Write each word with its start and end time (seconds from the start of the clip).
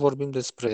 vorbim 0.00 0.30
despre 0.30 0.70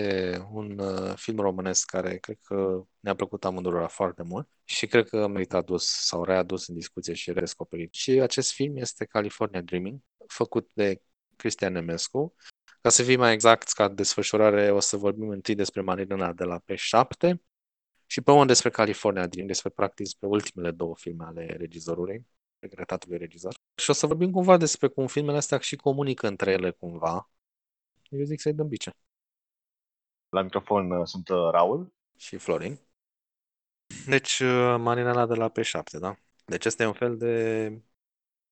un 0.51 0.79
uh, 0.79 1.13
film 1.15 1.39
românesc 1.39 1.85
care 1.85 2.17
cred 2.17 2.37
că 2.43 2.83
ne-a 2.99 3.15
plăcut 3.15 3.45
amândurora 3.45 3.87
foarte 3.87 4.23
mult 4.23 4.49
și 4.63 4.87
cred 4.87 5.09
că 5.09 5.27
merită 5.27 5.55
adus 5.55 5.85
sau 5.85 6.23
readus 6.23 6.67
în 6.67 6.75
discuție 6.75 7.13
și 7.13 7.31
redescoperit. 7.31 7.93
Și 7.93 8.11
acest 8.11 8.51
film 8.51 8.77
este 8.77 9.05
California 9.05 9.61
Dreaming, 9.61 9.99
făcut 10.27 10.69
de 10.73 11.01
Cristian 11.35 11.73
Nemescu. 11.73 12.35
Ca 12.81 12.89
să 12.89 13.03
fim 13.03 13.19
mai 13.19 13.33
exact, 13.33 13.71
ca 13.71 13.87
desfășurare, 13.87 14.71
o 14.71 14.79
să 14.79 14.97
vorbim 14.97 15.29
întâi 15.29 15.55
despre 15.55 15.81
Marina 15.81 16.33
de 16.33 16.43
la 16.43 16.59
P7 16.59 17.33
și 18.05 18.21
pe 18.21 18.31
un 18.31 18.47
despre 18.47 18.69
California 18.69 19.27
Dream, 19.27 19.47
despre 19.47 19.69
practic 19.69 20.05
despre 20.05 20.27
ultimele 20.27 20.71
două 20.71 20.95
filme 20.95 21.25
ale 21.25 21.45
regizorului, 21.57 22.25
regretatului 22.59 23.17
regizor. 23.17 23.53
Și 23.75 23.89
o 23.89 23.93
să 23.93 24.07
vorbim 24.07 24.31
cumva 24.31 24.57
despre 24.57 24.87
cum 24.87 25.07
filmele 25.07 25.37
astea 25.37 25.57
și 25.57 25.75
comunică 25.75 26.27
între 26.27 26.51
ele 26.51 26.71
cumva. 26.71 27.29
Eu 28.09 28.23
zic 28.23 28.39
să-i 28.39 28.53
dăm 28.53 28.67
bice. 28.67 28.91
La 30.29 30.41
microfon 30.41 30.91
uh, 30.91 31.05
sunt 31.05 31.29
uh, 31.29 31.49
Raul. 31.51 31.93
Și 32.17 32.37
Florin. 32.37 32.79
Deci, 34.07 34.39
uh, 34.39 34.75
Marinela 34.79 35.25
de 35.25 35.35
la 35.35 35.51
P7, 35.51 35.99
da? 35.99 36.15
Deci 36.45 36.65
este 36.65 36.85
un 36.85 36.93
fel 36.93 37.17
de 37.17 37.71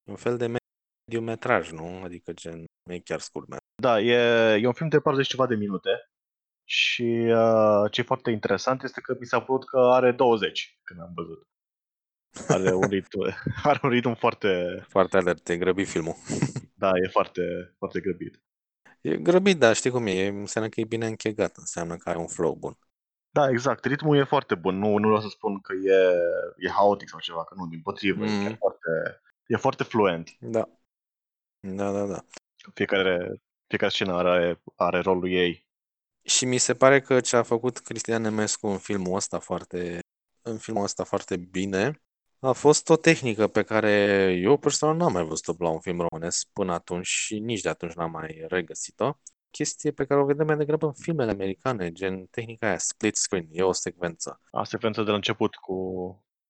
un 0.10 0.16
fel 0.16 0.38
de 0.38 0.46
mediu 0.46 1.26
metraj, 1.26 1.72
nu? 1.72 2.04
Adică 2.04 2.34
gen, 2.34 2.66
nu 2.84 2.94
e 2.94 3.00
chiar 3.00 3.20
scurt. 3.20 3.48
Da, 3.82 4.02
e, 4.02 4.14
e 4.62 4.68
un 4.68 4.74
film 4.74 4.90
de 4.90 5.00
40 5.00 5.28
ceva 5.28 5.48
de 5.48 5.56
minute 5.56 6.10
și 6.68 7.28
uh, 7.28 7.92
ce 7.92 8.02
e 8.02 8.04
foarte 8.04 8.32
interesant 8.32 8.84
este 8.84 9.02
că 9.02 9.16
mi 9.20 9.26
s-a 9.26 9.42
părut 9.42 9.66
că 9.66 9.78
are 9.80 10.12
20 10.12 10.80
când 10.84 11.00
am 11.00 11.12
văzut. 11.16 11.42
Are 12.48 12.74
un 12.74 12.88
ritm, 12.90 13.20
are 13.64 13.80
un 13.84 13.90
ritm 13.90 14.14
foarte... 14.14 14.84
Foarte 14.88 15.18
alert, 15.18 15.50
e 15.50 15.58
grăbit 15.58 15.88
filmul. 15.88 16.16
Da, 16.78 16.90
e 17.04 17.08
foarte, 17.08 17.74
foarte 17.78 18.00
grăbit. 18.00 18.44
E 19.05 19.18
grăbit, 19.18 19.59
da, 19.59 19.73
știi 19.73 19.90
cum 19.90 20.08
e, 20.08 20.27
înseamnă 20.27 20.70
că 20.70 20.80
e 20.80 20.86
bine 20.86 21.08
închegat, 21.08 21.55
înseamnă 21.58 21.96
că 21.96 22.09
are 22.09 22.18
un 22.18 22.27
flow 22.27 22.55
bun. 22.55 22.77
Da, 23.30 23.50
exact, 23.50 23.86
ritmul 23.86 24.18
e 24.18 24.23
foarte 24.23 24.55
bun, 24.55 24.77
nu, 24.77 24.98
nu 24.98 25.07
vreau 25.07 25.21
să 25.21 25.27
spun 25.27 25.60
că 25.60 25.74
e, 25.74 25.98
e 26.57 26.70
haotic 26.70 27.10
sau 27.10 27.20
ceva, 27.20 27.43
că 27.43 27.54
nu, 27.57 27.68
din 27.68 27.82
potrivă, 27.82 28.26
mm. 28.26 28.40
e, 28.40 28.43
chiar 28.43 28.57
foarte, 28.57 29.21
e 29.48 29.55
foarte 29.55 29.84
fluent. 29.84 30.30
Da. 30.40 30.70
Da, 31.60 31.91
da, 31.91 32.05
da. 32.05 32.26
Fiecare, 32.74 33.41
fiecare 33.68 33.91
scenă 33.91 34.13
are, 34.13 34.62
are 34.76 34.99
rolul 34.99 35.32
ei. 35.32 35.68
Și 36.21 36.46
mi 36.46 36.58
se 36.58 36.74
pare 36.74 37.02
că 37.02 37.20
ce 37.20 37.35
a 37.35 37.43
făcut 37.43 37.77
Cristian 37.77 38.21
Nemescu 38.21 38.68
în 38.68 38.77
filmul 38.77 39.15
ăsta 39.15 39.40
foarte, 39.40 39.99
în 40.41 40.58
filmul 40.58 40.84
ăsta 40.84 41.04
foarte 41.04 41.37
bine 41.37 42.05
a 42.46 42.51
fost 42.51 42.90
o 42.90 42.96
tehnică 42.96 43.48
pe 43.48 43.63
care 43.63 43.91
eu 44.41 44.57
personal 44.57 44.96
n-am 44.96 45.12
mai 45.12 45.24
văzut-o 45.24 45.63
la 45.63 45.70
un 45.70 45.79
film 45.79 46.07
românesc 46.10 46.48
până 46.54 46.74
atunci 46.74 47.07
și 47.07 47.40
nici 47.40 47.62
de 47.62 47.70
atunci 47.70 47.93
n-am 47.93 48.12
mai 48.12 48.46
regăsit-o. 48.48 49.13
Chestie 49.52 49.91
pe 49.91 50.05
care 50.05 50.21
o 50.21 50.26
vedem 50.26 50.46
mai 50.46 50.57
degrabă 50.57 50.85
în 50.85 50.93
filmele 50.93 51.32
americane, 51.32 51.91
gen 51.91 52.26
tehnica 52.26 52.68
aia, 52.68 52.77
split 52.77 53.15
screen, 53.15 53.48
e 53.52 53.62
o 53.62 53.71
secvență. 53.71 54.41
A 54.52 54.63
secvență 54.63 55.04
de 55.04 55.10
la 55.10 55.15
început 55.15 55.55
cu 55.55 55.76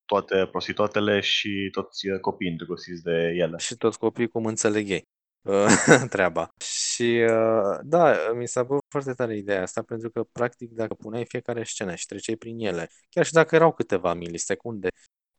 toate 0.06 0.48
prostituatele 0.52 1.20
și 1.20 1.70
toți 1.72 2.08
copiii 2.22 2.52
îndrăgostiți 2.52 3.04
de 3.04 3.34
ele. 3.36 3.58
Și 3.58 3.76
toți 3.76 4.00
copiii 4.00 4.28
cum 4.28 4.46
înțeleg 4.46 4.90
ei 4.90 5.08
treaba. 6.10 6.54
Și 6.58 7.26
uh, 7.30 7.80
da, 7.84 8.32
mi 8.34 8.48
s-a 8.48 8.66
părut 8.66 8.84
foarte 8.90 9.14
tare 9.14 9.38
ideea 9.38 9.62
asta, 9.62 9.82
pentru 9.82 10.10
că 10.10 10.24
practic 10.24 10.72
dacă 10.72 10.94
puneai 10.94 11.26
fiecare 11.26 11.64
scenă 11.64 11.96
și 11.96 12.06
treceai 12.06 12.36
prin 12.36 12.60
ele, 12.60 12.90
chiar 13.10 13.26
și 13.26 13.34
dacă 13.34 13.56
erau 13.56 13.72
câteva 13.72 14.14
milisecunde, 14.14 14.88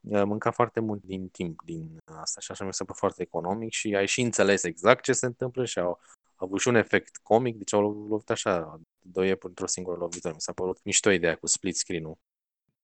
mânca 0.06 0.50
foarte 0.50 0.80
mult 0.80 1.02
din 1.02 1.28
timp 1.28 1.62
din 1.64 1.98
asta 2.04 2.40
și 2.40 2.50
așa 2.50 2.64
mi 2.64 2.74
se 2.74 2.84
pare 2.84 2.98
foarte 2.98 3.22
economic 3.22 3.72
și 3.72 3.94
ai 3.94 4.06
și 4.06 4.20
înțeles 4.20 4.62
exact 4.62 5.02
ce 5.02 5.12
se 5.12 5.26
întâmplă 5.26 5.64
și 5.64 5.78
au 5.78 6.00
avut 6.34 6.60
și 6.60 6.68
un 6.68 6.74
efect 6.74 7.16
comic, 7.16 7.56
deci 7.56 7.72
au 7.72 8.06
lovit 8.08 8.30
așa, 8.30 8.80
doi 8.98 9.28
iepuri 9.28 9.48
într-o 9.48 9.66
singură 9.66 9.96
lovitură. 9.96 10.34
Mi 10.34 10.40
s-a 10.40 10.52
părut 10.52 10.84
mișto 10.84 11.10
ideea 11.10 11.36
cu 11.36 11.46
split 11.46 11.76
screen-ul. 11.76 12.18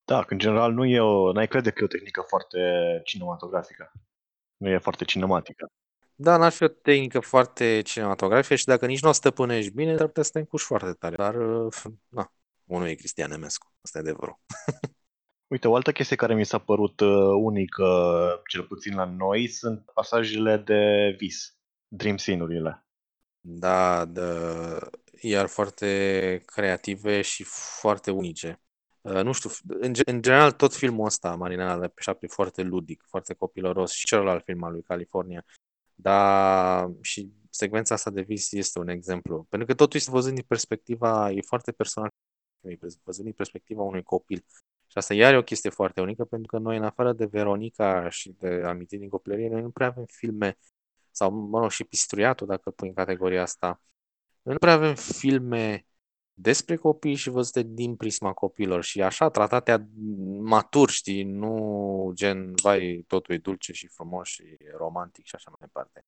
Da, 0.05 0.23
că 0.23 0.33
în 0.33 0.39
general 0.39 0.73
nu 0.73 0.85
e 0.85 1.01
o, 1.01 1.33
n-ai 1.33 1.49
crede 1.49 1.71
că 1.71 1.79
e 1.81 1.85
o 1.85 1.89
tehnică 1.89 2.21
foarte 2.21 2.59
cinematografică. 3.05 3.93
Nu 4.57 4.69
e 4.69 4.79
foarte 4.79 5.05
cinematică. 5.05 5.67
Da, 6.15 6.37
n-ar 6.37 6.53
fi 6.53 6.63
o 6.63 6.69
tehnică 6.69 7.21
foarte 7.21 7.81
cinematografică 7.81 8.55
și 8.55 8.65
dacă 8.65 8.87
nici 8.87 9.03
nu 9.03 9.09
o 9.09 9.13
stăpânești 9.13 9.73
bine, 9.73 9.95
dar 9.95 10.07
putea 10.07 10.23
să 10.23 10.31
te 10.31 10.39
încuși 10.39 10.65
foarte 10.65 10.93
tare. 10.93 11.17
Dar, 11.17 11.35
na, 12.09 12.33
unul 12.65 12.87
e 12.87 12.95
Cristian 12.95 13.33
Emescu, 13.33 13.73
asta 13.81 13.99
e 13.99 14.01
adevărul. 14.01 14.39
Uite, 15.53 15.69
o 15.69 15.75
altă 15.75 15.93
chestie 15.93 16.17
care 16.17 16.35
mi 16.35 16.45
s-a 16.45 16.59
părut 16.59 17.01
uh, 17.01 17.09
unică, 17.37 17.85
cel 18.47 18.63
puțin 18.63 18.95
la 18.95 19.05
noi, 19.05 19.47
sunt 19.49 19.91
pasajele 19.95 20.57
de 20.57 21.15
vis, 21.19 21.57
dream 21.89 22.17
scene-urile. 22.17 22.87
Da, 23.41 24.05
de, 24.05 24.23
iar 25.21 25.47
foarte 25.47 26.43
creative 26.47 27.23
și 27.23 27.45
foarte 27.81 28.11
unice. 28.11 28.61
Uh, 29.01 29.23
nu 29.23 29.33
știu, 29.33 29.51
în, 29.69 29.93
în 30.05 30.23
general 30.23 30.53
tot 30.53 30.75
filmul 30.75 31.07
ăsta, 31.07 31.35
Marina 31.35 31.79
de 31.79 31.89
pe 31.89 32.01
șapte, 32.01 32.27
e 32.27 32.35
foarte 32.35 32.63
ludic, 32.63 33.05
foarte 33.09 33.35
copiloros 33.35 33.93
și 33.93 34.07
celălalt 34.07 34.45
film 34.45 34.63
al 34.63 34.73
lui 34.73 34.83
California. 34.83 35.45
Dar 35.95 36.91
și 37.01 37.33
secvența 37.51 37.95
asta 37.95 38.11
de 38.11 38.23
vis 38.23 38.53
este 38.53 38.79
un 38.79 38.89
exemplu. 38.89 39.47
Pentru 39.49 39.69
că 39.69 39.75
totul 39.75 39.99
este 39.99 40.11
văzut 40.11 40.35
din 40.35 40.45
perspectiva, 40.47 41.31
e 41.31 41.41
foarte 41.41 41.73
personal, 41.73 42.11
e 42.61 42.77
văzut 43.05 43.25
din 43.25 43.33
perspectiva 43.33 43.83
unui 43.83 44.03
copil. 44.03 44.45
Și 44.93 44.99
asta 44.99 45.15
iar 45.15 45.35
e 45.35 45.37
o 45.37 45.43
chestie 45.43 45.71
foarte 45.71 46.01
unică, 46.01 46.25
pentru 46.25 46.47
că 46.47 46.59
noi, 46.59 46.77
în 46.77 46.85
afară 46.85 47.13
de 47.13 47.25
Veronica 47.25 48.09
și 48.09 48.35
de 48.39 48.63
Amintiri 48.65 49.01
din 49.01 49.09
copilărie, 49.09 49.49
noi 49.49 49.63
nu 49.63 49.71
prea 49.71 49.87
avem 49.87 50.05
filme, 50.05 50.59
sau, 51.11 51.31
mă 51.31 51.61
rog, 51.61 51.71
și 51.71 51.85
Pistruiatul, 51.85 52.47
dacă 52.47 52.71
pui 52.71 52.89
în 52.89 52.95
categoria 52.95 53.43
asta, 53.43 53.83
noi 54.43 54.53
nu 54.55 54.59
prea 54.59 54.73
avem 54.73 54.95
filme 54.95 55.87
despre 56.33 56.77
copii 56.77 57.15
și 57.15 57.31
văzute 57.31 57.63
din 57.63 57.97
prisma 57.97 58.33
copilor 58.33 58.85
și 58.85 59.03
așa 59.03 59.31
tratate 59.31 59.89
matur, 60.41 60.91
știi, 60.91 61.23
nu 61.23 62.11
gen, 62.15 62.55
vai, 62.63 63.05
totul 63.07 63.35
e 63.35 63.39
dulce 63.39 63.73
și 63.73 63.87
frumos 63.87 64.29
și 64.29 64.57
romantic 64.77 65.27
și 65.27 65.35
așa 65.35 65.51
mai 65.51 65.59
departe. 65.61 66.05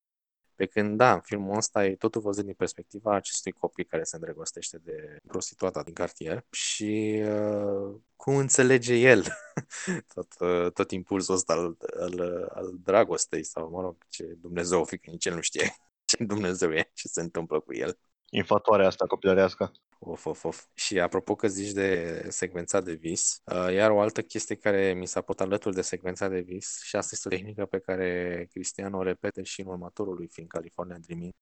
Pe 0.55 0.65
când, 0.65 0.97
da, 0.97 1.13
în 1.13 1.19
filmul 1.19 1.57
ăsta 1.57 1.85
e 1.85 1.95
totul 1.95 2.21
văzut 2.21 2.45
din 2.45 2.53
perspectiva 2.53 3.15
acestui 3.15 3.51
copil 3.51 3.85
care 3.89 4.03
se 4.03 4.15
îndrăgostește 4.15 4.77
de 4.77 5.17
prostituata 5.27 5.83
din 5.83 5.93
cartier 5.93 6.45
și 6.51 7.23
uh, 7.25 7.95
cum 8.15 8.35
înțelege 8.35 8.95
el 8.95 9.25
tot, 10.13 10.33
uh, 10.39 10.71
tot 10.71 10.91
impulsul 10.91 11.35
ăsta 11.35 11.53
al, 11.53 11.77
al, 11.99 12.19
al 12.53 12.75
dragostei 12.83 13.43
sau, 13.43 13.69
mă 13.69 13.81
rog, 13.81 13.97
ce 14.09 14.23
Dumnezeu 14.23 14.83
fi, 14.83 14.97
că 14.97 15.09
nici 15.09 15.25
el 15.25 15.33
nu 15.33 15.41
știe 15.41 15.75
ce 16.05 16.23
Dumnezeu 16.23 16.73
e, 16.73 16.91
ce 16.93 17.07
se 17.07 17.21
întâmplă 17.21 17.59
cu 17.59 17.73
el. 17.73 17.99
Infatoarea 18.29 18.87
asta 18.87 19.05
copilărească. 19.05 19.71
Of, 19.99 20.25
of, 20.25 20.43
of. 20.43 20.65
Și 20.73 20.99
apropo 20.99 21.35
că 21.35 21.47
zici 21.47 21.71
de 21.71 22.25
secvența 22.29 22.81
de 22.81 22.93
vis, 22.93 23.41
uh, 23.45 23.73
iar 23.73 23.91
o 23.91 23.99
altă 23.99 24.21
chestie 24.21 24.55
care 24.55 24.93
mi 24.93 25.07
s-a 25.07 25.21
putut 25.21 25.41
alături 25.41 25.75
de 25.75 25.81
secvența 25.81 26.27
de 26.27 26.39
vis, 26.39 26.81
și 26.83 26.95
asta 26.95 27.09
este 27.13 27.27
o 27.27 27.31
tehnică 27.31 27.65
pe 27.65 27.79
care 27.79 28.47
Cristian 28.51 28.93
o 28.93 29.03
repete 29.03 29.43
și 29.43 29.61
în 29.61 29.67
următorul 29.67 30.15
lui 30.15 30.27
film 30.27 30.47
California 30.47 30.97
Dreaming, 30.97 31.33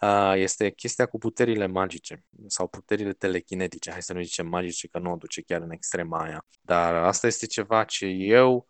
uh, 0.00 0.32
este 0.36 0.70
chestia 0.70 1.06
cu 1.06 1.18
puterile 1.18 1.66
magice 1.66 2.24
sau 2.46 2.68
puterile 2.68 3.12
telekinetice. 3.12 3.90
Hai 3.90 4.02
să 4.02 4.12
nu 4.12 4.22
zicem 4.22 4.46
magice, 4.46 4.88
că 4.88 4.98
nu 4.98 5.12
o 5.12 5.16
duce 5.16 5.42
chiar 5.42 5.60
în 5.60 5.70
extrema 5.70 6.22
aia. 6.22 6.46
Dar 6.60 6.94
asta 6.94 7.26
este 7.26 7.46
ceva 7.46 7.84
ce 7.84 8.06
eu 8.06 8.66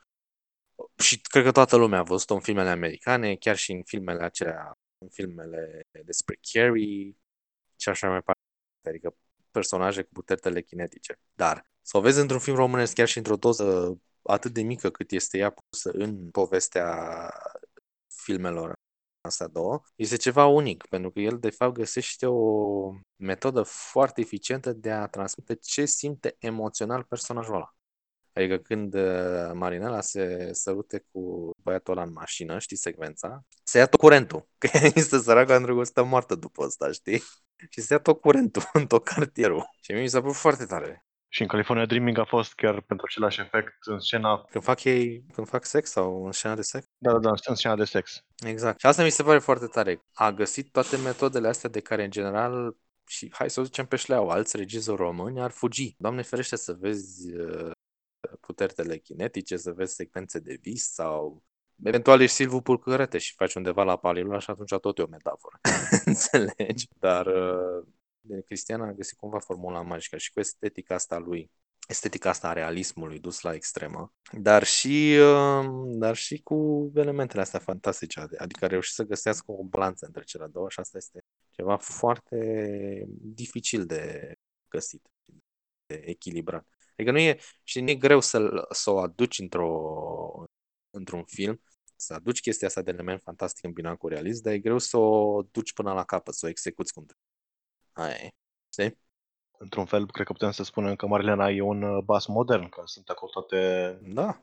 și 0.98 1.20
cred 1.20 1.44
că 1.44 1.52
toată 1.52 1.76
lumea 1.76 1.98
a 1.98 2.02
văzut 2.02 2.30
în 2.30 2.40
filmele 2.40 2.68
americane, 2.68 3.34
chiar 3.36 3.56
și 3.56 3.72
în 3.72 3.82
filmele 3.82 4.22
acelea, 4.24 4.78
în 4.98 5.08
filmele 5.08 5.82
despre 6.04 6.38
Carrie 6.52 7.16
și 7.76 7.88
așa 7.88 8.06
mai 8.08 8.16
departe 8.16 8.33
adică 8.88 9.16
personaje 9.50 10.02
cu 10.02 10.12
puteri 10.12 10.40
telekinetice. 10.40 11.18
Dar 11.34 11.66
să 11.82 11.96
o 11.96 12.00
vezi 12.00 12.20
într-un 12.20 12.38
film 12.38 12.56
românesc 12.56 12.94
chiar 12.94 13.08
și 13.08 13.18
într-o 13.18 13.36
doză 13.36 13.98
atât 14.22 14.52
de 14.52 14.62
mică 14.62 14.90
cât 14.90 15.10
este 15.10 15.38
ea 15.38 15.50
pusă 15.50 15.90
în 15.90 16.30
povestea 16.30 17.30
filmelor 18.06 18.72
astea 19.20 19.46
două, 19.46 19.82
este 19.96 20.16
ceva 20.16 20.46
unic, 20.46 20.86
pentru 20.86 21.10
că 21.10 21.20
el 21.20 21.38
de 21.38 21.50
fapt 21.50 21.74
găsește 21.74 22.26
o 22.26 22.90
metodă 23.16 23.62
foarte 23.62 24.20
eficientă 24.20 24.72
de 24.72 24.90
a 24.90 25.06
transmite 25.06 25.54
ce 25.54 25.84
simte 25.84 26.36
emoțional 26.38 27.02
personajul 27.02 27.54
ăla. 27.54 27.74
Adică 28.32 28.58
când 28.58 28.94
uh, 28.94 29.50
Marinela 29.52 30.00
se 30.00 30.48
sărute 30.52 31.04
cu 31.12 31.50
băiatul 31.62 31.92
ăla 31.92 32.02
în 32.02 32.12
mașină, 32.12 32.58
știi 32.58 32.76
secvența, 32.76 33.44
se 33.62 33.78
ia 33.78 33.86
tot 33.86 34.00
curentul, 34.00 34.48
că 34.58 34.68
este 34.94 35.18
săraca 35.18 35.56
îndrăgostită 35.56 36.04
moartă 36.04 36.34
după 36.34 36.64
asta, 36.64 36.92
știi? 36.92 37.22
Și 37.70 37.80
se 37.80 37.92
ia 37.92 37.98
tot 37.98 38.20
curentul 38.20 38.62
în 38.72 38.86
tot 38.86 39.04
cartierul. 39.04 39.68
Și 39.82 39.92
mie 39.92 40.00
mi 40.00 40.08
s-a 40.08 40.20
părut 40.20 40.34
foarte 40.34 40.64
tare. 40.64 41.06
Și 41.28 41.42
în 41.42 41.48
California 41.48 41.86
Dreaming 41.86 42.18
a 42.18 42.24
fost 42.24 42.54
chiar 42.54 42.80
pentru 42.80 43.06
același 43.08 43.40
efect 43.40 43.76
în 43.80 43.98
scena... 43.98 44.44
Când 44.50 44.64
fac 44.64 44.84
ei, 44.84 45.24
când 45.32 45.48
fac 45.48 45.64
sex 45.64 45.90
sau 45.90 46.24
în 46.24 46.32
scena 46.32 46.54
de 46.54 46.62
sex? 46.62 46.86
Da, 46.98 47.12
da, 47.12 47.18
da, 47.18 47.30
în 47.46 47.54
scena 47.54 47.76
de 47.76 47.84
sex. 47.84 48.24
Exact. 48.46 48.80
Și 48.80 48.86
asta 48.86 49.02
mi 49.02 49.10
se 49.10 49.22
pare 49.22 49.38
foarte 49.38 49.66
tare. 49.66 50.04
A 50.12 50.32
găsit 50.32 50.70
toate 50.70 50.96
metodele 50.96 51.48
astea 51.48 51.70
de 51.70 51.80
care 51.80 52.04
în 52.04 52.10
general 52.10 52.76
și 53.06 53.30
hai 53.32 53.50
să 53.50 53.60
o 53.60 53.64
zicem 53.64 53.86
pe 53.86 53.96
șleau, 53.96 54.28
alți 54.28 54.56
regizori 54.56 55.00
români 55.00 55.40
ar 55.40 55.50
fugi. 55.50 55.94
Doamne 55.98 56.22
ferește 56.22 56.56
să 56.56 56.72
vezi 56.72 57.36
uh, 57.36 57.70
puteri 58.40 58.72
telekinetice, 58.72 59.56
să 59.56 59.72
vezi 59.72 59.94
secvențe 59.94 60.38
de 60.38 60.58
vis 60.60 60.92
sau 60.92 61.42
Eventual 61.82 62.20
ești 62.20 62.34
Silvu 62.34 62.60
Pulcărete 62.60 63.18
și 63.18 63.34
faci 63.34 63.54
undeva 63.54 63.82
la 63.82 63.96
Palilula 63.96 64.38
și 64.38 64.50
atunci 64.50 64.74
tot 64.80 64.98
e 64.98 65.02
o 65.02 65.06
metaforă. 65.06 65.60
Înțelegi? 66.04 66.88
Dar 66.98 67.26
uh, 67.26 67.86
de 68.20 68.42
Cristian 68.42 68.80
a 68.80 68.92
găsit 68.92 69.16
cumva 69.16 69.38
formula 69.38 69.82
magică 69.82 70.16
și 70.16 70.32
cu 70.32 70.40
estetica 70.40 70.94
asta 70.94 71.18
lui, 71.18 71.50
estetica 71.88 72.28
asta 72.28 72.48
a 72.48 72.52
realismului 72.52 73.18
dus 73.18 73.40
la 73.40 73.54
extremă, 73.54 74.12
dar 74.32 74.64
și, 74.64 75.18
um, 75.20 75.98
dar 75.98 76.16
și 76.16 76.40
cu 76.42 76.90
elementele 76.94 77.40
astea 77.42 77.58
fantastice, 77.58 78.26
adică 78.38 78.64
a 78.64 78.68
reușit 78.68 78.94
să 78.94 79.02
găsească 79.02 79.52
o 79.52 79.62
balanță 79.62 80.06
între 80.06 80.22
cele 80.22 80.46
două 80.46 80.68
și 80.68 80.80
asta 80.80 80.96
este 80.96 81.24
ceva 81.50 81.76
foarte 81.76 83.04
dificil 83.08 83.86
de 83.86 84.32
găsit, 84.68 85.02
de 85.86 86.02
echilibrat. 86.04 86.66
Adică 86.92 87.10
nu 87.10 87.18
e, 87.18 87.38
și 87.62 87.80
nu 87.80 87.90
e 87.90 87.94
greu 87.94 88.20
să, 88.20 88.66
să 88.70 88.90
o 88.90 88.98
aduci 88.98 89.38
într-o, 89.38 90.44
într-un 90.94 91.24
film, 91.24 91.60
să 91.96 92.14
aduci 92.14 92.40
chestia 92.40 92.66
asta 92.66 92.82
de 92.82 92.90
element 92.90 93.20
fantastic 93.22 93.64
îmbinat 93.64 93.96
cu 93.96 94.08
realism, 94.08 94.42
dar 94.42 94.52
e 94.52 94.58
greu 94.58 94.78
să 94.78 94.96
o 94.96 95.42
duci 95.42 95.72
până 95.72 95.92
la 95.92 96.04
capăt, 96.04 96.34
să 96.34 96.46
o 96.46 96.48
execuți 96.48 96.92
cum 96.92 97.04
trebuie. 97.04 97.26
Aia 97.92 98.24
e. 98.26 98.28
Știi? 98.72 98.98
Într-un 99.58 99.84
fel, 99.84 100.10
cred 100.10 100.26
că 100.26 100.32
putem 100.32 100.50
să 100.50 100.62
spunem 100.62 100.96
că 100.96 101.06
Marilena 101.06 101.50
e 101.50 101.60
un 101.60 101.82
uh, 101.82 102.02
bas 102.04 102.26
modern, 102.26 102.68
că 102.68 102.82
sunt 102.84 103.08
acolo 103.08 103.30
toate 103.30 103.98
Da, 104.02 104.42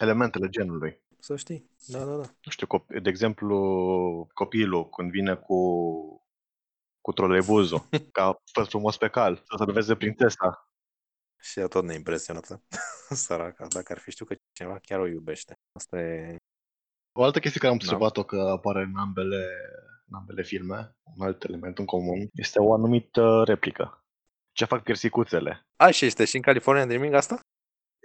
elementele 0.00 0.48
genului. 0.48 1.02
să 1.18 1.36
știi. 1.36 1.70
Da, 1.86 1.98
da, 1.98 2.16
da. 2.16 2.22
Nu 2.44 2.50
știu, 2.50 2.66
cop- 2.66 3.02
de 3.02 3.08
exemplu, 3.08 4.28
copilul 4.34 4.88
când 4.88 5.10
vine 5.10 5.36
cu 5.36 6.20
cu 7.00 7.12
troleibuzul, 7.12 7.88
ca 8.12 8.42
fă 8.52 8.62
frumos 8.62 8.96
pe 8.96 9.08
cal, 9.08 9.36
să 9.36 9.54
salveze 9.58 9.96
prințesa. 9.96 10.70
Și 11.50 11.58
ea 11.60 11.66
tot 11.66 11.84
neimpresionată. 11.84 12.62
Săraca, 13.08 13.66
dacă 13.68 13.92
ar 13.92 13.98
fi 13.98 14.10
știut 14.10 14.28
că 14.28 14.34
cineva 14.52 14.78
chiar 14.82 15.00
o 15.00 15.06
iubește. 15.06 15.52
Asta 15.72 15.98
e... 16.00 16.36
O 17.18 17.22
altă 17.24 17.38
chestie 17.38 17.60
care 17.60 17.72
am 17.72 17.78
Da. 17.78 17.84
observat-o 17.84 18.22
că 18.24 18.36
apare 18.40 18.82
în 18.82 18.96
ambele, 18.96 19.44
în 20.08 20.14
ambele 20.18 20.42
filme, 20.42 20.96
un 21.16 21.26
alt 21.26 21.42
element 21.44 21.78
în 21.78 21.84
comun, 21.84 22.28
este 22.32 22.60
o 22.60 22.72
anumită 22.72 23.42
replică. 23.46 24.04
Ce 24.52 24.64
fac 24.64 24.82
piersicuțele? 24.82 25.66
A, 25.76 25.90
și 25.90 26.04
este 26.04 26.24
și 26.24 26.36
în 26.36 26.42
California 26.42 26.86
Dreaming 26.86 27.14
asta? 27.14 27.40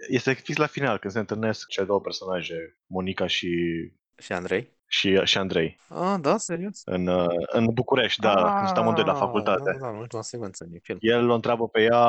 Este 0.08 0.32
fix 0.32 0.56
la 0.58 0.66
final, 0.66 0.98
când 0.98 1.12
se 1.12 1.18
întâlnesc 1.18 1.66
cele 1.68 1.86
două 1.86 2.00
personaje, 2.00 2.78
Monica 2.86 3.26
și, 3.26 3.48
Și 4.16 4.32
Andrei? 4.32 4.76
și, 4.86 5.20
și 5.24 5.38
Andrei, 5.38 5.80
Ah, 5.88 6.16
da, 6.20 6.36
serios? 6.36 6.82
în, 6.84 7.06
uh, 7.06 7.26
în 7.52 7.66
București, 7.72 8.20
da, 8.20 8.54
când 8.54 8.66
sunt 8.66 8.78
amândoi 8.78 9.04
la 9.04 9.12
Ah, 9.12 9.18
facultate. 9.18 9.62
Da, 9.72 9.78
da, 9.78 9.90
da, 9.92 9.98
ultima 9.98 10.22
secvență 10.22 10.64
din 10.64 10.80
film. 10.82 10.98
El 11.00 11.28
o 11.30 11.34
întreabă 11.34 11.68
pe 11.68 11.82
ea 11.82 12.06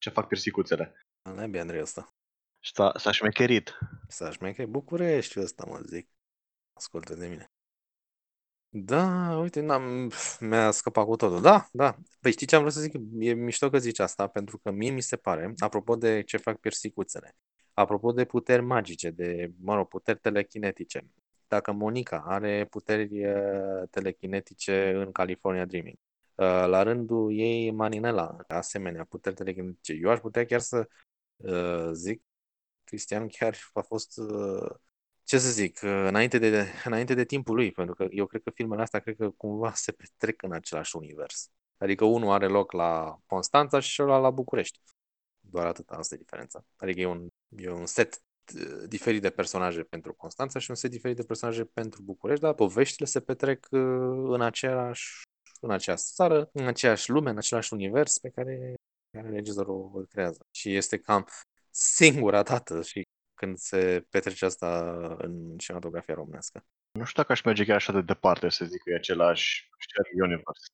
ce 0.00 0.10
fac 0.10 0.26
piersicuțele. 0.26 0.94
Nebi 1.34 1.58
Andrei 1.58 1.80
ăsta. 1.80 2.14
Și 2.60 2.72
s-a, 2.74 2.92
s-a 2.96 3.10
șmecherit. 3.10 3.78
Să 4.08 4.30
șmeche 4.30 4.66
București 4.66 5.40
ăsta, 5.40 5.64
mă 5.68 5.80
zic. 5.86 6.08
Ascultă 6.72 7.14
de 7.14 7.26
mine. 7.26 7.50
Da, 8.68 9.36
uite, 9.36 9.60
n-am, 9.60 10.12
mi-a 10.40 10.70
scăpat 10.70 11.04
cu 11.04 11.16
totul. 11.16 11.40
Da, 11.40 11.68
da. 11.72 11.96
Păi 12.20 12.32
știi 12.32 12.46
ce 12.46 12.54
am 12.54 12.60
vrut 12.60 12.74
să 12.74 12.80
zic? 12.80 12.94
E 13.18 13.32
mișto 13.32 13.70
că 13.70 13.78
zici 13.78 13.98
asta, 13.98 14.26
pentru 14.26 14.58
că 14.58 14.70
mie 14.70 14.90
mi 14.90 15.00
se 15.00 15.16
pare, 15.16 15.54
apropo 15.58 15.96
de 15.96 16.22
ce 16.22 16.36
fac 16.36 16.58
persicuțele, 16.58 17.36
apropo 17.72 18.12
de 18.12 18.24
puteri 18.24 18.62
magice, 18.62 19.10
de, 19.10 19.52
mă 19.60 19.74
rog, 19.74 19.88
puteri 19.88 20.18
telekinetice. 20.18 21.10
Dacă 21.48 21.72
Monica 21.72 22.22
are 22.26 22.64
puteri 22.64 23.26
uh, 23.26 23.88
telekinetice 23.90 24.90
în 24.90 25.12
California 25.12 25.64
Dreaming, 25.64 25.96
uh, 25.96 26.09
la 26.44 26.82
rândul 26.82 27.32
ei 27.38 27.70
Maninela, 27.70 28.36
asemenea, 28.48 29.04
puteri 29.04 29.34
telekinetice. 29.34 29.92
Eu 29.92 30.10
aș 30.10 30.18
putea 30.18 30.44
chiar 30.46 30.60
să 30.60 30.88
uh, 31.36 31.90
zic, 31.92 32.22
Cristian 32.84 33.28
chiar 33.28 33.56
a 33.72 33.80
fost 33.80 34.18
uh, 34.18 34.70
ce 35.24 35.38
să 35.38 35.50
zic, 35.50 35.80
uh, 35.82 35.90
înainte 35.90 36.38
de, 36.38 36.66
înainte 36.84 37.14
de 37.14 37.24
timpul 37.24 37.54
lui, 37.54 37.72
pentru 37.72 37.94
că 37.94 38.06
eu 38.10 38.26
cred 38.26 38.42
că 38.42 38.50
filmele 38.50 38.82
astea 38.82 39.00
cred 39.00 39.16
că 39.16 39.30
cumva 39.30 39.72
se 39.84 39.92
petrec 39.92 40.42
în 40.42 40.52
același 40.52 40.96
univers. 40.96 41.50
Adică 41.78 42.04
unul 42.04 42.30
are 42.30 42.46
loc 42.46 42.72
la 42.72 43.18
Constanța 43.26 43.80
și 43.80 43.94
celălalt 43.94 44.22
la 44.22 44.30
București. 44.30 44.80
Doar 45.40 45.66
atât, 45.66 45.88
asta 45.88 46.14
e 46.14 46.18
diferența. 46.18 46.64
Adică 46.76 47.00
e 47.00 47.06
un, 47.06 47.28
e 47.56 47.70
un 47.70 47.86
set 47.86 48.22
uh, 48.54 48.88
diferit 48.88 49.22
de 49.22 49.30
personaje 49.30 49.82
pentru 49.82 50.14
Constanța 50.14 50.58
și 50.58 50.70
un 50.70 50.76
set 50.76 50.90
diferit 50.90 51.16
de 51.16 51.22
personaje 51.22 51.64
pentru 51.64 52.02
București, 52.02 52.42
dar 52.42 52.54
poveștile 52.54 53.06
se 53.06 53.20
petrec 53.20 53.66
uh, 53.70 53.80
în 54.34 54.40
aceeași 54.40 55.28
în 55.60 55.70
aceeași 55.70 56.02
țară, 56.02 56.50
în 56.52 56.66
aceeași 56.66 57.10
lume, 57.10 57.30
în 57.30 57.36
același 57.36 57.72
univers 57.72 58.18
pe 58.18 58.28
care, 58.28 58.74
care 59.10 59.30
regizorul 59.30 59.90
îl 59.94 60.06
creează. 60.06 60.46
Și 60.50 60.76
este 60.76 60.98
cam 60.98 61.26
singura 61.70 62.42
dată 62.42 62.82
și 62.82 63.02
când 63.34 63.56
se 63.56 64.06
petrece 64.10 64.44
asta 64.44 64.90
în 65.18 65.56
cinematografia 65.58 66.14
românească. 66.14 66.64
Nu 66.90 67.04
știu 67.04 67.22
dacă 67.22 67.32
aș 67.32 67.42
merge 67.42 67.64
chiar 67.64 67.74
așa 67.74 67.92
de 67.92 68.00
departe 68.00 68.48
să 68.48 68.64
zic 68.64 68.82
că 68.82 68.90
e 68.90 68.94
același 68.94 69.68
shared 69.78 70.22
universe. 70.22 70.66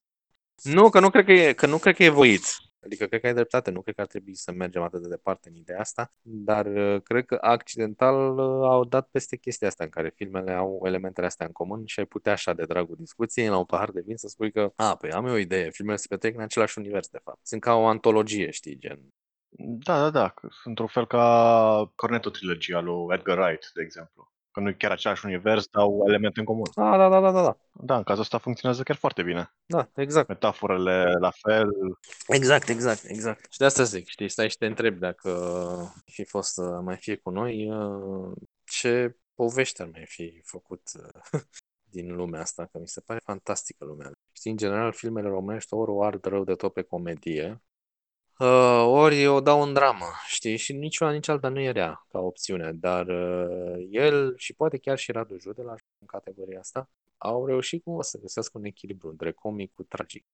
Nu, 0.63 0.91
că 0.91 1.01
nu 1.01 1.11
cred 1.11 1.25
că 1.25 1.33
e, 1.33 1.53
că 1.53 1.67
nu 1.67 1.79
cred 1.79 1.95
că 1.97 2.05
e 2.05 2.09
voit. 2.09 2.43
Adică 2.87 3.07
cred 3.07 3.21
că 3.21 3.27
ai 3.27 3.35
dreptate, 3.35 3.71
nu 3.71 3.83
cred 3.83 3.95
că 3.95 4.01
ar 4.01 4.07
trebui 4.07 4.35
să 4.35 4.53
mergem 4.53 4.83
atât 4.83 5.03
de 5.03 5.09
departe 5.09 5.49
în 5.49 5.55
ideea 5.55 5.81
asta, 5.81 6.13
dar 6.23 6.67
uh, 6.67 7.03
cred 7.03 7.25
că 7.25 7.39
accidental 7.41 8.39
uh, 8.39 8.69
au 8.69 8.85
dat 8.85 9.09
peste 9.11 9.37
chestia 9.37 9.69
asta 9.69 9.85
în 9.85 9.91
care 9.91 10.13
filmele 10.15 10.53
au 10.53 10.83
elementele 10.85 11.27
astea 11.27 11.47
în 11.47 11.53
comun 11.53 11.87
și 11.87 11.99
ai 11.99 12.07
putea 12.07 12.33
așa 12.33 12.53
de 12.53 12.65
dragul 12.65 12.97
discuției 12.99 13.49
la 13.49 13.59
un 13.59 13.65
pahar 13.65 13.91
de 13.91 14.03
vin 14.07 14.17
să 14.17 14.29
spui 14.29 14.53
că, 14.53 14.73
a, 14.77 14.97
păi 14.97 15.11
am 15.11 15.27
eu 15.27 15.33
o 15.33 15.37
idee, 15.37 15.71
filmele 15.71 15.97
se 15.97 16.07
petrec 16.09 16.35
în 16.35 16.43
același 16.43 16.79
univers 16.79 17.09
de 17.09 17.21
fapt. 17.25 17.47
Sunt 17.47 17.61
ca 17.61 17.75
o 17.75 17.87
antologie, 17.87 18.51
știi, 18.51 18.79
gen. 18.79 19.01
Da, 19.59 20.01
da, 20.01 20.11
da. 20.11 20.29
că 20.29 20.41
Sunt 20.51 20.65
într-un 20.65 20.87
fel 20.87 21.07
ca 21.07 21.93
Cornetto 21.95 22.31
trilogia 22.31 22.81
lui 22.81 23.15
Edgar 23.15 23.39
Wright, 23.39 23.71
de 23.75 23.83
exemplu. 23.83 24.33
Că 24.57 24.63
nu 24.63 24.69
e 24.69 24.73
chiar 24.73 24.91
același 24.91 25.27
univers, 25.27 25.67
dar 25.67 25.83
au 25.83 26.05
elemente 26.07 26.41
în 26.41 26.47
comun. 26.47 26.71
Da, 26.75 26.97
da, 26.97 27.09
da, 27.09 27.21
da, 27.21 27.31
da, 27.31 27.43
da. 27.43 27.57
Da, 27.73 27.97
în 27.97 28.03
cazul 28.03 28.23
ăsta 28.23 28.39
funcționează 28.39 28.83
chiar 28.83 28.97
foarte 28.97 29.23
bine. 29.23 29.55
Da, 29.67 29.89
exact. 29.95 30.29
Metaforele 30.29 31.13
la 31.19 31.31
fel. 31.31 31.69
Exact, 32.29 32.69
exact, 32.69 33.05
exact. 33.05 33.53
Și 33.53 33.59
de 33.59 33.65
asta 33.65 33.83
zic, 33.83 34.09
știi, 34.09 34.29
stai 34.29 34.51
și 34.51 34.57
te 34.57 34.67
întrebi 34.67 34.99
dacă 34.99 35.31
fi 36.05 36.25
fost 36.25 36.53
să 36.53 36.63
mai 36.63 36.97
fie 36.97 37.17
cu 37.17 37.31
noi, 37.31 37.71
uh, 37.71 38.33
ce 38.65 39.17
povești 39.35 39.83
ar 39.83 39.89
mai 39.93 40.07
fi 40.07 40.41
făcut 40.45 40.83
uh, 41.03 41.41
din 41.97 42.15
lumea 42.15 42.41
asta, 42.41 42.69
că 42.73 42.79
mi 42.79 42.89
se 42.89 43.01
pare 43.01 43.21
fantastică 43.25 43.85
lumea. 43.85 44.11
Știi, 44.33 44.51
în 44.51 44.57
general, 44.57 44.93
filmele 44.93 45.29
românești 45.29 45.75
ori 45.75 45.91
o 45.91 46.03
ard 46.03 46.25
rău 46.25 46.45
de 46.45 46.55
tot 46.55 46.73
pe 46.73 46.83
comedie, 46.83 47.63
uh, 48.39 48.85
ori 48.87 49.27
o 49.27 49.41
dau 49.41 49.63
în 49.63 49.73
dramă, 49.73 50.07
știi, 50.27 50.57
și 50.57 50.73
nici 50.73 50.99
una, 50.99 51.11
nici 51.13 51.29
alta 51.29 51.49
nu 51.49 51.61
e 51.61 51.71
rea 51.71 52.07
ca 52.09 52.19
opțiune, 52.19 52.73
dar 52.73 53.07
uh, 53.07 53.87
el 53.91 54.35
și 54.37 54.53
poate 54.55 54.79
chiar 54.79 54.99
și 54.99 55.13
Radu 55.13 55.39
Judela 55.39 55.75
în 55.99 56.07
categoria 56.07 56.59
asta 56.59 56.91
au 57.19 57.47
reușit 57.47 57.83
cumva 57.83 58.03
să 58.03 58.19
găsească 58.19 58.59
un 58.59 58.65
echilibru 58.65 59.09
între 59.09 59.33
comic 59.33 59.73
cu 59.75 59.83
tragic. 59.83 60.25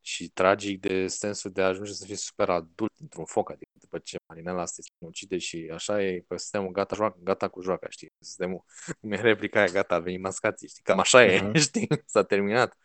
Și 0.00 0.28
tragic 0.28 0.80
de 0.80 1.06
sensul 1.06 1.50
de 1.52 1.62
a 1.62 1.66
ajunge 1.66 1.92
să 1.92 2.04
fie 2.06 2.16
super 2.16 2.48
adult 2.48 2.92
într-un 3.00 3.24
foc, 3.24 3.50
adică 3.50 3.70
după 3.80 3.98
ce 3.98 4.16
Marinela 4.26 4.60
asta 4.60 4.82
se 4.82 4.90
ucide 5.06 5.38
și 5.38 5.70
așa 5.74 6.02
e 6.04 6.24
pe 6.28 6.38
sistemul 6.38 6.70
gata, 6.72 6.94
joacă, 6.94 7.18
gata 7.22 7.48
cu 7.48 7.60
joaca, 7.62 7.88
știi, 7.90 8.12
sistemul, 8.20 8.64
cum 9.00 9.12
e 9.12 9.16
replica 9.20 9.58
aia, 9.60 9.68
gata, 9.68 9.94
a 9.94 9.98
venit 9.98 10.20
mascații, 10.20 10.68
știi, 10.68 10.82
cam 10.82 10.98
așa 10.98 11.24
e, 11.24 11.40
Mhm. 11.40 11.54
știi, 11.68 11.88
s-a 12.06 12.22
terminat. 12.24 12.76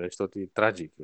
Deci 0.00 0.16
totul 0.16 0.40
e 0.40 0.46
tragic, 0.46 0.94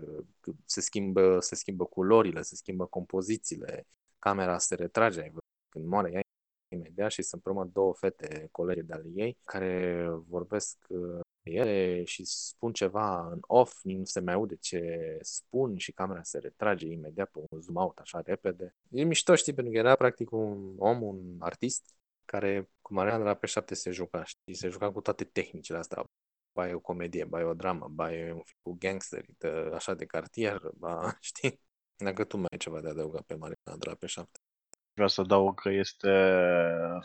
că 0.41 0.53
se 0.65 0.81
schimbă, 0.81 1.41
se 1.41 1.55
schimbă 1.55 1.85
culorile, 1.85 2.43
se 2.43 2.57
schimbă 2.57 2.87
compozițiile, 2.87 3.87
camera 4.19 4.59
se 4.59 4.75
retrage, 4.75 5.21
ai 5.21 5.29
văzut, 5.29 5.43
când 5.69 5.87
moare 5.87 6.11
ea 6.13 6.21
imediat 6.69 7.11
și 7.11 7.23
se 7.23 7.35
împrămă 7.35 7.65
două 7.65 7.95
fete, 7.95 8.49
colegi 8.51 8.83
de 8.83 8.93
ale 8.93 9.09
ei, 9.15 9.39
care 9.45 10.05
vorbesc 10.29 10.79
uh, 10.89 11.21
ele 11.43 12.05
și 12.05 12.25
spun 12.25 12.73
ceva 12.73 13.31
în 13.31 13.39
off, 13.41 13.81
nu 13.83 14.05
se 14.05 14.21
mai 14.21 14.35
aude 14.35 14.57
ce 14.57 15.19
spun 15.21 15.77
și 15.77 15.93
camera 15.93 16.23
se 16.23 16.39
retrage 16.39 16.87
imediat 16.87 17.31
pe 17.31 17.39
un 17.51 17.61
zoom 17.61 17.77
out 17.77 17.99
așa 17.99 18.21
repede. 18.25 18.75
E 18.91 19.03
mișto, 19.03 19.35
știi, 19.35 19.53
pentru 19.55 19.73
că 19.73 19.79
era 19.79 19.95
practic 19.95 20.31
un 20.31 20.75
om, 20.79 21.03
un 21.03 21.37
artist 21.39 21.95
care 22.25 22.69
cu 22.83 22.95
Mariana 22.95 23.19
de 23.19 23.25
la 23.25 23.35
pe 23.35 23.47
7 23.47 23.75
se 23.75 23.91
juca, 23.91 24.25
știi, 24.25 24.55
se 24.55 24.69
juca 24.69 24.93
cu 24.93 25.01
toate 25.01 25.25
tehnicile 25.25 25.79
astea. 25.79 26.05
Ba 26.59 26.69
e 26.69 26.75
o 26.75 26.81
comedie, 26.81 27.25
ba 27.25 27.41
e 27.41 27.45
o 27.45 27.55
dramă, 27.55 27.89
ba 27.91 28.13
e 28.13 28.33
un 28.33 28.43
film 28.43 28.59
cu 28.63 28.77
gangsteri, 28.79 29.35
de, 29.39 29.71
așa 29.75 29.95
de 29.95 30.05
cartier, 30.07 30.61
ba, 30.75 31.17
știi? 31.21 31.61
Dacă 31.97 32.25
tu 32.25 32.37
mai 32.37 32.47
ai 32.51 32.59
ceva 32.59 32.81
de 32.81 32.89
adăugat 32.89 33.23
pe 33.23 33.35
Mariana 33.35 33.77
de 33.79 33.89
la 33.89 33.95
pe 33.95 34.07
7. 34.07 34.39
Vreau 34.93 35.09
să 35.09 35.21
adaug 35.21 35.61
că 35.61 35.69
este 35.71 36.11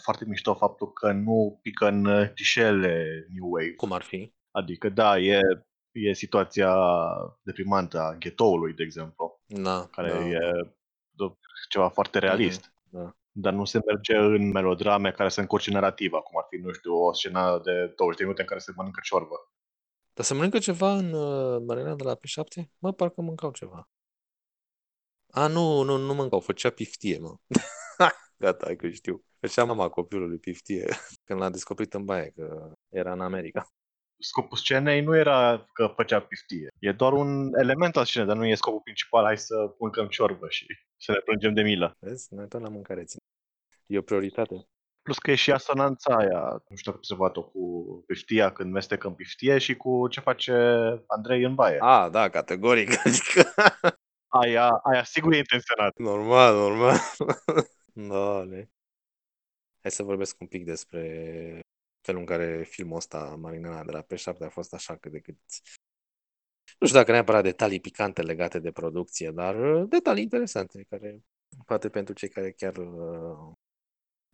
foarte 0.03 0.25
mișto 0.25 0.53
faptul 0.53 0.93
că 0.93 1.11
nu 1.11 1.59
pică 1.61 1.87
în 1.87 2.31
clișeele 2.33 3.25
New 3.29 3.47
Wave. 3.49 3.73
Cum 3.73 3.91
ar 3.91 4.01
fi? 4.01 4.33
Adică, 4.51 4.89
da, 4.89 5.19
e, 5.19 5.39
e 5.91 6.13
situația 6.13 6.75
deprimantă 7.41 7.99
a 7.99 8.15
ghetoului, 8.17 8.73
de 8.73 8.83
exemplu, 8.83 9.41
Da, 9.45 9.87
care 9.91 10.09
da, 10.09 10.27
e 10.27 10.39
da. 10.39 10.69
do- 11.11 11.37
ceva 11.69 11.89
foarte 11.89 12.19
realist. 12.19 12.73
Da. 12.89 13.15
Dar 13.35 13.53
nu 13.53 13.65
se 13.65 13.79
merge 13.85 14.15
în 14.17 14.51
melodrame 14.51 15.11
care 15.11 15.29
să 15.29 15.39
încurce 15.39 15.71
narrativa, 15.71 16.21
cum 16.21 16.37
ar 16.37 16.45
fi, 16.49 16.55
nu 16.55 16.71
știu, 16.71 16.93
o 16.93 17.13
scenă 17.13 17.61
de 17.63 17.93
20 17.95 18.17
de 18.17 18.23
minute 18.23 18.41
în 18.41 18.47
care 18.47 18.59
se 18.59 18.71
mănâncă 18.75 18.99
ciorbă. 19.03 19.51
Dar 20.13 20.25
să 20.25 20.33
mănâncă 20.33 20.59
ceva 20.59 20.93
în 20.93 21.13
uh, 21.13 21.61
Mariana 21.67 21.95
de 21.95 22.03
la 22.03 22.15
pe 22.15 22.27
7? 22.27 22.71
Mă, 22.77 22.93
parcă 22.93 23.21
mâncau 23.21 23.51
ceva. 23.51 23.89
A, 25.29 25.47
nu, 25.47 25.81
nu, 25.81 25.97
nu 25.97 26.13
mâncau, 26.13 26.39
făcea 26.39 26.69
piftie, 26.69 27.17
mă. 27.19 27.35
Gata, 28.37 28.65
hai 28.65 28.75
că 28.75 28.89
știu. 28.89 29.23
Făcea 29.39 29.63
mama 29.63 29.89
copilului 29.89 30.37
piftie 30.37 30.87
când 31.25 31.39
l-a 31.39 31.49
descoperit 31.49 31.93
în 31.93 32.05
baie, 32.05 32.31
că 32.35 32.71
era 32.89 33.11
în 33.11 33.21
America. 33.21 33.67
Scopul 34.23 34.57
scenei 34.57 35.01
nu 35.01 35.15
era 35.15 35.69
că 35.73 35.87
făcea 35.95 36.19
piftie. 36.19 36.67
E 36.79 36.91
doar 36.91 37.13
un 37.13 37.53
element 37.53 37.97
al 37.97 38.05
scenei, 38.05 38.27
dar 38.27 38.37
nu 38.37 38.45
e 38.45 38.55
scopul 38.55 38.81
principal. 38.83 39.23
Hai 39.23 39.37
să 39.37 39.75
mâncăm 39.79 40.07
ciorbă 40.07 40.45
și 40.49 40.65
să 40.97 41.11
ne 41.11 41.19
plângem 41.19 41.53
de 41.53 41.61
milă. 41.61 41.95
Vezi? 41.99 42.33
Noi 42.33 42.47
tot 42.47 42.61
la 42.61 42.69
mâncare 42.69 43.03
țin. 43.03 43.19
E 43.85 43.97
o 43.97 44.01
prioritate. 44.01 44.67
Plus 45.01 45.17
că 45.17 45.31
e 45.31 45.35
și 45.35 45.51
asonanța 45.51 46.15
aia, 46.15 46.63
nu 46.69 46.75
știu 46.75 46.91
dacă 46.91 47.03
se 47.03 47.15
o 47.17 47.43
cu 47.43 48.03
piftia 48.07 48.51
când 48.51 48.71
mestecăm 48.71 49.15
piftie 49.15 49.57
și 49.57 49.75
cu 49.75 50.07
ce 50.07 50.19
face 50.19 50.53
Andrei 51.07 51.43
în 51.43 51.55
baie. 51.55 51.77
A, 51.79 52.09
da, 52.09 52.29
categoric. 52.29 52.89
Adică... 53.05 53.53
Aia, 54.27 54.69
aia 54.69 55.03
sigur 55.03 55.33
e 55.33 55.37
intenționat. 55.37 55.97
Normal, 55.97 56.55
normal. 56.55 56.97
Doamne. 58.09 58.71
Hai 59.81 59.91
să 59.91 60.03
vorbesc 60.03 60.41
un 60.41 60.47
pic 60.47 60.65
despre 60.65 61.59
felul 62.03 62.19
în 62.19 62.25
care 62.25 62.63
filmul 62.63 62.97
ăsta, 62.97 63.35
Marinela 63.39 63.83
de 63.83 63.91
la 63.91 64.03
P7, 64.03 64.37
a 64.39 64.49
fost 64.49 64.73
așa 64.73 64.95
cât 64.95 65.11
de 65.11 65.19
cât... 65.19 65.35
Nu 66.79 66.87
știu 66.87 66.99
dacă 66.99 67.11
neapărat 67.11 67.43
detalii 67.43 67.79
picante 67.79 68.21
legate 68.21 68.59
de 68.59 68.71
producție, 68.71 69.31
dar 69.31 69.75
uh, 69.75 69.89
detalii 69.89 70.23
interesante, 70.23 70.85
care 70.89 71.23
poate 71.65 71.89
pentru 71.89 72.13
cei 72.13 72.29
care 72.29 72.51
chiar 72.51 72.77
uh, 72.77 73.53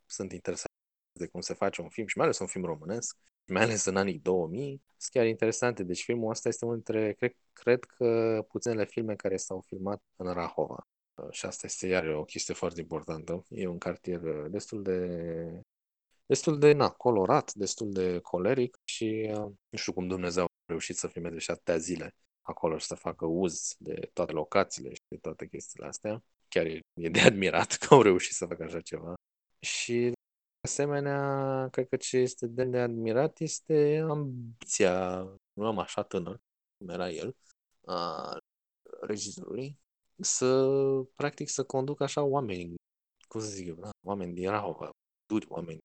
sunt 0.06 0.32
interesați 0.32 0.74
de 1.12 1.28
cum 1.28 1.42
se 1.42 1.54
face 1.54 1.82
un 1.82 1.90
film 1.90 2.08
și 2.08 2.18
mai 2.18 2.26
ales 2.26 2.40
un 2.40 2.48
film 2.48 2.66
românesc, 2.66 3.18
mai 3.46 3.62
ales 3.64 3.86
în 3.86 3.96
anii 3.96 4.20
2000, 4.20 4.82
sunt 4.98 5.12
chiar 5.12 5.26
interesante. 5.26 5.84
Deci 5.84 6.04
filmul 6.04 6.30
ăsta 6.30 6.48
este 6.48 6.66
unul 6.66 6.82
dintre, 6.84 7.14
cred, 7.14 7.34
cred 7.54 7.84
că, 7.84 8.40
puținele 8.48 8.86
filme 8.86 9.16
care 9.16 9.38
s-au 9.38 9.62
filmat 9.62 10.04
în 10.16 10.34
Rahova. 10.34 10.88
Uh, 11.14 11.32
și 11.32 11.46
asta 11.46 11.66
este 11.68 11.88
iar 11.88 12.08
o 12.08 12.24
chestie 12.24 12.54
foarte 12.54 12.82
importantă. 12.82 13.44
E 13.50 13.68
un 13.68 13.78
cartier 13.78 14.22
uh, 14.22 14.52
destul 14.52 14.84
de 14.84 15.62
destul 16.30 16.60
de 16.60 16.74
na, 16.74 16.90
colorat, 16.90 17.54
destul 17.54 17.92
de 17.92 18.20
coleric 18.20 18.80
și 18.84 19.30
uh, 19.30 19.52
nu 19.70 19.78
știu 19.78 19.94
cum 19.94 20.08
Dumnezeu 20.08 20.44
a 20.44 20.48
reușit 20.66 20.98
să 20.98 21.08
filmeze 21.08 21.38
și 21.38 21.52
atâtea 21.52 21.78
zile 21.78 22.16
acolo 22.42 22.78
și 22.78 22.86
să 22.86 22.96
facă 22.96 23.26
uz 23.26 23.76
de 23.78 24.10
toate 24.14 24.32
locațiile 24.32 24.94
și 24.94 25.02
de 25.08 25.18
toate 25.18 25.48
chestiile 25.48 25.88
astea. 25.88 26.24
Chiar 26.48 26.66
e, 26.66 26.80
e 26.94 27.10
de 27.10 27.20
admirat 27.20 27.74
că 27.74 27.94
au 27.94 28.02
reușit 28.02 28.34
să 28.34 28.46
facă 28.46 28.64
așa 28.64 28.82
ceva. 28.82 29.14
Și 29.60 29.94
de 29.94 30.68
asemenea, 30.68 31.68
cred 31.72 31.88
că 31.88 31.96
ce 31.96 32.18
este 32.18 32.48
de, 32.48 32.64
de 32.64 32.80
admirat 32.80 33.40
este 33.40 34.06
ambiția, 34.10 35.22
nu 35.54 35.66
am 35.66 35.80
așa 35.80 36.04
tânăr, 36.04 36.40
cum 36.78 36.90
era 36.90 37.10
el, 37.10 37.36
a 37.86 38.38
regizorului, 39.02 39.78
să, 40.20 40.68
practic, 41.16 41.50
să 41.50 41.64
conducă 41.64 42.04
așa 42.04 42.24
oameni, 42.24 42.76
cum 43.28 43.40
să 43.40 43.48
zic 43.48 43.68
eu, 43.68 43.76
da, 43.76 43.90
oameni 44.06 44.34
din 44.34 44.50
Rahova, 44.50 44.90
duri, 45.26 45.46
oameni 45.50 45.80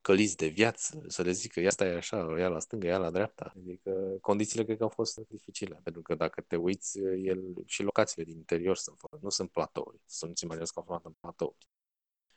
căliți 0.00 0.36
de 0.36 0.46
viață, 0.46 1.04
să 1.06 1.22
le 1.22 1.30
zică, 1.30 1.60
ia 1.60 1.70
stai 1.70 1.94
așa, 1.94 2.34
ia 2.38 2.48
la 2.48 2.58
stânga, 2.58 2.86
ia 2.86 2.98
la 2.98 3.10
dreapta. 3.10 3.52
Adică 3.56 4.18
condițiile 4.20 4.64
cred 4.64 4.76
că 4.76 4.82
au 4.82 4.88
fost 4.88 5.18
dificile, 5.28 5.80
pentru 5.82 6.02
că 6.02 6.14
dacă 6.14 6.40
te 6.40 6.56
uiți, 6.56 6.98
el 6.98 7.42
și 7.66 7.82
locațiile 7.82 8.24
din 8.24 8.36
interior 8.36 8.76
sunt, 8.76 9.00
nu 9.20 9.28
sunt 9.28 9.50
platouri, 9.50 10.00
să 10.06 10.26
nu-ți 10.26 10.44
imaginezi 10.44 10.72
că 10.72 10.78
au 10.78 10.84
format 10.84 11.04
în 11.04 11.12
platouri. 11.20 11.68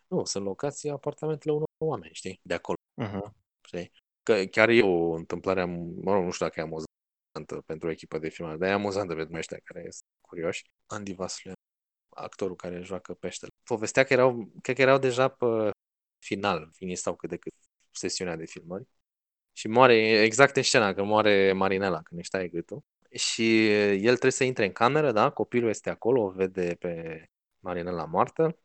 Nu, 0.08 0.26
sunt 0.26 0.44
locații, 0.44 0.90
apartamentele 0.90 1.54
unor 1.54 1.68
oameni, 1.78 2.14
știi, 2.14 2.40
de 2.44 2.54
acolo. 2.54 2.78
Uh-huh. 3.02 3.32
Știi? 3.68 3.92
Că 4.24 4.46
chiar 4.46 4.70
e 4.70 4.82
o 4.82 5.12
întâmplare, 5.12 5.66
mă 6.02 6.14
rog, 6.14 6.24
nu 6.24 6.32
știu 6.32 6.46
dacă 6.46 6.60
e 6.60 6.64
amuzantă 6.64 7.62
pentru 7.66 7.88
o 7.88 7.92
echipă 7.92 8.18
de 8.18 8.30
filmare, 8.30 8.58
dar 8.58 8.70
e 8.70 8.72
amuzantă 8.72 9.16
pentru 9.16 9.38
ăștia 9.38 9.60
care 9.64 9.82
sunt 9.82 10.10
curioși. 10.22 10.64
Andy 10.86 11.14
Vasile, 11.14 11.54
actorul 12.16 12.56
care 12.56 12.82
joacă 12.82 13.14
peștele. 13.14 13.52
Povestea 13.64 14.04
că 14.04 14.14
erau, 14.14 14.52
cred 14.62 14.76
că 14.76 14.82
erau 14.82 14.98
deja 14.98 15.28
pe 15.28 15.70
final, 16.20 16.70
finistau 16.74 17.16
cât 17.16 17.30
de 17.30 17.38
cât 17.38 17.54
sesiunea 17.92 18.36
de 18.36 18.46
filmări. 18.46 18.88
Și 19.54 19.68
moare 19.68 19.96
exact 20.22 20.56
în 20.56 20.64
scena, 20.64 20.94
când 20.94 21.08
moare 21.08 21.54
Marinela, 21.54 22.02
când 22.02 22.20
își 22.20 22.30
taie 22.30 22.48
gâtul. 22.48 22.84
Și 23.12 23.72
el 23.92 24.12
trebuie 24.12 24.32
să 24.32 24.44
intre 24.44 24.66
în 24.66 24.72
cameră, 24.72 25.12
da? 25.12 25.30
Copilul 25.30 25.70
este 25.70 25.90
acolo, 25.90 26.22
o 26.22 26.30
vede 26.30 26.76
pe 26.80 27.24
Marinela 27.60 28.06
moartă, 28.06 28.58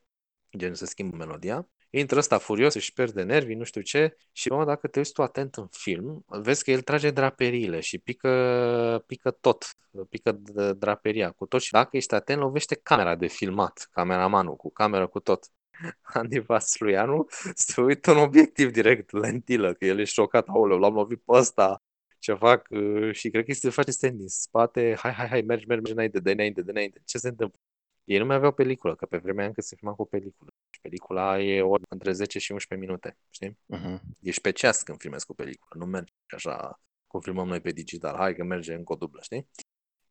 gen 0.56 0.74
să 0.74 0.86
schimbă 0.86 1.16
melodia. 1.16 1.68
Intră 1.90 2.18
ăsta 2.18 2.38
furios, 2.38 2.74
își 2.74 2.92
pierde 2.92 3.22
nervii, 3.22 3.54
nu 3.54 3.64
știu 3.64 3.80
ce, 3.80 4.16
și 4.32 4.48
mă, 4.48 4.64
dacă 4.64 4.88
te 4.88 4.98
uiți 4.98 5.12
tu 5.12 5.22
atent 5.22 5.54
în 5.54 5.66
film, 5.70 6.24
vezi 6.26 6.64
că 6.64 6.70
el 6.70 6.80
trage 6.80 7.10
draperiile 7.10 7.80
și 7.80 7.98
pică, 7.98 9.04
pică 9.06 9.30
tot, 9.30 9.76
pică 10.08 10.32
draperia 10.76 11.30
cu 11.30 11.46
tot 11.46 11.60
și 11.60 11.72
dacă 11.72 11.96
ești 11.96 12.14
atent, 12.14 12.40
lovește 12.40 12.74
camera 12.74 13.14
de 13.16 13.26
filmat, 13.26 13.88
cameramanul 13.90 14.56
cu 14.56 14.70
cameră 14.70 15.06
cu 15.06 15.20
tot. 15.20 15.50
Andy 16.02 16.38
Vasluianu 16.38 17.26
se 17.54 17.80
uită 17.80 18.10
în 18.10 18.16
obiectiv 18.16 18.70
direct, 18.70 19.10
lentilă, 19.10 19.72
că 19.72 19.84
el 19.84 19.98
e 19.98 20.04
șocat, 20.04 20.48
aoleu, 20.48 20.78
l-am 20.78 20.94
lovit 20.94 21.22
pe 21.24 21.32
ăsta, 21.32 21.82
ce 22.18 22.34
fac 22.34 22.66
uh, 22.70 23.14
și 23.14 23.30
cred 23.30 23.44
că 23.44 23.52
se 23.52 23.70
face 23.70 23.90
stand 23.90 24.18
din 24.18 24.28
spate, 24.28 24.94
hai, 24.98 25.12
hai, 25.12 25.28
hai, 25.28 25.40
mergi, 25.40 25.66
mergi, 25.66 25.66
mergi 25.66 25.92
înainte, 25.92 26.20
de 26.20 26.30
înainte, 26.30 26.62
de 26.62 26.70
înainte. 26.70 27.02
Ce 27.04 27.18
se 27.18 27.28
întâmplă? 27.28 27.58
Ei 28.04 28.18
nu 28.18 28.24
mai 28.24 28.36
aveau 28.36 28.52
peliculă, 28.52 28.94
că 28.94 29.06
pe 29.06 29.16
vremea 29.16 29.46
încă 29.46 29.60
se 29.60 29.76
filma 29.76 29.94
cu 29.94 30.02
o 30.02 30.04
peliculă. 30.04 30.50
Și 30.70 30.80
pelicula 30.80 31.40
e 31.40 31.62
ori 31.62 31.82
între 31.88 32.12
10 32.12 32.38
și 32.38 32.52
11 32.52 32.86
minute, 32.86 33.16
știi? 33.30 33.58
Uh-huh. 33.76 34.00
Ești 34.20 34.40
pe 34.40 34.50
ceas 34.50 34.82
când 34.82 34.98
filmezi 34.98 35.26
cu 35.26 35.34
peliculă, 35.34 35.84
nu 35.84 35.90
mergi 35.90 36.12
așa 36.34 36.80
cum 37.06 37.20
filmăm 37.20 37.48
noi 37.48 37.60
pe 37.60 37.70
digital. 37.70 38.16
Hai 38.16 38.34
că 38.34 38.44
merge 38.44 38.74
încă 38.74 38.92
o 38.92 38.96
dublă, 38.96 39.20
știi? 39.22 39.48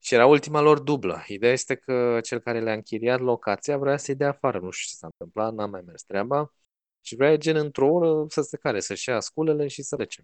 Și 0.03 0.13
era 0.13 0.25
ultima 0.25 0.61
lor 0.61 0.79
dublă. 0.79 1.23
Ideea 1.27 1.51
este 1.51 1.75
că 1.75 2.19
cel 2.23 2.39
care 2.39 2.59
le-a 2.59 2.73
închiriat 2.73 3.19
locația 3.19 3.77
vrea 3.77 3.97
să-i 3.97 4.15
dea 4.15 4.29
afară. 4.29 4.59
Nu 4.59 4.69
știu 4.69 4.89
ce 4.91 4.95
s-a 4.95 5.07
întâmplat, 5.07 5.53
n-a 5.53 5.65
mai 5.65 5.81
mers 5.85 6.03
treaba. 6.03 6.53
Și 7.01 7.15
vrea 7.15 7.35
gen 7.35 7.55
într-o 7.55 7.87
oră 7.87 8.25
să 8.29 8.41
se 8.41 8.57
care, 8.57 8.79
să-și 8.79 9.09
ia 9.09 9.19
sculele 9.19 9.67
și 9.67 9.81
să 9.83 9.95
lece. 9.95 10.23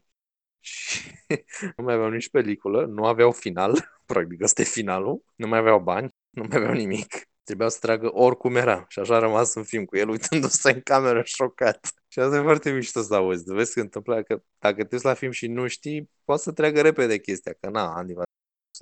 Și 0.59 1.11
nu 1.77 1.83
mai 1.83 1.93
aveau 1.93 2.09
nici 2.09 2.29
peliculă, 2.29 2.85
nu 2.85 3.05
aveau 3.05 3.31
final, 3.31 3.89
practic 4.05 4.41
ăsta 4.41 4.61
e 4.61 4.65
finalul, 4.65 5.23
nu 5.35 5.47
mai 5.47 5.59
aveau 5.59 5.79
bani, 5.79 6.09
nu 6.29 6.43
mai 6.49 6.57
aveau 6.57 6.73
nimic. 6.73 7.27
Trebuia 7.43 7.67
să 7.69 7.77
tragă 7.81 8.09
oricum 8.13 8.55
era. 8.55 8.85
Și 8.87 8.99
așa 8.99 9.15
a 9.15 9.19
rămas 9.19 9.53
în 9.53 9.63
film 9.63 9.85
cu 9.85 9.97
el 9.97 10.09
uitându-se 10.09 10.71
în 10.71 10.81
cameră 10.81 11.21
șocat. 11.25 11.93
Și 12.07 12.19
asta 12.19 12.37
e 12.37 12.41
foarte 12.41 12.71
mișto 12.71 13.01
să 13.01 13.15
auzi. 13.15 13.53
Vezi 13.53 13.73
că 13.73 13.79
întâmplă 13.79 14.23
că 14.23 14.41
dacă 14.59 14.83
te 14.83 14.97
la 15.01 15.13
film 15.13 15.31
și 15.31 15.47
nu 15.47 15.67
știi, 15.67 16.09
poți 16.23 16.43
să 16.43 16.51
treacă 16.51 16.81
repede 16.81 17.17
chestia. 17.19 17.53
Că 17.59 17.69
na, 17.69 17.93
Andy 17.95 18.13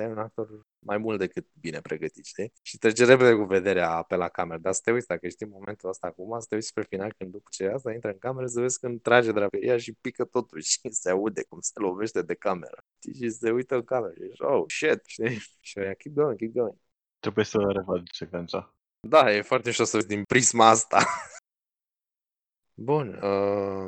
e 0.03 0.07
un 0.07 0.17
actor 0.17 0.65
mai 0.79 0.97
mult 0.97 1.19
decât 1.19 1.47
bine 1.59 1.81
pregătit, 1.81 2.25
știi? 2.25 2.53
Și 2.61 2.77
trece 2.77 3.05
repede 3.05 3.33
cu 3.33 3.43
vederea 3.43 4.01
pe 4.01 4.15
la 4.15 4.29
cameră. 4.29 4.59
Dar 4.59 4.73
să 4.73 4.81
te 4.83 4.91
uiți, 4.91 5.07
dacă 5.07 5.27
știi 5.27 5.45
momentul 5.45 5.89
ăsta 5.89 6.07
acum, 6.07 6.39
să 6.39 6.45
te 6.49 6.55
uiți 6.55 6.67
spre 6.67 6.83
final 6.83 7.13
când 7.17 7.31
după 7.31 7.47
ce 7.51 7.67
asta 7.67 7.91
intră 7.91 8.11
în 8.11 8.17
cameră, 8.17 8.47
să 8.47 8.59
vezi 8.59 8.79
când 8.79 9.01
trage 9.01 9.31
draperia 9.31 9.77
și 9.77 9.93
pică 9.93 10.25
totul 10.25 10.61
și 10.71 10.79
se 10.89 11.09
aude 11.09 11.43
cum 11.43 11.59
se 11.61 11.79
lovește 11.79 12.21
de 12.21 12.33
cameră. 12.35 12.77
Și 13.17 13.29
se 13.29 13.51
uită 13.51 13.75
în 13.75 13.83
cameră 13.83 14.13
și 14.13 14.41
oh, 14.41 14.63
shit, 14.67 15.01
știi? 15.05 15.37
Și 15.67 15.79
aia, 15.79 15.93
keep 15.93 16.15
going, 16.15 16.37
keep 16.37 16.51
going. 16.51 16.77
Trebuie 17.19 17.45
să 17.45 17.57
revăd 17.57 18.07
secvența. 18.11 18.75
Da, 19.07 19.31
e 19.31 19.41
foarte 19.41 19.67
mișto 19.67 19.83
să 19.83 19.97
din 19.97 20.23
prisma 20.23 20.67
asta. 20.67 21.05
Bun, 22.73 23.13
uh, 23.13 23.87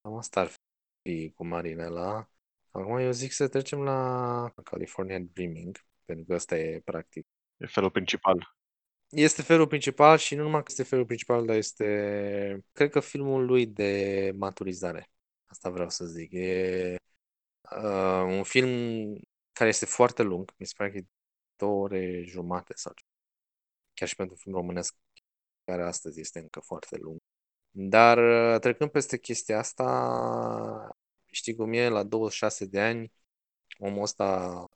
cam 0.00 0.16
asta 0.16 0.40
ar 0.40 0.50
fi 1.02 1.32
cu 1.34 1.44
Marinela. 1.46 2.30
Acum 2.76 2.98
eu 2.98 3.10
zic 3.10 3.32
să 3.32 3.48
trecem 3.48 3.82
la 3.82 4.52
California 4.64 5.18
Dreaming, 5.32 5.84
pentru 6.04 6.24
că 6.24 6.34
ăsta 6.34 6.56
e 6.56 6.80
practic. 6.84 7.26
E 7.56 7.66
felul 7.66 7.90
principal. 7.90 8.56
Este 9.08 9.42
felul 9.42 9.66
principal 9.66 10.18
și 10.18 10.34
nu 10.34 10.42
numai 10.42 10.60
că 10.60 10.66
este 10.70 10.82
felul 10.82 11.06
principal, 11.06 11.46
dar 11.46 11.56
este, 11.56 12.64
cred 12.72 12.90
că 12.90 13.00
filmul 13.00 13.44
lui 13.44 13.66
de 13.66 14.32
maturizare. 14.36 15.10
Asta 15.46 15.70
vreau 15.70 15.88
să 15.88 16.04
zic. 16.04 16.32
E 16.32 16.96
uh, 17.76 18.22
un 18.26 18.42
film 18.42 18.68
care 19.52 19.68
este 19.68 19.86
foarte 19.86 20.22
lung, 20.22 20.54
mi 20.56 20.66
se 20.66 20.72
pare 20.76 20.90
că 20.90 20.96
e 20.96 21.06
două 21.56 21.82
ore 21.82 22.22
jumate 22.26 22.72
sau 22.76 22.92
chiar 23.94 24.08
și 24.08 24.16
pentru 24.16 24.34
un 24.34 24.40
film 24.42 24.54
românesc 24.54 24.94
care 25.64 25.82
astăzi 25.82 26.20
este 26.20 26.38
încă 26.38 26.60
foarte 26.60 26.96
lung. 26.96 27.18
Dar 27.70 28.18
uh, 28.18 28.60
trecând 28.60 28.90
peste 28.90 29.18
chestia 29.18 29.58
asta, 29.58 30.95
știi 31.36 31.54
cum 31.54 31.72
e, 31.72 31.88
la 31.88 32.02
26 32.02 32.66
de 32.66 32.80
ani, 32.80 33.12
omul 33.78 34.02
ăsta 34.02 34.26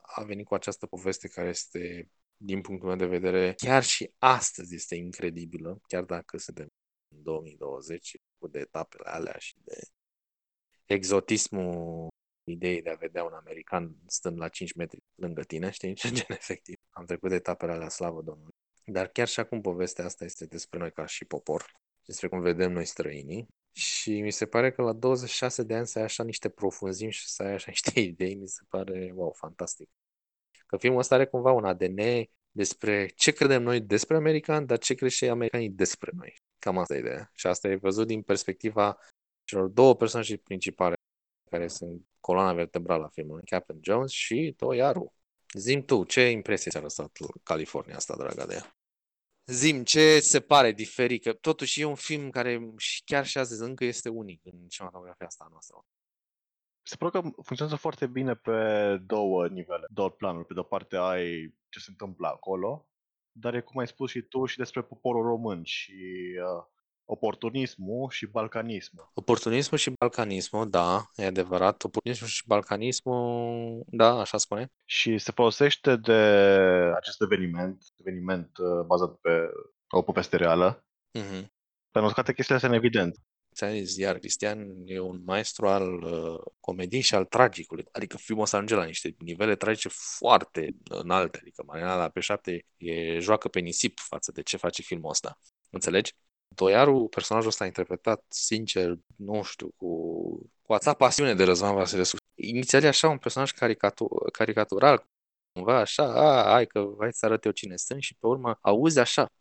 a 0.01 0.23
venit 0.23 0.45
cu 0.45 0.53
această 0.53 0.85
poveste 0.85 1.27
care 1.27 1.49
este, 1.49 2.11
din 2.37 2.61
punctul 2.61 2.87
meu 2.87 2.97
de 2.97 3.05
vedere, 3.05 3.53
chiar 3.53 3.83
și 3.83 4.11
astăzi 4.17 4.75
este 4.75 4.95
incredibilă, 4.95 5.79
chiar 5.87 6.03
dacă 6.03 6.37
suntem 6.37 6.67
în 7.07 7.23
2020 7.23 8.17
cu 8.37 8.47
de 8.47 8.59
etapele 8.59 9.09
alea 9.09 9.37
și 9.37 9.55
de 9.63 9.79
exotismul 10.85 12.07
ideii 12.43 12.81
de 12.81 12.89
a 12.89 12.95
vedea 12.95 13.23
un 13.23 13.33
american 13.33 13.95
stând 14.07 14.37
la 14.37 14.47
5 14.47 14.73
metri 14.73 15.03
lângă 15.15 15.43
tine, 15.43 15.69
știi, 15.69 15.93
ce 15.93 16.11
gen 16.17 16.25
efectiv. 16.29 16.75
Am 16.89 17.05
trecut 17.05 17.29
de 17.29 17.35
etapele 17.35 17.71
alea, 17.71 17.89
slavă 17.89 18.21
Domnului. 18.21 18.53
Dar 18.85 19.07
chiar 19.07 19.27
și 19.27 19.39
acum 19.39 19.61
povestea 19.61 20.05
asta 20.05 20.25
este 20.25 20.45
despre 20.45 20.79
noi 20.79 20.91
ca 20.91 21.05
și 21.05 21.25
popor, 21.25 21.71
despre 22.05 22.27
cum 22.27 22.41
vedem 22.41 22.71
noi 22.71 22.85
străinii. 22.85 23.47
Și 23.71 24.21
mi 24.21 24.31
se 24.31 24.45
pare 24.45 24.71
că 24.71 24.81
la 24.81 24.93
26 24.93 25.63
de 25.63 25.75
ani 25.75 25.87
să 25.87 25.99
ai 25.99 26.05
așa 26.05 26.23
niște 26.23 26.49
profunzimi 26.49 27.11
și 27.11 27.29
să 27.29 27.43
ai 27.43 27.53
așa 27.53 27.65
niște 27.75 27.99
idei, 27.99 28.35
mi 28.35 28.47
se 28.47 28.61
pare, 28.69 29.11
wow, 29.15 29.31
fantastic. 29.31 29.89
Că 30.65 30.77
filmul 30.77 30.99
ăsta 30.99 31.15
are 31.15 31.25
cumva 31.25 31.51
un 31.51 31.65
ADN 31.65 31.99
despre 32.51 33.05
ce 33.15 33.31
credem 33.31 33.63
noi 33.63 33.81
despre 33.81 34.15
americani, 34.15 34.67
dar 34.67 34.77
ce 34.77 34.93
cred 34.93 35.09
și 35.09 35.25
americanii 35.25 35.69
despre 35.69 36.11
noi. 36.15 36.41
Cam 36.59 36.77
asta 36.77 36.95
e 36.95 36.99
ideea. 36.99 37.29
Și 37.33 37.47
asta 37.47 37.67
e 37.67 37.75
văzut 37.75 38.07
din 38.07 38.21
perspectiva 38.21 38.97
celor 39.43 39.67
două 39.67 39.95
personaje 39.95 40.37
principale 40.37 40.95
care 41.49 41.67
sunt 41.67 42.05
coloana 42.19 42.53
vertebrală 42.53 43.03
a 43.05 43.07
filmului, 43.07 43.45
Captain 43.45 43.79
Jones 43.83 44.11
și 44.11 44.53
Toiaru. 44.57 45.13
Zim 45.53 45.85
tu, 45.85 46.03
ce 46.03 46.29
impresie 46.29 46.71
ți-a 46.71 46.81
lăsat 46.81 47.17
California 47.43 47.95
asta, 47.95 48.15
dragă 48.15 48.45
de 48.47 48.53
ea? 48.53 48.75
Zim, 49.51 49.83
ce 49.83 50.19
se 50.19 50.39
pare 50.39 50.71
diferit? 50.71 51.23
Că 51.23 51.33
totuși 51.33 51.81
e 51.81 51.85
un 51.85 51.95
film 51.95 52.29
care 52.29 52.73
și 52.77 53.03
chiar 53.03 53.25
și 53.25 53.37
azi 53.37 53.61
încă 53.61 53.85
este 53.85 54.09
unic 54.09 54.41
în 54.43 54.67
cinematografia 54.67 55.25
asta 55.25 55.47
noastră. 55.51 55.85
Se 56.81 56.95
pare 56.95 57.11
că 57.11 57.19
funcționează 57.21 57.75
foarte 57.75 58.07
bine 58.07 58.35
pe 58.35 58.97
două 59.05 59.47
nivele, 59.47 59.85
două 59.89 60.09
planuri. 60.09 60.45
Pe 60.45 60.53
de-o 60.53 60.63
parte 60.63 60.95
ai 60.95 61.55
ce 61.69 61.79
se 61.79 61.89
întâmplă 61.89 62.27
acolo, 62.27 62.87
dar 63.31 63.53
e 63.53 63.61
cum 63.61 63.79
ai 63.79 63.87
spus 63.87 64.09
și 64.09 64.21
tu 64.21 64.45
și 64.45 64.57
despre 64.57 64.81
poporul 64.81 65.23
român 65.23 65.63
și 65.63 65.93
uh, 66.57 66.65
oportunismul 67.11 68.09
și 68.09 68.25
balcanismul. 68.25 69.11
Oportunismul 69.13 69.79
și 69.79 69.93
balcanismul, 69.99 70.69
da, 70.69 71.05
e 71.15 71.25
adevărat. 71.25 71.83
Oportunismul 71.83 72.29
și 72.29 72.43
balcanismul, 72.47 73.83
da, 73.87 74.19
așa 74.19 74.37
spune. 74.37 74.71
Și 74.85 75.17
se 75.17 75.31
folosește 75.31 75.95
de 75.95 76.21
acest 76.95 77.21
eveniment, 77.21 77.83
eveniment 77.95 78.57
uh, 78.57 78.85
bazat 78.85 79.15
pe 79.15 79.49
o 79.89 80.01
poveste 80.01 80.35
reală, 80.37 80.85
Mm-hmm. 81.19 81.45
pentru 81.91 82.09
că 82.09 82.13
toate 82.13 82.33
chestiile 82.33 82.55
astea 82.55 82.69
în 82.69 82.75
evident. 82.75 83.17
Ți-am 83.55 83.73
zis, 83.73 83.97
iar 83.97 84.17
Cristian 84.17 84.67
e 84.85 84.99
un 84.99 85.21
maestru 85.25 85.67
al 85.67 86.03
uh, 86.03 86.39
comediei 86.59 87.01
și 87.01 87.15
al 87.15 87.25
tragicului. 87.25 87.85
Adică 87.91 88.17
filmul 88.17 88.43
ăsta 88.43 88.55
ajunge 88.55 88.75
la 88.75 88.85
niște 88.85 89.15
nivele 89.19 89.55
tragice 89.55 89.89
foarte 90.17 90.75
înalte. 90.83 91.37
Adică 91.41 91.63
Marina 91.65 91.95
la 91.95 92.09
pe 92.09 92.19
șapte 92.19 92.65
e 92.77 93.19
joacă 93.19 93.47
pe 93.47 93.59
nisip 93.59 93.99
față 93.99 94.31
de 94.31 94.41
ce 94.41 94.57
face 94.57 94.81
filmul 94.81 95.09
ăsta. 95.09 95.37
Înțelegi? 95.69 96.13
Doiaru, 96.55 97.07
personajul 97.07 97.49
ăsta 97.49 97.65
interpretat, 97.65 98.25
sincer, 98.27 98.95
nu 99.15 99.41
știu, 99.43 99.73
cu, 99.77 99.91
cu 100.61 100.73
atâta 100.73 100.93
pasiune 100.93 101.35
de 101.35 101.43
Răzvan 101.43 101.75
Vasilescu. 101.75 102.17
Inițial 102.35 102.83
e 102.83 102.87
așa 102.87 103.09
un 103.09 103.17
personaj 103.17 103.51
caricatu- 103.51 104.29
caricatural, 104.31 105.05
cumva 105.53 105.79
așa, 105.79 106.03
a, 106.03 106.51
hai 106.51 106.65
că 106.65 106.95
hai 106.99 107.13
să 107.13 107.25
arăt 107.25 107.45
eu 107.45 107.51
cine 107.51 107.75
sunt 107.75 108.01
și 108.01 108.15
pe 108.15 108.27
urmă 108.27 108.57
auzi 108.61 108.99
așa, 108.99 109.31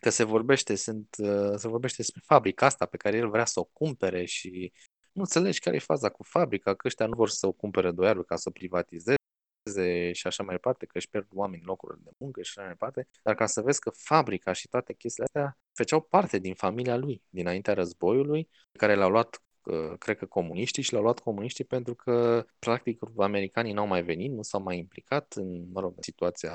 că 0.00 0.10
se 0.10 0.24
vorbește, 0.24 0.74
sunt, 0.74 1.16
uh, 1.18 1.52
se 1.56 1.68
vorbește 1.68 1.96
despre 1.96 2.22
fabrica 2.24 2.66
asta 2.66 2.86
pe 2.86 2.96
care 2.96 3.16
el 3.16 3.28
vrea 3.28 3.44
să 3.44 3.60
o 3.60 3.64
cumpere 3.64 4.24
și 4.24 4.72
nu 5.12 5.22
înțelegi 5.22 5.60
care 5.60 5.76
e 5.76 5.78
faza 5.78 6.08
cu 6.08 6.22
fabrica, 6.22 6.74
că 6.74 6.86
ăștia 6.86 7.06
nu 7.06 7.16
vor 7.16 7.28
să 7.28 7.46
o 7.46 7.52
cumpere 7.52 7.90
doiarul 7.90 8.24
ca 8.24 8.36
să 8.36 8.44
o 8.48 8.52
privatizeze 8.52 9.14
și 10.12 10.26
așa 10.26 10.42
mai 10.42 10.54
departe, 10.54 10.86
că 10.86 10.96
își 10.98 11.08
pierd 11.08 11.26
oameni 11.32 11.62
locurile 11.64 12.00
de 12.04 12.10
muncă 12.18 12.42
și 12.42 12.52
așa 12.56 12.60
mai 12.60 12.70
departe, 12.70 13.08
dar 13.22 13.34
ca 13.34 13.46
să 13.46 13.60
vezi 13.60 13.80
că 13.80 13.90
fabrica 13.90 14.52
și 14.52 14.68
toate 14.68 14.92
chestiile 14.92 15.28
astea 15.32 15.58
făceau 15.72 16.00
parte 16.00 16.38
din 16.38 16.54
familia 16.54 16.96
lui, 16.96 17.22
dinaintea 17.28 17.74
războiului, 17.74 18.48
care 18.72 18.94
l-au 18.94 19.10
luat 19.10 19.42
uh, 19.64 19.98
cred 19.98 20.16
că 20.16 20.26
comuniștii 20.26 20.82
și 20.82 20.92
l-au 20.92 21.02
luat 21.02 21.18
comuniștii 21.18 21.64
pentru 21.64 21.94
că 21.94 22.46
practic 22.58 23.00
americanii 23.16 23.72
n-au 23.72 23.86
mai 23.86 24.02
venit, 24.02 24.32
nu 24.32 24.42
s-au 24.42 24.62
mai 24.62 24.78
implicat 24.78 25.32
în, 25.36 25.70
mă 25.72 25.80
rog, 25.80 25.94
situația 26.00 26.52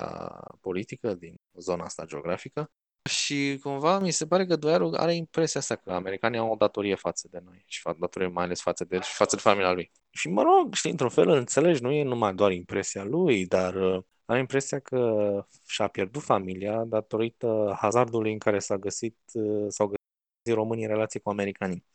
politică 0.61 1.13
din 1.13 1.35
zona 1.53 1.83
asta 1.83 2.05
geografică 2.05 2.71
și 3.09 3.59
cumva 3.61 3.99
mi 3.99 4.11
se 4.11 4.27
pare 4.27 4.45
că 4.45 4.55
Doiaru 4.55 4.91
are 4.95 5.15
impresia 5.15 5.59
asta 5.59 5.75
că 5.75 5.91
americanii 5.93 6.39
au 6.39 6.51
o 6.51 6.55
datorie 6.55 6.95
față 6.95 7.27
de 7.31 7.39
noi 7.43 7.63
și 7.67 7.81
fac 7.81 7.97
datorie 7.97 8.27
mai 8.27 8.43
ales 8.43 8.61
față 8.61 8.83
de 8.83 8.95
el 8.95 9.01
și 9.01 9.13
față 9.13 9.35
de 9.35 9.41
familia 9.41 9.71
lui. 9.71 9.91
Și 10.09 10.29
mă 10.29 10.41
rog, 10.41 10.73
știi, 10.73 10.91
într-un 10.91 11.09
fel 11.09 11.29
înțelegi, 11.29 11.81
nu 11.81 11.91
e 11.91 12.03
numai 12.03 12.33
doar 12.33 12.51
impresia 12.51 13.03
lui, 13.03 13.45
dar 13.47 13.75
uh, 13.75 14.03
are 14.25 14.39
impresia 14.39 14.79
că 14.79 15.45
și-a 15.67 15.87
pierdut 15.87 16.23
familia 16.23 16.83
datorită 16.83 17.75
hazardului 17.79 18.31
în 18.31 18.37
care 18.39 18.59
s-a 18.59 18.77
găsit, 18.77 19.17
uh, 19.33 19.65
s-au 19.67 19.87
găsit 19.87 20.57
românii 20.57 20.83
în 20.83 20.89
relație 20.89 21.19
cu 21.19 21.29
americanii. 21.29 21.85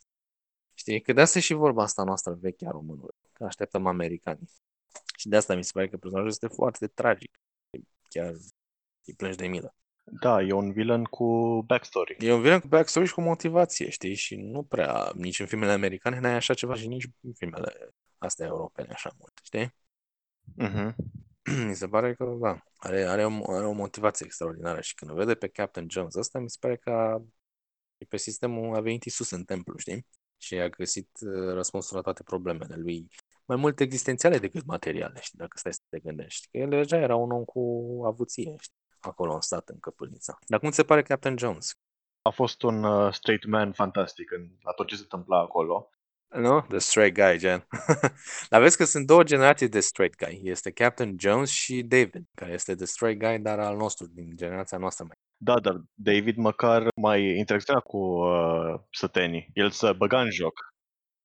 Știi, 0.73 1.01
că 1.01 1.13
de 1.13 1.21
asta 1.21 1.37
e 1.37 1.41
și 1.41 1.53
vorba 1.53 1.83
asta 1.83 2.03
noastră 2.03 2.33
veche 2.41 2.67
a 2.67 2.71
românului, 2.71 3.15
că 3.33 3.43
așteptăm 3.43 3.85
americanii. 3.87 4.49
Și 5.15 5.27
de 5.27 5.35
asta 5.35 5.55
mi 5.55 5.63
se 5.63 5.71
pare 5.73 5.89
că 5.89 5.97
personajul 5.97 6.29
este 6.29 6.47
foarte 6.47 6.87
tragic. 6.87 7.39
Chiar 8.09 8.33
îi 9.05 9.13
plângi 9.17 9.37
de 9.37 9.47
milă. 9.47 9.75
Da, 10.03 10.41
e 10.41 10.51
un 10.53 10.71
villain 10.71 11.03
cu 11.03 11.25
backstory. 11.65 12.15
E 12.19 12.33
un 12.33 12.41
villain 12.41 12.59
cu 12.59 12.67
backstory 12.67 13.07
și 13.07 13.13
cu 13.13 13.21
motivație, 13.21 13.89
știi? 13.89 14.15
Și 14.15 14.35
nu 14.35 14.63
prea, 14.63 15.11
nici 15.15 15.39
în 15.39 15.45
filmele 15.45 15.71
americane 15.71 16.19
n-ai 16.19 16.33
așa 16.35 16.53
ceva 16.53 16.75
și 16.75 16.87
nici 16.87 17.07
în 17.21 17.33
filmele 17.33 17.93
astea 18.17 18.45
europene 18.45 18.91
așa 18.91 19.11
mult, 19.19 19.39
știi? 19.43 19.75
Mhm. 20.55 20.95
mi 21.67 21.75
se 21.75 21.87
pare 21.87 22.13
că, 22.13 22.37
da, 22.41 22.59
are, 22.75 23.03
are, 23.03 23.25
o, 23.25 23.51
are 23.51 23.65
o 23.65 23.71
motivație 23.71 24.25
extraordinară 24.25 24.81
și 24.81 24.93
când 24.95 25.11
o 25.11 25.13
vede 25.13 25.35
pe 25.35 25.47
Captain 25.47 25.87
Jones 25.89 26.15
ăsta, 26.15 26.39
mi 26.39 26.49
se 26.49 26.57
pare 26.59 26.75
că 26.77 26.89
a, 26.89 27.23
pe 28.07 28.17
sistemul 28.17 28.75
a 28.75 28.81
venit 28.81 29.03
Isus 29.03 29.31
în 29.31 29.43
templu, 29.43 29.77
știi? 29.77 30.05
Și 30.37 30.55
a 30.55 30.69
găsit 30.69 31.09
uh, 31.21 31.53
răspunsul 31.53 31.95
la 31.95 32.01
toate 32.01 32.23
problemele 32.23 32.75
lui, 32.75 33.07
mai 33.45 33.57
mult 33.57 33.79
existențiale 33.79 34.37
decât 34.37 34.65
materiale, 34.65 35.19
știi, 35.21 35.37
dacă 35.37 35.57
stai 35.57 35.73
să 35.73 35.81
te 35.89 35.99
gândești. 35.99 36.47
Că 36.51 36.57
el 36.57 36.69
deja 36.69 36.97
era 36.97 37.15
un 37.15 37.31
om 37.31 37.43
cu 37.43 37.61
avuție, 38.05 38.55
știi? 38.59 38.80
Acolo 39.05 39.33
în 39.33 39.41
stat, 39.41 39.69
în 39.69 39.79
căpâlnița. 39.79 40.37
Dar 40.47 40.59
cum 40.59 40.69
ți 40.69 40.75
se 40.75 40.83
pare 40.83 41.01
Captain 41.01 41.37
Jones? 41.37 41.71
A 42.21 42.29
fost 42.29 42.61
un 42.61 42.83
uh, 42.83 43.13
straight 43.13 43.45
man 43.45 43.73
fantastic 43.73 44.31
în, 44.31 44.49
la 44.61 44.71
tot 44.71 44.87
ce 44.87 44.95
se 44.95 45.01
întâmpla 45.01 45.39
acolo. 45.39 45.89
Nu? 46.35 46.61
The 46.61 46.77
straight 46.77 47.15
guy, 47.15 47.37
gen. 47.37 47.67
dar 48.49 48.61
vezi 48.61 48.77
că 48.77 48.83
sunt 48.83 49.07
două 49.07 49.23
generații 49.23 49.69
de 49.69 49.79
straight 49.79 50.25
guy. 50.25 50.41
Este 50.43 50.71
Captain 50.71 51.15
Jones 51.19 51.49
și 51.49 51.83
David, 51.83 52.25
care 52.35 52.51
este 52.51 52.75
the 52.75 52.85
straight 52.85 53.19
guy, 53.19 53.39
dar 53.39 53.59
al 53.59 53.75
nostru, 53.75 54.07
din 54.07 54.35
generația 54.35 54.77
noastră 54.77 55.05
mai. 55.05 55.15
Da, 55.37 55.59
dar 55.59 55.81
David 55.93 56.37
măcar 56.37 56.87
mai 57.01 57.37
interacționa 57.37 57.79
cu 57.79 57.97
uh, 57.97 58.79
sătenii. 58.91 59.49
El 59.53 59.69
să 59.69 59.93
băga 59.93 60.21
în 60.21 60.31
joc. 60.31 60.53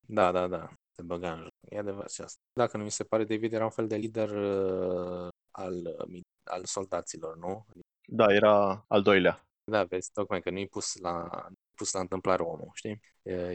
Da, 0.00 0.32
da, 0.32 0.46
da. 0.46 0.68
Se 0.92 1.02
băga 1.02 1.32
în 1.32 1.38
joc. 1.38 1.52
E 1.60 1.78
adevărat 1.78 2.10
și 2.10 2.20
asta. 2.20 2.40
Dacă 2.52 2.76
nu 2.76 2.84
mi 2.84 2.90
se 2.90 3.04
pare, 3.04 3.24
David 3.24 3.52
era 3.52 3.64
un 3.64 3.70
fel 3.70 3.86
de 3.86 3.96
lider 3.96 4.30
uh, 4.30 5.28
al, 5.50 5.74
uh, 5.74 6.22
al 6.46 6.64
soldaților, 6.64 7.36
nu? 7.36 7.66
Da, 8.08 8.34
era 8.34 8.84
al 8.88 9.02
doilea. 9.02 9.46
Da, 9.64 9.84
vezi, 9.84 10.12
tocmai 10.12 10.40
că 10.40 10.50
nu-i 10.50 10.68
pus 10.68 10.96
la, 10.96 11.28
pus 11.74 11.92
la 11.92 12.00
întâmplare 12.00 12.42
omul, 12.42 12.70
știi? 12.74 13.00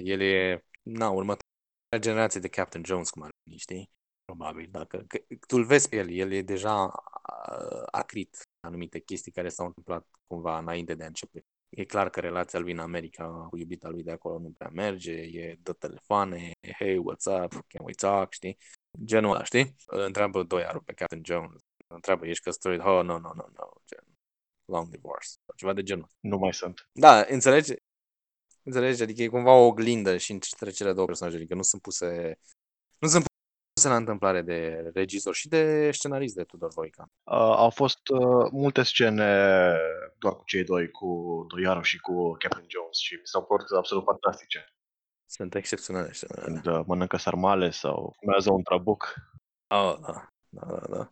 El 0.03 0.21
e, 0.21 0.65
na, 0.81 1.09
următoarea 1.09 1.99
generație 1.99 2.39
de 2.39 2.47
Captain 2.47 2.83
Jones, 2.85 3.09
cum 3.09 3.21
ar 3.21 3.29
fi, 3.43 3.57
știi? 3.57 3.89
Probabil, 4.25 4.67
dacă 4.71 5.03
că, 5.07 5.17
tu 5.47 5.55
îl 5.55 5.65
vezi 5.65 5.89
pe 5.89 5.95
el, 5.95 6.09
el 6.09 6.31
e 6.31 6.41
deja 6.41 6.83
uh, 6.83 7.83
acrit 7.91 8.37
anumite 8.59 8.99
chestii 8.99 9.31
care 9.31 9.49
s-au 9.49 9.65
întâmplat 9.65 10.07
cumva 10.27 10.57
înainte 10.57 10.95
de 10.95 11.03
a 11.03 11.07
începe. 11.07 11.45
E 11.69 11.85
clar 11.85 12.09
că 12.09 12.19
relația 12.19 12.59
lui 12.59 12.71
în 12.71 12.79
America 12.79 13.47
cu 13.49 13.57
iubita 13.57 13.89
lui 13.89 14.03
de 14.03 14.11
acolo 14.11 14.39
nu 14.39 14.53
prea 14.57 14.69
merge, 14.73 15.13
e 15.13 15.57
dă 15.61 15.73
telefoane, 15.73 16.51
hey, 16.77 16.95
what's 16.95 17.43
up, 17.43 17.51
can 17.51 17.85
we 17.85 17.93
talk, 17.93 18.31
știi? 18.31 18.57
Genul 19.03 19.31
ăla, 19.31 19.43
știi? 19.43 19.75
Îl 19.85 19.99
întreabă 19.99 20.43
doi 20.43 20.65
aru 20.65 20.81
pe 20.81 20.93
Captain 20.93 21.21
Jones, 21.25 21.51
îl 21.51 21.60
întreabă, 21.93 22.27
ești 22.27 22.43
căsătorit? 22.43 22.79
Oh, 22.79 22.85
no, 22.85 23.01
no, 23.03 23.17
no, 23.19 23.45
no, 23.57 23.65
gen, 23.85 24.05
long 24.65 24.87
divorce, 24.89 25.27
sau 25.27 25.55
ceva 25.55 25.73
de 25.73 25.83
genul. 25.83 26.07
Nu 26.19 26.37
mai 26.37 26.53
sunt. 26.53 26.89
Da, 26.91 27.25
înțelegi? 27.29 27.73
Înțelegi? 28.63 29.01
Adică 29.01 29.21
e 29.21 29.27
cumva 29.27 29.51
o 29.51 29.65
oglindă 29.65 30.17
și 30.17 30.31
între 30.31 30.69
cele 30.69 30.93
două 30.93 31.05
personaje, 31.07 31.35
adică 31.35 31.55
nu 31.55 31.61
sunt 31.61 31.81
puse 31.81 32.39
nu 32.99 33.07
sunt 33.07 33.25
puse 33.73 33.87
la 33.87 33.95
întâmplare 33.95 34.41
de 34.41 34.91
regizor 34.93 35.35
și 35.35 35.47
de 35.47 35.91
scenarist 35.91 36.35
de 36.35 36.43
Tudor 36.43 36.73
Voica. 36.73 37.03
Uh, 37.23 37.33
au 37.33 37.69
fost 37.69 38.07
uh, 38.09 38.49
multe 38.51 38.83
scene 38.83 39.75
doar 40.19 40.35
cu 40.35 40.43
cei 40.45 40.63
doi, 40.63 40.91
cu 40.91 41.45
Doiaru 41.47 41.81
și 41.81 41.99
cu 41.99 42.31
Captain 42.31 42.65
Jones 42.69 42.97
și 42.97 43.13
mi 43.13 43.21
s-au 43.23 43.43
părut 43.43 43.71
absolut 43.77 44.03
fantastice. 44.03 44.73
Sunt 45.25 45.55
excepționale 45.55 46.11
scenele. 46.11 46.41
Când 46.41 46.65
uh, 46.65 46.81
mănâncă 46.85 47.17
sarmale 47.17 47.69
sau 47.69 48.15
fumează 48.19 48.51
un 48.51 48.63
trabuc. 48.63 49.13
Oh, 49.67 49.97
da. 50.01 50.29
Da, 50.49 50.65
da, 50.65 50.95
da. 50.95 51.11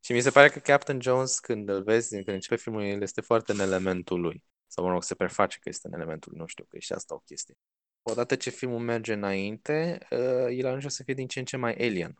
Și 0.00 0.12
mi 0.12 0.20
se 0.20 0.30
pare 0.30 0.48
că 0.48 0.58
Captain 0.58 1.00
Jones, 1.00 1.38
când 1.38 1.68
îl 1.68 1.82
vezi, 1.82 2.14
când 2.14 2.28
începe 2.28 2.56
filmul, 2.56 2.82
el 2.82 3.02
este 3.02 3.20
foarte 3.20 3.52
în 3.52 3.58
elementul 3.58 4.20
lui. 4.20 4.44
Sau, 4.66 4.84
mă 4.84 4.90
rog, 4.90 5.02
se 5.02 5.14
preface 5.14 5.58
că 5.58 5.68
este 5.68 5.86
în 5.86 5.92
elementul 5.92 6.32
lui, 6.32 6.40
nu 6.40 6.46
știu, 6.46 6.64
că 6.64 6.76
e 6.76 6.80
și 6.80 6.92
asta 6.92 7.14
o 7.14 7.18
chestie. 7.18 7.54
Odată 8.02 8.36
ce 8.36 8.50
filmul 8.50 8.78
merge 8.78 9.12
înainte, 9.12 9.98
uh, 10.10 10.46
el 10.50 10.66
ajunge 10.66 10.88
să 10.88 11.02
fie 11.02 11.14
din 11.14 11.26
ce 11.26 11.38
în 11.38 11.44
ce 11.44 11.56
mai 11.56 11.74
alien, 11.74 12.16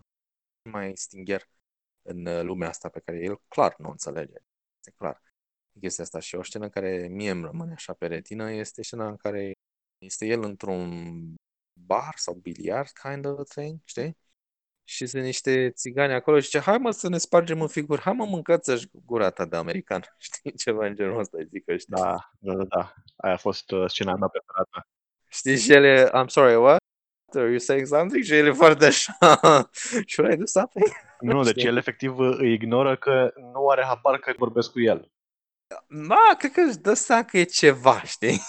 mai 0.70 0.96
stingher 0.96 1.48
în 2.02 2.26
uh, 2.26 2.42
lumea 2.42 2.68
asta 2.68 2.88
pe 2.88 3.00
care 3.00 3.18
el 3.18 3.40
clar 3.48 3.74
nu 3.78 3.88
o 3.88 3.90
înțelege. 3.90 4.38
Este 4.78 4.94
clar. 4.96 5.22
Chestia 5.80 6.04
asta 6.04 6.18
și 6.18 6.34
o 6.34 6.42
scenă 6.42 6.68
care 6.68 7.08
mie 7.08 7.30
îmi 7.30 7.44
rămâne 7.44 7.72
așa 7.72 7.92
pe 7.92 8.06
retină 8.06 8.50
este 8.52 8.82
scena 8.82 9.08
în 9.08 9.16
care 9.16 9.52
este 9.98 10.26
el 10.26 10.42
într-un 10.42 11.34
bar 11.72 12.14
sau 12.16 12.34
biliard 12.34 12.88
kind 12.88 13.24
of 13.24 13.38
a 13.38 13.42
thing, 13.42 13.80
știi? 13.84 14.16
Și 14.84 15.06
sunt 15.06 15.22
niște 15.22 15.70
țigani 15.70 16.12
acolo 16.12 16.38
și 16.38 16.44
zice, 16.44 16.58
hai 16.58 16.78
mă 16.78 16.90
să 16.90 17.08
ne 17.08 17.18
spargem 17.18 17.60
în 17.60 17.68
figuri, 17.68 18.00
hai 18.00 18.12
mă 18.12 18.24
mâncați 18.24 18.90
gura 19.04 19.30
ta 19.30 19.44
de 19.44 19.56
american. 19.56 20.02
Știi, 20.18 20.52
ceva 20.52 20.86
în 20.86 20.94
genul 20.94 21.18
ăsta, 21.18 21.38
zic 21.50 21.64
că 21.64 21.76
știi. 21.76 21.94
Da, 21.96 22.30
da, 22.38 22.54
da, 22.54 22.64
da. 22.64 22.94
Aia 23.16 23.34
a 23.34 23.36
fost 23.36 23.70
uh, 23.70 23.84
scena 23.86 24.16
mea 24.16 24.28
preferată. 24.28 24.88
Știi, 25.28 25.58
și 25.58 25.72
el 25.72 25.84
e, 25.84 26.08
I'm 26.08 26.26
sorry, 26.26 26.54
what? 26.54 26.78
Are 27.34 27.48
you 27.48 27.58
saying 27.58 27.86
something? 27.86 28.24
Și 28.24 28.34
el 28.34 28.46
e 28.46 28.52
foarte 28.52 28.84
așa, 28.84 29.18
should 30.06 30.32
I 30.32 30.36
do 30.36 30.44
something? 30.44 30.86
Nu, 31.20 31.42
deci 31.42 31.64
el 31.64 31.76
efectiv 31.76 32.18
îi 32.18 32.52
ignoră 32.52 32.96
că 32.96 33.32
nu 33.52 33.68
are 33.68 33.84
habar 33.84 34.18
că 34.18 34.32
vorbesc 34.36 34.72
cu 34.72 34.80
el. 34.80 35.10
Da, 36.08 36.34
cred 36.38 36.52
că 36.52 36.60
își 36.68 36.76
dă 36.78 36.94
seama 36.94 37.24
că 37.24 37.38
e 37.38 37.42
ceva, 37.44 38.02
știi? 38.14 38.40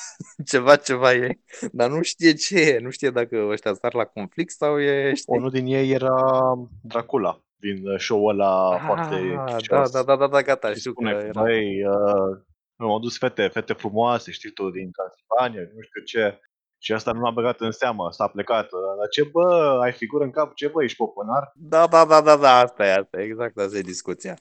ceva, 0.45 0.75
ceva 0.75 1.13
e, 1.13 1.39
dar 1.71 1.89
nu 1.89 2.01
știe 2.01 2.33
ce 2.33 2.59
e, 2.59 2.79
nu 2.79 2.89
știe 2.89 3.09
dacă 3.09 3.35
ăștia 3.49 3.73
sar 3.73 3.93
la 3.93 4.05
conflict 4.05 4.51
sau 4.51 4.79
e, 4.79 5.13
știi? 5.13 5.37
Unul 5.37 5.49
din 5.49 5.65
ei 5.65 5.91
era 5.91 6.53
Dracula, 6.81 7.41
din 7.55 7.97
show-ul 7.97 8.29
ăla 8.29 8.75
Ah, 8.75 8.81
foarte 8.85 9.33
da, 9.35 9.43
chicios. 9.55 9.91
da, 9.91 10.03
da, 10.03 10.15
da, 10.15 10.27
da, 10.27 10.41
gata, 10.41 10.73
Și 10.73 10.79
știu 10.79 10.93
că 10.93 11.03
spune, 11.05 11.23
era. 11.27 11.41
băi, 11.41 11.85
uh, 11.85 12.39
m-au 12.75 12.99
dus 12.99 13.17
fete, 13.17 13.47
fete 13.47 13.73
frumoase, 13.73 14.31
știi 14.31 14.49
tu, 14.51 14.69
din 14.69 14.91
Transilvania, 14.91 15.69
nu 15.75 15.81
știu 15.81 16.01
ce. 16.01 16.39
Și 16.83 16.93
asta 16.93 17.11
nu 17.11 17.21
l-a 17.21 17.31
băgat 17.31 17.59
în 17.59 17.71
seamă, 17.71 18.11
s-a 18.11 18.27
plecat. 18.27 18.69
Dar 18.97 19.07
ce 19.11 19.23
bă, 19.23 19.79
ai 19.83 19.91
figură 19.91 20.23
în 20.23 20.31
cap, 20.31 20.53
ce 20.55 20.67
bă, 20.67 20.83
ești 20.83 20.97
popânar? 20.97 21.51
Da, 21.55 21.87
da, 21.87 22.05
da, 22.05 22.21
da, 22.21 22.37
da, 22.37 22.57
asta 22.57 22.85
e, 22.85 22.93
asta 22.97 23.19
e, 23.21 23.23
exact, 23.23 23.57
asta 23.57 23.77
e 23.77 23.81
discuția. 23.81 24.37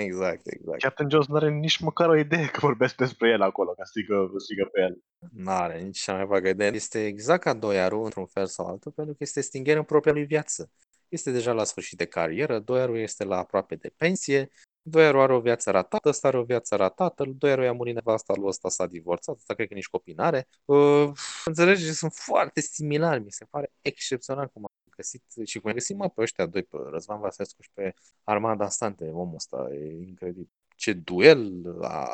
Exact, 0.00 0.46
exact. 0.46 0.80
Captain 0.80 1.10
Jones 1.10 1.26
nu 1.26 1.36
are 1.36 1.50
nici 1.50 1.78
măcar 1.78 2.08
o 2.08 2.16
idee 2.16 2.46
că 2.46 2.58
vorbesc 2.60 2.96
despre 2.96 3.28
el 3.28 3.42
acolo, 3.42 3.70
că 3.70 3.82
strigă, 3.84 4.30
strigă 4.36 4.68
pe 4.72 4.80
el. 4.80 4.98
N-are 5.32 5.80
nici 5.80 5.98
cea 5.98 6.14
mai 6.14 6.26
vagă 6.26 6.48
idee. 6.48 6.74
Este 6.74 7.06
exact 7.06 7.42
ca 7.42 7.54
Doiaru, 7.54 8.02
într-un 8.02 8.26
fel 8.26 8.46
sau 8.46 8.66
altul, 8.66 8.92
pentru 8.92 9.14
că 9.14 9.22
este 9.22 9.40
stingher 9.40 9.76
în 9.76 9.82
propria 9.82 10.12
lui 10.12 10.24
viață. 10.24 10.70
Este 11.08 11.30
deja 11.30 11.52
la 11.52 11.64
sfârșit 11.64 11.98
de 11.98 12.04
carieră, 12.04 12.58
Doiaru 12.58 12.96
este 12.96 13.24
la 13.24 13.36
aproape 13.36 13.74
de 13.74 13.92
pensie, 13.96 14.50
Doiaru 14.82 15.20
are 15.20 15.32
o 15.32 15.40
viață 15.40 15.70
ratată, 15.70 16.08
ăsta 16.08 16.28
are 16.28 16.38
o 16.38 16.42
viață 16.42 16.76
ratată, 16.76 17.24
Doiaru 17.38 17.62
i-a 17.62 17.72
murit 17.72 17.94
nevasta 17.94 18.34
lui 18.36 18.46
ăsta 18.46 18.68
s-a 18.68 18.86
divorțat, 18.86 19.36
ăsta 19.36 19.54
cred 19.54 19.68
că 19.68 19.74
nici 19.74 19.88
copii 19.88 20.14
n-are. 20.14 20.48
Uh, 20.64 21.10
înțelegi, 21.44 21.92
sunt 21.92 22.12
foarte 22.12 22.60
similari, 22.60 23.22
mi 23.22 23.30
se 23.30 23.44
pare 23.50 23.72
excepțional 23.80 24.48
cum 24.48 24.64
a 24.64 24.68
găsit 24.96 25.22
și 25.44 25.58
cum 25.60 25.70
a 25.70 25.72
găsit 25.72 25.96
mă 25.96 26.08
pe 26.08 26.22
ăștia 26.22 26.46
doi, 26.46 26.62
pe 26.62 26.76
Răzvan 26.90 27.20
Vasescu 27.20 27.62
și 27.62 27.70
pe 27.72 27.94
Armanda 28.24 28.64
Astante, 28.64 29.04
omul 29.04 29.34
ăsta, 29.34 29.68
e 29.72 30.02
incredibil. 30.06 30.50
Ce 30.76 30.92
duel 30.92 31.62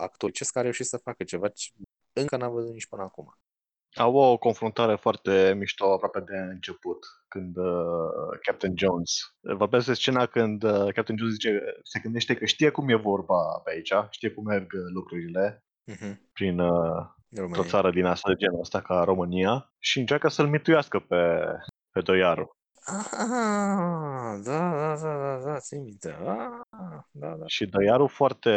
actoricesc 0.01 0.57
a 0.57 0.61
reușit 0.61 0.87
să 0.87 0.97
facă 0.97 1.25
ceva 1.25 1.49
ce 1.49 1.71
încă 2.13 2.37
n-am 2.37 2.53
văzut 2.53 2.73
nici 2.73 2.87
până 2.87 3.03
acum. 3.03 3.37
Au 3.95 4.17
o 4.17 4.39
confruntare 4.39 4.97
foarte 4.97 5.55
mișto 5.57 5.93
aproape 5.93 6.21
de 6.21 6.37
început, 6.37 6.99
când 7.29 7.57
uh, 7.57 8.39
Captain 8.43 8.73
Jones 8.77 9.13
vorbesc 9.41 9.87
de 9.87 9.95
scena 9.95 10.27
când 10.27 10.63
uh, 10.63 10.93
Captain 10.95 11.19
Jones 11.19 11.33
zice, 11.33 11.61
se 11.83 11.99
gândește 12.03 12.35
că 12.35 12.45
știe 12.45 12.71
cum 12.71 12.89
e 12.89 12.95
vorba 12.95 13.61
pe 13.65 13.71
aici, 13.71 13.93
știe 14.11 14.31
cum 14.31 14.45
merg 14.45 14.73
lucrurile 14.95 15.65
Mhm. 15.85 16.31
prin 16.33 16.59
uh, 16.59 16.71
o 16.71 17.41
România. 17.41 17.63
țară 17.65 17.91
din 17.91 18.05
asta 18.05 18.29
de 18.29 18.37
genul 18.37 18.61
ăsta 18.61 18.81
ca 18.83 19.05
România 19.05 19.73
și 19.79 19.99
încearcă 19.99 20.29
să-l 20.29 20.49
mituiască 20.49 20.99
pe, 20.99 21.45
pe 21.91 22.01
Doiaru. 22.01 22.57
Ah, 22.87 24.41
da, 24.45 24.59
da, 24.75 24.97
da, 24.97 25.17
da, 25.17 25.39
da, 25.45 25.61
țin 25.61 25.83
minte. 25.83 26.11
Ah, 26.11 26.99
da, 27.11 27.35
da. 27.37 27.47
Și 27.47 27.67
Doiaru 27.67 28.07
foarte, 28.07 28.51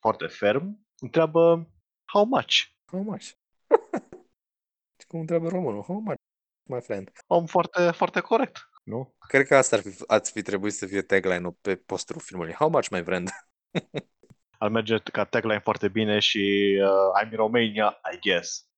foarte 0.00 0.26
ferm 0.26 0.86
întreabă 1.00 1.68
how 2.12 2.24
much? 2.24 2.54
How 2.90 3.02
much? 3.02 3.30
Cum 5.08 5.20
întreabă 5.20 5.48
românul? 5.48 5.82
How 5.82 5.98
much, 5.98 6.20
my 6.62 6.80
friend? 6.80 7.10
Om 7.26 7.46
foarte, 7.46 7.90
foarte 7.90 8.20
corect, 8.20 8.68
nu? 8.82 9.14
Cred 9.28 9.46
că 9.46 9.56
asta 9.56 9.76
ar 9.76 9.82
fi, 9.82 10.02
ați 10.06 10.32
fi 10.32 10.42
trebuit 10.42 10.72
să 10.72 10.86
fie 10.86 11.02
tagline-ul 11.02 11.56
pe 11.60 11.76
postul 11.76 12.20
filmului. 12.20 12.52
How 12.52 12.68
much, 12.68 12.88
my 12.88 13.02
friend? 13.02 13.28
Ar 14.58 14.68
merge 14.70 14.98
ca 14.98 15.24
tagline 15.24 15.58
foarte 15.58 15.88
bine 15.88 16.18
și 16.18 16.74
uh, 16.82 17.22
I'm 17.22 17.30
in 17.30 17.36
Romania, 17.36 18.00
I 18.12 18.18
guess. 18.18 18.68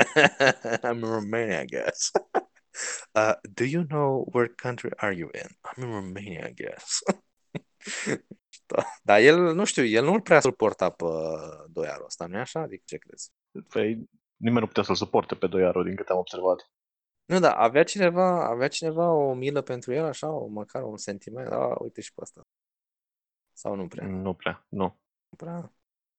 I'm 0.88 0.94
in 0.94 1.00
Romania, 1.00 1.60
I 1.60 1.64
guess. 1.66 2.10
Uh, 3.14 3.34
do 3.54 3.64
you 3.64 3.84
know 3.88 4.26
where 4.32 4.48
country 4.48 4.90
are 4.96 5.14
you 5.14 5.30
in? 5.34 5.48
I'm 5.64 5.82
in 5.82 5.90
Romania, 5.90 6.48
I 6.48 6.54
guess. 6.54 7.02
da. 8.66 8.84
Dar 9.02 9.20
el, 9.20 9.54
nu 9.54 9.64
știu, 9.64 9.84
el 9.84 10.04
nu-l 10.04 10.20
prea 10.20 10.40
suporta 10.40 10.90
pe 10.90 11.04
Doiaru 11.68 12.04
ăsta, 12.04 12.26
nu-i 12.26 12.40
așa? 12.40 12.60
Adică 12.60 12.82
ce 12.86 12.96
crezi? 12.96 13.30
Păi, 13.68 14.08
nimeni 14.36 14.60
nu 14.60 14.66
putea 14.66 14.82
să-l 14.82 14.94
suporte 14.94 15.34
pe 15.34 15.46
Doiaru, 15.46 15.82
din 15.82 15.96
câte 15.96 16.12
am 16.12 16.18
observat. 16.18 16.70
Nu, 17.24 17.38
da, 17.38 17.52
avea 17.52 17.82
cineva, 17.84 18.48
avea 18.48 18.68
cineva 18.68 19.12
o 19.12 19.34
milă 19.34 19.62
pentru 19.62 19.92
el, 19.92 20.04
așa, 20.04 20.30
o, 20.30 20.46
măcar 20.46 20.82
un 20.82 20.96
sentiment, 20.96 21.48
da, 21.48 21.76
uite 21.78 22.00
și 22.00 22.14
pe 22.14 22.20
asta. 22.22 22.40
Sau 23.52 23.74
nu 23.74 23.86
prea? 23.86 24.06
Nu 24.06 24.34
prea, 24.34 24.66
nu. 24.68 25.00
Nu 25.28 25.36
prea? 25.36 25.72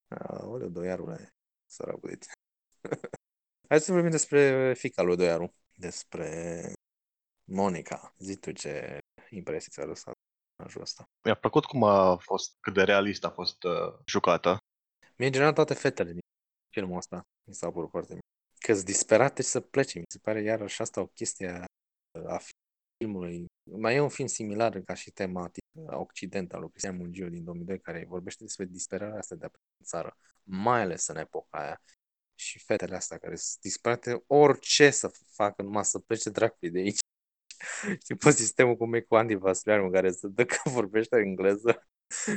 Aoleu, 0.08 0.70
Doiarule, 0.70 1.36
săracul 1.66 2.10
de 2.10 2.16
tine. 2.16 2.34
Hai 3.70 3.80
să 3.80 3.92
vorbim 3.92 4.12
despre 4.12 4.74
fica 4.74 5.02
lui 5.02 5.16
Doiaru, 5.16 5.54
despre 5.80 6.72
Monica. 7.44 8.14
Zi 8.18 8.36
tu 8.36 8.52
ce 8.52 8.98
impresii 9.30 9.72
ți-a 9.72 9.86
lăsat 9.86 10.14
în 10.56 10.68
jurul 10.68 10.84
ăsta. 10.84 11.04
Mi-a 11.24 11.36
plăcut 11.36 11.66
cum 11.66 11.84
a 11.84 12.18
fost, 12.18 12.58
cât 12.60 12.74
de 12.74 12.84
realist 12.84 13.24
a 13.24 13.30
fost 13.30 13.64
uh, 13.64 13.94
jucată. 14.06 14.58
Mi-a 15.18 15.30
generat 15.30 15.54
toate 15.54 15.74
fetele 15.74 16.12
din 16.12 16.22
filmul 16.74 16.98
ăsta. 16.98 17.22
Mi 17.48 17.54
s-a 17.54 17.72
părut 17.72 17.90
foarte 17.90 18.12
mult. 18.12 18.26
că 18.60 18.74
sunt 18.74 18.86
disperate 18.86 19.42
și 19.42 19.48
să 19.48 19.60
plece. 19.60 20.00
Mi 20.00 20.06
se 20.08 20.20
pare 20.20 20.42
iarăși 20.42 20.82
asta 20.82 21.02
o 21.02 21.08
chestie 21.08 21.66
a 22.26 22.40
filmului. 22.98 23.46
Mai 23.64 23.96
e 23.96 24.00
un 24.00 24.10
film 24.10 24.28
similar 24.28 24.80
ca 24.80 24.94
și 24.94 25.12
tematic, 25.12 25.64
Occident, 25.86 26.54
al 26.54 26.60
lui 26.60 26.70
Cristian 26.70 26.96
Mungiu 26.96 27.30
din 27.30 27.44
2002, 27.44 27.80
care 27.80 28.06
vorbește 28.08 28.44
despre 28.44 28.66
disperarea 28.66 29.18
asta 29.18 29.36
de 29.36 29.46
a 29.46 29.50
pleca 29.50 29.66
în 29.80 29.86
țară, 29.86 30.18
mai 30.44 30.82
ales 30.82 31.08
în 31.08 31.18
epoca 31.18 31.58
aia. 31.60 31.82
Și 32.40 32.60
fetele 32.60 32.96
astea 32.96 33.18
care 33.18 33.36
sunt 33.36 33.62
disperate 33.62 34.24
orice 34.28 34.90
să 34.90 35.12
facă, 35.30 35.62
numai 35.62 35.86
să 35.86 36.00
plece 36.00 36.30
dracului 36.30 36.70
de 36.70 36.80
aici. 36.80 37.00
Știi, 38.02 38.16
pe 38.16 38.32
sistemul 38.32 38.76
cum 38.76 38.94
e 38.94 39.00
cu 39.02 39.16
Andy 39.16 39.36
Vasilianu, 39.36 39.90
care 39.90 40.12
se 40.12 40.28
dă 40.28 40.46
că 40.46 40.58
vorbește 40.70 41.18
engleză 41.18 41.88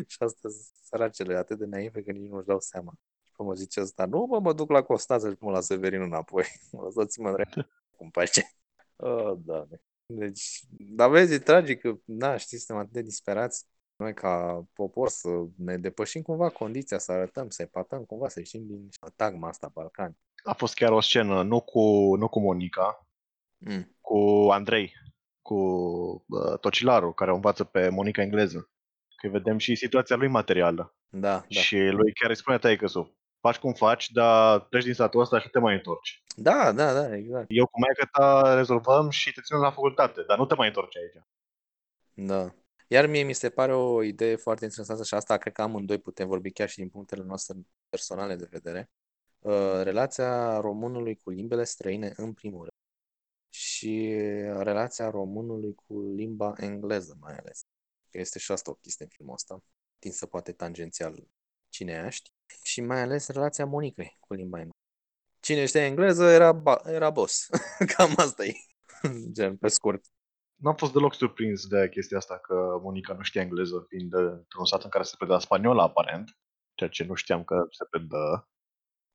și 0.06 0.16
asta 0.18 0.48
săracele 0.82 1.36
atât 1.36 1.58
de 1.58 1.64
naive 1.64 2.02
că 2.02 2.12
nici 2.12 2.30
nu-și 2.30 2.46
dau 2.46 2.60
seama. 2.60 2.92
Și 3.24 3.32
pe 3.36 3.42
mă 3.42 3.54
zice 3.54 3.80
asta, 3.80 4.06
nu 4.06 4.24
mă, 4.24 4.40
mă 4.40 4.52
duc 4.52 4.70
la 4.70 4.82
Constanța 4.82 5.28
și 5.28 5.36
mă 5.38 5.50
la 5.50 5.60
Severin 5.60 6.00
înapoi. 6.00 6.44
Lăsați-mă 6.82 7.32
drept 7.32 7.68
cum 7.96 8.10
pace. 8.10 8.52
Oh, 8.96 9.38
doamne. 9.44 9.80
Deci, 10.06 10.64
dar 10.70 11.10
vezi, 11.10 11.32
e 11.32 11.38
tragic 11.38 11.80
că, 11.80 11.98
da, 12.04 12.36
știți, 12.36 12.64
suntem 12.64 12.76
atât 12.76 12.92
de 12.92 13.02
disperați 13.02 13.66
noi 14.00 14.14
ca 14.14 14.64
popor 14.72 15.08
să 15.08 15.28
ne 15.56 15.76
depășim 15.76 16.22
cumva 16.22 16.48
condiția, 16.48 16.98
să 16.98 17.12
arătăm, 17.12 17.48
să 17.48 17.62
epatăm 17.62 18.04
cumva, 18.04 18.28
să 18.28 18.38
ieșim 18.38 18.66
din 18.66 18.88
tagma 19.16 19.48
asta 19.48 19.70
Balcani. 19.74 20.18
A 20.44 20.52
fost 20.52 20.74
chiar 20.74 20.92
o 20.92 21.00
scenă, 21.00 21.42
nu 21.42 21.60
cu, 21.60 22.16
nu 22.16 22.28
cu 22.28 22.40
Monica, 22.40 23.04
Mm. 23.62 23.96
cu 24.00 24.48
Andrei, 24.50 24.92
cu 25.42 25.54
uh, 26.28 26.58
Tocilaru, 26.60 27.12
care 27.12 27.30
o 27.30 27.34
învață 27.34 27.64
pe 27.64 27.88
Monica 27.88 28.22
engleză. 28.22 28.70
Că 29.16 29.28
vedem 29.28 29.58
și 29.58 29.74
situația 29.74 30.16
lui 30.16 30.28
materială. 30.28 30.94
Da, 31.08 31.18
da. 31.18 31.44
Și 31.48 31.76
lui 31.76 32.12
chiar 32.12 32.30
îi 32.30 32.36
spune 32.36 32.58
taică 32.58 32.86
faci 33.40 33.58
cum 33.58 33.72
faci, 33.72 34.10
dar 34.10 34.60
treci 34.60 34.84
din 34.84 34.94
satul 34.94 35.20
ăsta 35.20 35.38
și 35.38 35.44
nu 35.44 35.50
te 35.50 35.58
mai 35.58 35.74
întorci. 35.74 36.22
Da, 36.36 36.72
da, 36.72 36.92
da, 36.92 37.16
exact. 37.16 37.46
Eu 37.48 37.66
cu 37.66 37.80
maică 37.80 38.08
ta 38.12 38.54
rezolvăm 38.54 39.10
și 39.10 39.32
te 39.32 39.40
ținem 39.40 39.60
la 39.60 39.70
facultate, 39.70 40.22
dar 40.22 40.38
nu 40.38 40.46
te 40.46 40.54
mai 40.54 40.66
întorci 40.66 40.96
aici. 40.96 41.24
Da. 42.14 42.54
Iar 42.92 43.06
mie 43.06 43.22
mi 43.22 43.32
se 43.32 43.50
pare 43.50 43.74
o 43.74 44.02
idee 44.02 44.36
foarte 44.36 44.64
interesantă 44.64 45.04
și 45.04 45.14
asta 45.14 45.36
cred 45.36 45.52
că 45.52 45.62
amândoi 45.62 45.98
putem 45.98 46.28
vorbi 46.28 46.50
chiar 46.50 46.68
și 46.68 46.76
din 46.76 46.88
punctele 46.88 47.22
noastre 47.22 47.54
personale 47.88 48.36
de 48.36 48.48
vedere. 48.50 48.90
Uh, 49.38 49.80
relația 49.82 50.60
românului 50.60 51.16
cu 51.16 51.30
limbele 51.30 51.64
străine 51.64 52.12
în 52.16 52.32
primul 52.32 52.58
rând 52.58 52.72
și 53.48 54.12
relația 54.44 55.10
românului 55.10 55.74
cu 55.74 56.00
limba 56.00 56.54
engleză 56.56 57.16
mai 57.20 57.36
ales. 57.36 57.60
Că 58.10 58.18
este 58.18 58.38
și 58.38 58.52
asta 58.52 58.70
o 58.70 58.74
chestie 58.74 59.04
în 59.04 59.10
filmul 59.10 59.34
ăsta, 59.34 59.62
tinsă 59.98 60.26
poate 60.26 60.52
tangențial 60.52 61.28
cine 61.68 62.04
ești. 62.06 62.30
Și 62.62 62.80
mai 62.80 63.00
ales 63.00 63.28
relația 63.28 63.66
Monicăi 63.66 64.16
cu 64.20 64.34
limba 64.34 64.58
engleză. 64.58 64.78
Cine 65.40 65.66
știa 65.66 65.84
engleză 65.84 66.24
era, 66.24 66.52
ba- 66.52 66.82
era 66.86 67.10
boss. 67.10 67.48
Cam 67.96 68.14
asta 68.16 68.44
e. 68.44 68.52
Gen, 69.32 69.56
pe 69.56 69.68
scurt. 69.68 70.04
N-am 70.60 70.76
fost 70.76 70.92
deloc 70.92 71.14
surprins 71.14 71.66
de 71.66 71.88
chestia 71.88 72.16
asta 72.16 72.38
că 72.38 72.78
Monica 72.82 73.14
nu 73.14 73.22
știa 73.22 73.40
engleză, 73.42 73.84
fiind 73.88 74.12
într-un 74.12 74.64
sat 74.64 74.82
în 74.82 74.90
care 74.90 75.04
se 75.04 75.14
preda 75.18 75.38
spaniolă 75.38 75.82
aparent, 75.82 76.36
ceea 76.74 76.90
ce 76.90 77.04
nu 77.04 77.14
știam 77.14 77.44
că 77.44 77.66
se 77.70 77.84
predă. 77.90 78.48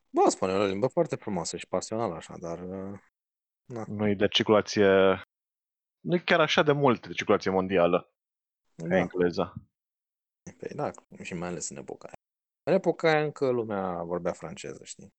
Bă, 0.09 0.29
spune 0.29 0.53
o 0.53 0.65
limbă 0.65 0.87
foarte 0.87 1.15
frumoasă 1.15 1.57
și 1.57 1.67
pasională 1.67 2.13
așa, 2.15 2.35
dar... 2.39 2.59
uh, 2.59 2.99
Na. 3.65 3.83
Nu 3.87 4.07
e 4.07 4.13
de 4.13 4.27
circulație, 4.27 4.87
nu 5.99 6.15
e 6.15 6.19
chiar 6.19 6.39
așa 6.39 6.63
de 6.63 6.71
mult 6.71 7.07
de 7.07 7.13
circulație 7.13 7.51
mondială 7.51 8.09
ca 8.75 8.87
Da, 8.87 8.97
engleza. 8.97 9.53
păi 10.57 10.69
da, 10.75 10.91
și 11.23 11.33
mai 11.33 11.47
ales 11.47 11.69
în 11.69 11.77
epoca 11.77 12.07
aia. 12.07 12.15
În 12.63 12.73
epoca 12.73 13.09
aia 13.09 13.23
încă 13.23 13.49
lumea 13.49 14.03
vorbea 14.03 14.31
franceză, 14.31 14.83
știi? 14.83 15.13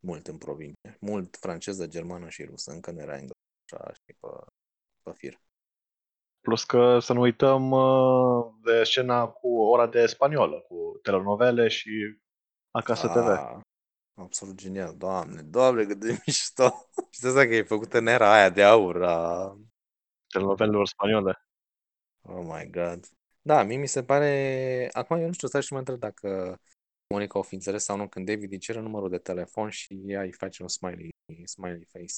Mult 0.00 0.26
în 0.26 0.38
provincie. 0.38 0.96
Mult 1.00 1.36
franceză, 1.36 1.86
germană 1.86 2.28
și 2.28 2.44
rusă. 2.44 2.70
Încă 2.72 2.90
nu 2.90 3.00
era 3.00 3.12
engleză 3.16 3.32
așa, 3.72 3.92
știi, 3.92 4.14
pe, 4.20 4.26
pe 5.02 5.12
fir. 5.14 5.40
Plus 6.40 6.64
că 6.64 6.98
să 6.98 7.12
nu 7.12 7.20
uităm 7.20 7.70
uh, 7.70 8.46
de 8.62 8.84
scena 8.84 9.26
cu 9.26 9.60
ora 9.60 9.86
de 9.86 10.06
spaniolă, 10.06 10.60
cu 10.60 10.98
telenovele 11.02 11.68
și 11.68 12.18
Acasă 12.70 13.08
TV. 13.08 13.26
Ah, 13.26 13.60
absolut 14.14 14.54
genial. 14.54 14.96
Doamne, 14.96 15.42
doamne, 15.42 15.84
cât 15.84 15.98
de 15.98 16.22
mișto. 16.26 16.88
Și 17.10 17.20
să 17.20 17.46
că 17.46 17.54
e 17.54 17.62
făcută 17.62 17.98
în 17.98 18.06
era 18.06 18.32
aia 18.32 18.50
de 18.50 18.62
aur 18.62 19.04
a... 19.04 19.56
Telenovelelor 20.26 20.86
spaniole. 20.86 21.42
Oh 22.22 22.44
my 22.44 22.70
god. 22.70 23.06
Da, 23.42 23.62
mie 23.62 23.76
mi 23.76 23.86
se 23.86 24.04
pare... 24.04 24.88
Acum 24.92 25.16
eu 25.16 25.26
nu 25.26 25.32
știu, 25.32 25.48
stai 25.48 25.62
și 25.62 25.72
mă 25.72 25.78
întreb 25.78 25.98
dacă 25.98 26.60
comunică 27.06 27.38
o 27.38 27.42
înțeles 27.50 27.84
sau 27.84 27.96
nu 27.96 28.08
când 28.08 28.26
David 28.26 28.52
îi 28.52 28.58
cere 28.58 28.80
numărul 28.80 29.08
de 29.08 29.18
telefon 29.18 29.68
și 29.68 30.02
ea 30.06 30.22
îi 30.22 30.32
face 30.32 30.62
un 30.62 30.68
smiley, 30.68 31.08
smiley 31.44 31.86
face. 31.90 32.14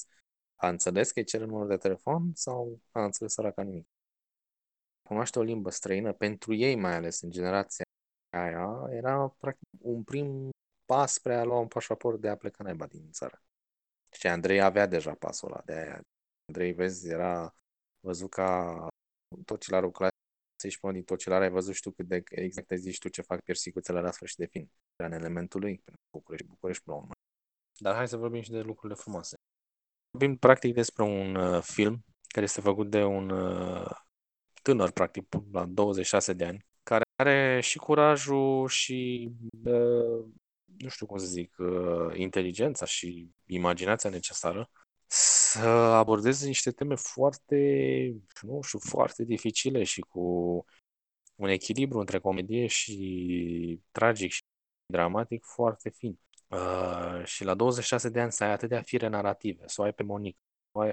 A 0.60 0.68
înțeles 0.68 1.10
că 1.10 1.18
îi 1.18 1.24
cere 1.24 1.44
numărul 1.44 1.68
de 1.68 1.76
telefon 1.76 2.34
sau 2.34 2.80
a 2.90 3.04
înțeles 3.04 3.34
ca 3.34 3.62
nimic? 3.62 3.86
Cunoaște 5.02 5.38
o 5.38 5.42
limbă 5.42 5.70
străină, 5.70 6.12
pentru 6.12 6.54
ei 6.54 6.74
mai 6.76 6.94
ales 6.94 7.20
în 7.20 7.30
generația 7.30 7.84
aia, 8.36 8.86
era 8.90 9.28
practic 9.28 9.68
un 9.80 10.02
prim 10.02 10.50
pas 10.84 11.12
spre 11.12 11.34
a 11.34 11.44
lua 11.44 11.58
un 11.58 11.68
pașaport 11.68 12.20
de 12.20 12.28
a 12.28 12.36
pleca 12.36 12.62
naiba 12.62 12.86
din 12.86 13.10
țară. 13.10 13.42
Și 14.10 14.26
Andrei 14.26 14.60
avea 14.60 14.86
deja 14.86 15.14
pasul 15.14 15.48
ăla, 15.48 15.62
de 15.64 15.72
aia 15.72 16.00
Andrei, 16.46 16.72
vezi, 16.72 17.08
era 17.08 17.54
văzut 18.00 18.30
ca 18.30 18.86
tocilarul 19.44 19.90
clasic 19.90 20.14
și 20.68 20.80
până 20.80 20.92
din 20.92 21.04
tocilar 21.04 21.42
ai 21.42 21.50
văzut 21.50 21.74
și 21.74 21.82
tu 21.82 21.90
cât 21.90 22.06
de 22.06 22.22
exact 22.30 22.70
ai 22.70 22.78
zis 22.78 22.98
tu 22.98 23.08
ce 23.08 23.22
fac 23.22 23.40
persicuțele 23.40 24.00
la 24.00 24.10
sfârșit 24.10 24.38
de 24.38 24.46
film. 24.46 24.70
Era 24.96 25.08
în 25.08 25.20
elementul 25.20 25.60
lui, 25.60 25.84
București, 26.10 26.46
București 26.46 26.82
până 26.82 26.96
la 26.96 27.02
urmă. 27.02 27.14
Dar 27.78 27.94
hai 27.94 28.08
să 28.08 28.16
vorbim 28.16 28.42
și 28.42 28.50
de 28.50 28.60
lucrurile 28.60 28.98
frumoase. 28.98 29.34
Vorbim 30.10 30.36
practic 30.36 30.74
despre 30.74 31.02
un 31.02 31.34
uh, 31.34 31.62
film 31.62 32.04
care 32.28 32.44
este 32.44 32.60
făcut 32.60 32.90
de 32.90 33.04
un 33.04 33.30
uh, 33.30 33.90
tânăr, 34.62 34.90
practic, 34.90 35.26
la 35.52 35.64
26 35.64 36.32
de 36.32 36.44
ani, 36.44 36.66
care 36.82 37.02
are 37.16 37.60
și 37.60 37.78
curajul 37.78 38.68
și, 38.68 39.30
uh, 39.64 40.24
nu 40.78 40.88
știu 40.88 41.06
cum 41.06 41.18
să 41.18 41.26
zic, 41.26 41.54
uh, 41.58 42.16
inteligența 42.16 42.84
și 42.84 43.30
imaginația 43.46 44.10
necesară 44.10 44.70
să 45.06 45.68
abordeze 45.68 46.46
niște 46.46 46.70
teme 46.70 46.94
foarte, 46.94 47.56
nu 48.40 48.60
știu, 48.62 48.78
foarte 48.78 49.24
dificile 49.24 49.82
și 49.82 50.00
cu 50.00 50.20
un 51.34 51.48
echilibru 51.48 51.98
între 51.98 52.18
comedie 52.18 52.66
și 52.66 53.80
tragic 53.90 54.30
și 54.30 54.42
dramatic 54.86 55.44
foarte 55.44 55.90
fin. 55.90 56.18
Uh, 56.50 57.24
și 57.24 57.44
la 57.44 57.54
26 57.54 58.08
de 58.08 58.20
ani 58.20 58.32
să 58.32 58.44
ai 58.44 58.50
atâtea 58.50 58.82
fire 58.82 59.06
narrative, 59.06 59.62
să 59.66 59.80
o 59.80 59.84
ai 59.84 59.92
pe 59.92 60.02
Monic, 60.02 60.36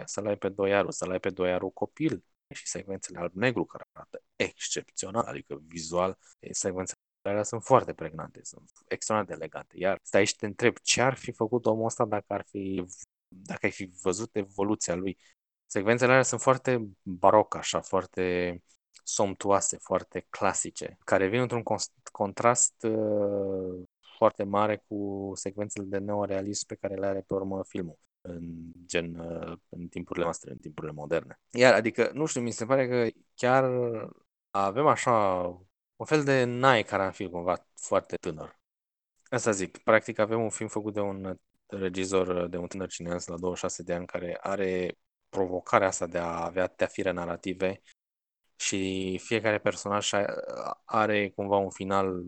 să-l 0.06 0.28
ai 0.28 0.38
pe 0.38 0.50
Doiaru, 0.50 0.92
să-l 0.92 1.12
ai 1.12 1.20
pe 1.20 1.30
Doiaru 1.30 1.70
copil 1.70 2.24
și 2.54 2.68
secvențele 2.68 3.20
alb-negru 3.20 3.66
care 3.66 3.84
arată 3.92 4.22
excepțional, 4.36 5.24
adică 5.24 5.62
vizual, 5.68 6.18
secvențele 6.52 7.00
alea 7.22 7.44
sunt 7.44 7.64
foarte 7.64 7.94
pregnante, 7.94 8.40
sunt 8.44 8.72
extraordinar 8.88 9.38
de 9.38 9.44
elegante. 9.44 9.78
Iar 9.78 10.00
stai 10.02 10.26
și 10.26 10.36
te 10.36 10.46
întreb 10.46 10.76
ce 10.82 11.02
ar 11.02 11.14
fi 11.14 11.32
făcut 11.32 11.66
omul 11.66 11.86
ăsta 11.86 12.06
dacă 12.06 12.34
ar 12.34 12.46
fi 12.50 12.86
dacă 13.28 13.66
ai 13.66 13.72
fi 13.72 13.92
văzut 14.02 14.36
evoluția 14.36 14.96
lui. 14.96 15.18
Secvențele 15.66 16.12
alea 16.12 16.24
sunt 16.24 16.42
foarte 16.42 16.88
baroc, 17.02 17.56
așa, 17.56 17.82
foarte 17.82 18.58
somptuoase, 19.04 19.78
foarte 19.78 20.26
clasice, 20.30 20.98
care 21.04 21.28
vin 21.28 21.40
într-un 21.40 21.64
contrast 22.12 22.84
uh, 22.84 23.84
foarte 24.18 24.44
mare 24.44 24.84
cu 24.88 25.32
secvențele 25.36 25.86
de 25.86 25.98
neorealism 25.98 26.66
pe 26.66 26.76
care 26.76 26.96
le 26.96 27.06
are 27.06 27.22
pe 27.22 27.34
urmă 27.34 27.64
filmul 27.64 27.98
în 28.22 28.72
gen 28.86 29.16
uh, 29.16 29.58
în 29.70 29.88
timpurile 29.88 30.24
noastre, 30.24 30.52
în 30.52 30.58
timpurile 30.58 30.94
moderne. 30.94 31.40
Iar, 31.52 31.74
adică, 31.74 32.12
nu 32.14 32.26
știu, 32.26 32.42
mi 32.42 32.52
se 32.52 32.66
pare 32.66 32.88
că 32.88 33.20
chiar 33.36 33.72
avem 34.50 34.88
așa 34.88 35.46
un 35.96 36.06
fel 36.06 36.24
de 36.24 36.44
nai 36.44 36.84
care 36.84 37.04
am 37.04 37.12
fi 37.12 37.30
cumva 37.30 37.68
foarte 37.76 38.16
tânăr. 38.16 38.60
Asta 39.30 39.52
zic, 39.52 39.78
practic 39.78 40.20
avem 40.20 40.42
un 40.42 40.50
film 40.50 40.70
făcut 40.70 40.94
de 40.94 41.00
un 41.00 41.38
regizor, 41.66 42.48
de 42.48 42.58
un 42.58 42.68
tânăr 42.68 42.88
cineast 42.88 43.28
la 43.28 43.38
26 43.38 43.84
de 43.84 43.94
ani 43.94 44.06
care 44.06 44.38
are 44.42 44.98
provocarea 45.30 45.88
asta 45.88 46.08
de 46.08 46.18
a 46.18 46.46
avea 46.46 46.68
teafire 46.68 47.12
narrative 47.12 47.82
și 48.56 49.20
fiecare 49.24 49.60
personaj 49.60 50.12
are 50.84 51.30
cumva 51.30 51.58
un 51.58 51.70
final 51.70 52.24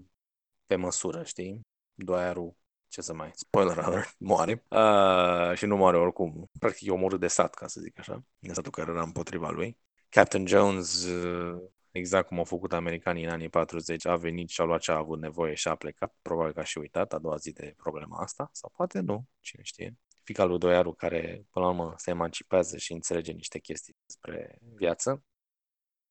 pe 0.65 0.75
măsură, 0.75 1.23
știi? 1.23 1.61
Doarul, 2.03 2.55
ce 2.87 3.01
să 3.01 3.13
mai, 3.13 3.31
spoiler 3.33 3.77
alert, 3.77 4.15
moare 4.31 4.65
uh, 4.69 5.57
și 5.57 5.65
nu 5.65 5.75
moare 5.75 5.97
oricum. 5.97 6.49
Practic 6.59 6.87
e 6.87 6.91
omorât 6.91 7.19
de 7.19 7.27
sat, 7.27 7.53
ca 7.53 7.67
să 7.67 7.81
zic 7.81 7.99
așa, 7.99 8.23
de 8.39 8.53
satul 8.53 8.71
care 8.71 8.91
era 8.91 9.01
împotriva 9.01 9.49
lui. 9.49 9.77
Captain 10.09 10.45
Jones 10.45 11.03
uh, 11.03 11.61
exact 11.91 12.27
cum 12.27 12.37
au 12.37 12.43
făcut 12.43 12.73
americanii 12.73 13.23
în 13.23 13.29
anii 13.29 13.49
40, 13.49 14.05
a 14.05 14.15
venit 14.15 14.49
și 14.49 14.61
a 14.61 14.63
luat 14.63 14.81
ce 14.81 14.91
a 14.91 14.97
avut 14.97 15.19
nevoie 15.19 15.53
și 15.53 15.67
a 15.67 15.75
plecat. 15.75 16.15
Probabil 16.21 16.53
că 16.53 16.59
a 16.59 16.63
și 16.63 16.77
uitat 16.77 17.13
a 17.13 17.19
doua 17.19 17.35
zi 17.35 17.51
de 17.51 17.73
problema 17.77 18.17
asta, 18.21 18.49
sau 18.53 18.71
poate 18.75 18.99
nu, 18.99 19.25
cine 19.39 19.63
știe. 19.63 19.97
Fica 20.23 20.43
lui 20.43 20.59
Doiaru, 20.59 20.93
care 20.93 21.45
până 21.49 21.65
la 21.65 21.71
urmă 21.71 21.93
se 21.97 22.09
emancipează 22.09 22.77
și 22.77 22.93
înțelege 22.93 23.31
niște 23.31 23.59
chestii 23.59 23.95
despre 24.05 24.57
viață. 24.75 25.23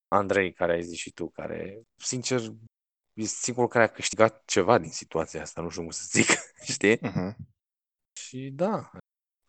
Andrei, 0.09 0.53
care 0.53 0.72
ai 0.72 0.83
zis 0.83 0.98
și 0.98 1.12
tu, 1.12 1.29
care, 1.29 1.83
sincer, 1.96 2.40
e 3.19 3.25
singurul 3.25 3.69
care 3.69 3.85
a 3.85 3.89
câștigat 3.89 4.43
ceva 4.45 4.79
din 4.79 4.91
situația 4.91 5.43
asta, 5.43 5.61
nu 5.61 5.69
știu 5.69 5.83
cum 5.83 5.91
să 5.91 6.03
zic, 6.11 6.27
știi? 6.73 6.97
Uh-huh. 6.97 7.35
Și 8.13 8.51
da, 8.51 8.91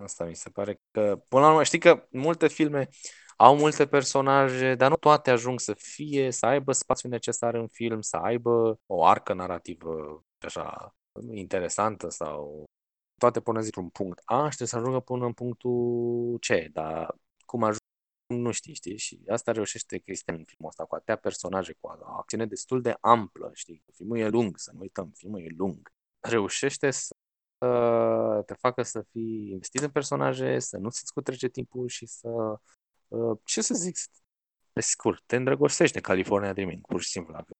asta 0.03 0.25
mi 0.25 0.35
se 0.35 0.49
pare 0.49 0.79
că, 0.91 1.21
până 1.29 1.41
la 1.41 1.49
urmă, 1.49 1.63
știi 1.63 1.79
că 1.79 2.07
multe 2.11 2.47
filme 2.47 2.89
au 3.37 3.57
multe 3.57 3.87
personaje, 3.87 4.75
dar 4.75 4.89
nu 4.89 4.95
toate 4.95 5.31
ajung 5.31 5.59
să 5.59 5.73
fie, 5.73 6.31
să 6.31 6.45
aibă 6.45 6.71
spațiu 6.71 7.09
necesar 7.09 7.53
în 7.53 7.67
film, 7.67 8.01
să 8.01 8.17
aibă 8.17 8.79
o 8.85 9.05
arcă 9.05 9.33
narrativă 9.33 10.23
așa 10.39 10.95
interesantă 11.31 12.09
sau 12.09 12.63
toate 13.17 13.39
până 13.39 13.61
zic 13.61 13.77
un 13.77 13.89
punct 13.89 14.21
A 14.25 14.49
și 14.49 14.55
trebuie 14.55 14.67
să 14.67 14.77
ajungă 14.77 14.99
până 14.99 15.25
în 15.25 15.33
punctul 15.33 16.37
C, 16.39 16.71
dar 16.71 17.15
cum 17.45 17.63
ajung 17.63 17.78
nu 18.29 18.51
știi, 18.51 18.73
știi? 18.73 18.97
Și 18.97 19.21
asta 19.27 19.51
reușește 19.51 19.97
Cristian 19.97 20.37
în 20.37 20.43
filmul 20.45 20.69
ăsta, 20.69 20.85
cu 20.85 20.95
atâtea 20.95 21.15
personaje, 21.15 21.73
cu 21.79 21.87
o 21.87 22.17
acțiune 22.17 22.45
destul 22.45 22.81
de 22.81 22.97
amplă, 23.01 23.51
știi? 23.53 23.83
Filmul 23.93 24.17
e 24.17 24.27
lung, 24.27 24.57
să 24.57 24.71
nu 24.73 24.79
uităm, 24.79 25.11
filmul 25.15 25.41
e 25.41 25.53
lung. 25.57 25.91
Reușește 26.19 26.91
să 26.91 27.15
te 28.45 28.53
facă 28.53 28.83
să 28.83 29.01
fii 29.11 29.49
investit 29.51 29.81
în 29.81 29.89
personaje, 29.89 30.59
să 30.59 30.77
nu 30.77 30.89
ți-ți 30.89 31.13
cutrece 31.13 31.47
timpul 31.47 31.87
și 31.87 32.05
să 32.05 32.59
Uh, 33.09 33.39
ce 33.43 33.61
să 33.61 33.73
zic, 33.73 33.97
pe 34.73 34.81
scurt, 34.81 35.23
te 35.25 35.35
îndrăgostești 35.35 35.93
de 35.93 36.01
California 36.01 36.53
Dreaming, 36.53 36.85
pur 36.85 37.01
și 37.01 37.09
simplu. 37.09 37.33
Dacă, 37.33 37.53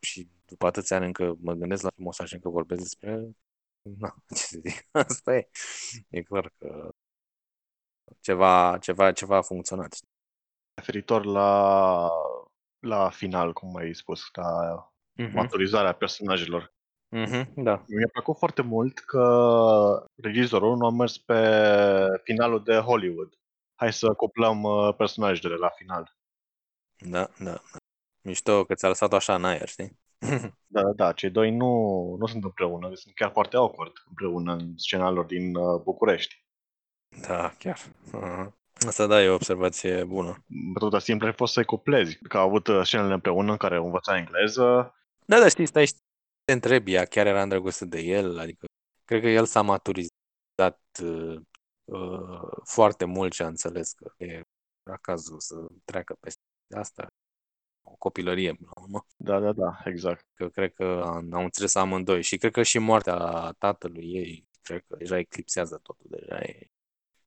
și 0.00 0.30
după 0.44 0.66
atâția 0.66 0.96
ani 0.96 1.06
încă 1.06 1.36
mă 1.40 1.52
gândesc 1.54 1.82
la 1.82 1.90
filmul 1.94 2.10
ăsta 2.10 2.24
și 2.24 2.34
încă 2.34 2.48
vorbesc 2.48 2.80
despre 2.82 3.28
Na, 3.82 4.14
ce 4.36 4.42
să 4.42 4.58
zic, 4.64 4.88
asta 4.90 5.36
e. 5.36 5.48
E 6.08 6.22
clar 6.22 6.52
că 6.58 6.90
ceva, 8.20 8.78
ceva, 8.80 9.12
ceva 9.12 9.36
a 9.36 9.42
funcționat. 9.42 9.96
Referitor 10.74 11.24
la, 11.24 12.10
la 12.78 13.10
final, 13.10 13.52
cum 13.52 13.76
ai 13.76 13.94
spus, 13.94 14.22
la 14.32 14.90
uh-huh. 15.22 15.32
maturizarea 15.32 15.92
personajelor. 15.92 16.74
Uh-huh, 17.16 17.46
da. 17.54 17.84
Mi-a 17.86 18.08
plăcut 18.12 18.38
foarte 18.38 18.62
mult 18.62 18.98
că 18.98 20.06
regizorul 20.14 20.76
nu 20.76 20.86
a 20.86 20.90
mers 20.90 21.18
pe 21.18 21.40
finalul 22.22 22.62
de 22.62 22.76
Hollywood 22.76 23.38
hai 23.76 23.92
să 23.92 24.12
cuplăm 24.12 24.62
uh, 24.62 24.94
personajele 24.96 25.54
la 25.54 25.68
final. 25.68 26.16
Da, 26.98 27.30
da. 27.38 27.60
Mișto 28.22 28.64
că 28.64 28.74
ți-a 28.74 28.88
lăsat 28.88 29.12
așa 29.12 29.34
în 29.34 29.44
aer, 29.44 29.68
știi? 29.68 29.98
da, 30.18 30.38
da, 30.82 30.92
da, 30.92 31.12
cei 31.12 31.30
doi 31.30 31.50
nu, 31.50 31.66
nu 32.18 32.26
sunt 32.26 32.44
împreună, 32.44 32.94
sunt 32.94 33.14
chiar 33.14 33.30
foarte 33.30 33.56
awkward 33.56 33.92
împreună 34.08 34.52
în 34.52 34.72
scena 34.76 35.10
lor 35.10 35.24
din 35.24 35.54
uh, 35.54 35.80
București. 35.82 36.44
Da, 37.20 37.54
chiar. 37.58 37.78
Uh-huh. 38.12 38.52
Asta 38.86 39.06
da, 39.06 39.22
e 39.22 39.28
o 39.28 39.34
observație 39.34 40.04
bună. 40.04 40.44
Metoda 40.74 40.98
simplă 40.98 41.28
a 41.28 41.32
fost 41.32 41.52
să-i 41.52 41.64
cuplezi, 41.64 42.18
că 42.18 42.38
au 42.38 42.46
avut 42.46 42.66
uh, 42.66 42.80
scenele 42.84 43.14
împreună 43.14 43.50
în 43.50 43.56
care 43.56 43.76
învăța 43.76 44.16
engleză. 44.16 44.94
Da, 45.24 45.38
da, 45.38 45.48
știi, 45.48 45.66
stai 45.66 45.86
și 45.86 45.94
te 46.44 46.52
întrebi, 46.52 46.92
ea 46.92 47.04
chiar 47.04 47.26
era 47.26 47.42
îndrăgostit 47.42 47.88
de 47.88 48.00
el, 48.00 48.38
adică 48.38 48.66
cred 49.04 49.20
că 49.20 49.28
el 49.28 49.44
s-a 49.44 49.62
maturizat 49.62 50.80
uh, 51.02 51.36
uh, 51.84 52.48
foarte 52.64 53.04
mult 53.04 53.32
și 53.32 53.42
a 53.42 53.46
înțeles 53.46 53.92
că 53.92 54.24
e 54.24 54.40
cazul 55.00 55.40
să 55.40 55.54
treacă 55.84 56.16
peste 56.20 56.40
asta 56.76 57.06
o 57.82 57.94
copilărie 57.98 58.54
până 58.54 58.70
la 58.74 58.82
urmă. 58.82 59.06
Da, 59.16 59.40
da, 59.40 59.52
da, 59.52 59.80
exact. 59.84 60.26
Că 60.34 60.48
cred 60.48 60.72
că 60.72 60.84
au 61.32 61.42
înțeles 61.42 61.74
amândoi 61.74 62.22
și 62.22 62.36
cred 62.36 62.52
că 62.52 62.62
și 62.62 62.78
moartea 62.78 63.50
tatălui 63.58 64.04
ei, 64.04 64.48
cred 64.62 64.84
că 64.88 64.96
deja 64.96 65.18
eclipsează 65.18 65.80
totul, 65.82 66.06
deja 66.08 66.40
e 66.40 66.70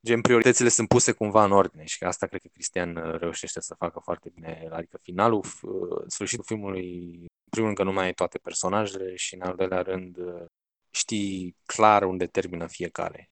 Gen, 0.06 0.22
prioritățile 0.22 0.70
sunt 0.70 0.88
puse 0.88 1.12
cumva 1.12 1.44
în 1.44 1.52
ordine 1.52 1.86
și 1.86 1.98
că 1.98 2.08
asta 2.08 2.28
cred 2.28 2.42
că 2.42 2.48
Cristian 2.48 2.96
uh, 2.96 3.20
reușește 3.20 3.62
să 3.62 3.76
facă 3.76 4.00
foarte 4.00 4.30
bine. 4.34 4.68
Adică 4.72 4.98
finalul, 4.98 5.46
uh, 5.62 6.04
sfârșitul 6.08 6.44
filmului, 6.44 7.16
în 7.20 7.50
primul 7.50 7.68
rând 7.68 7.78
că 7.78 7.84
nu 7.84 7.94
mai 7.94 8.06
ai 8.06 8.14
toate 8.14 8.38
personajele 8.38 9.16
și 9.16 9.36
în 9.36 9.42
al 9.42 9.56
doilea 9.56 9.82
rând 9.82 10.18
uh, 10.18 10.46
știi 10.90 11.56
clar 11.66 12.04
unde 12.04 12.28
termină 12.28 12.68
fiecare. 12.68 13.30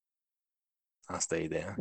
Asta 1.03 1.37
e 1.37 1.43
ideea, 1.43 1.75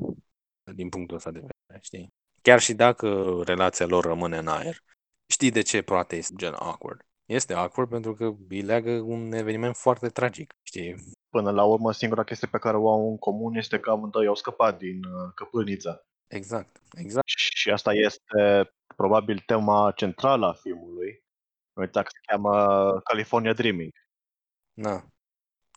din 0.74 0.88
punctul 0.88 1.16
ăsta 1.16 1.30
de 1.30 1.38
vedere, 1.38 1.80
știi? 1.80 2.08
Chiar 2.42 2.60
și 2.60 2.74
dacă 2.74 3.40
relația 3.44 3.86
lor 3.86 4.04
rămâne 4.04 4.38
în 4.38 4.48
aer, 4.48 4.82
știi 5.26 5.50
de 5.50 5.62
ce 5.62 5.82
poate 5.82 6.16
este 6.16 6.34
gen 6.36 6.54
awkward. 6.58 7.00
Este 7.24 7.54
awkward 7.54 7.90
pentru 7.90 8.14
că 8.14 8.34
îi 8.48 8.62
leagă 8.62 8.90
un 8.90 9.32
eveniment 9.32 9.76
foarte 9.76 10.08
tragic, 10.08 10.54
știi? 10.62 10.94
Până 11.36 11.50
la 11.50 11.64
urmă, 11.64 11.92
singura 11.92 12.24
chestie 12.24 12.48
pe 12.50 12.58
care 12.58 12.76
o 12.76 12.90
au 12.90 13.10
în 13.10 13.16
comun 13.16 13.54
este 13.54 13.80
că 13.80 13.90
amândoi 13.90 14.26
au 14.26 14.34
scăpat 14.34 14.78
din 14.78 15.04
uh, 15.04 15.32
căpâniță. 15.34 16.06
Exact, 16.26 16.80
exact. 16.92 17.26
Și 17.26 17.70
asta 17.70 17.92
este 17.92 18.70
probabil 18.96 19.42
tema 19.46 19.92
centrală 19.96 20.46
a 20.46 20.52
filmului. 20.52 21.24
Uita 21.72 22.02
că 22.02 22.08
se 22.12 22.18
cheamă 22.26 23.00
California 23.00 23.52
Dreaming. 23.52 23.92
Da. 24.72 25.04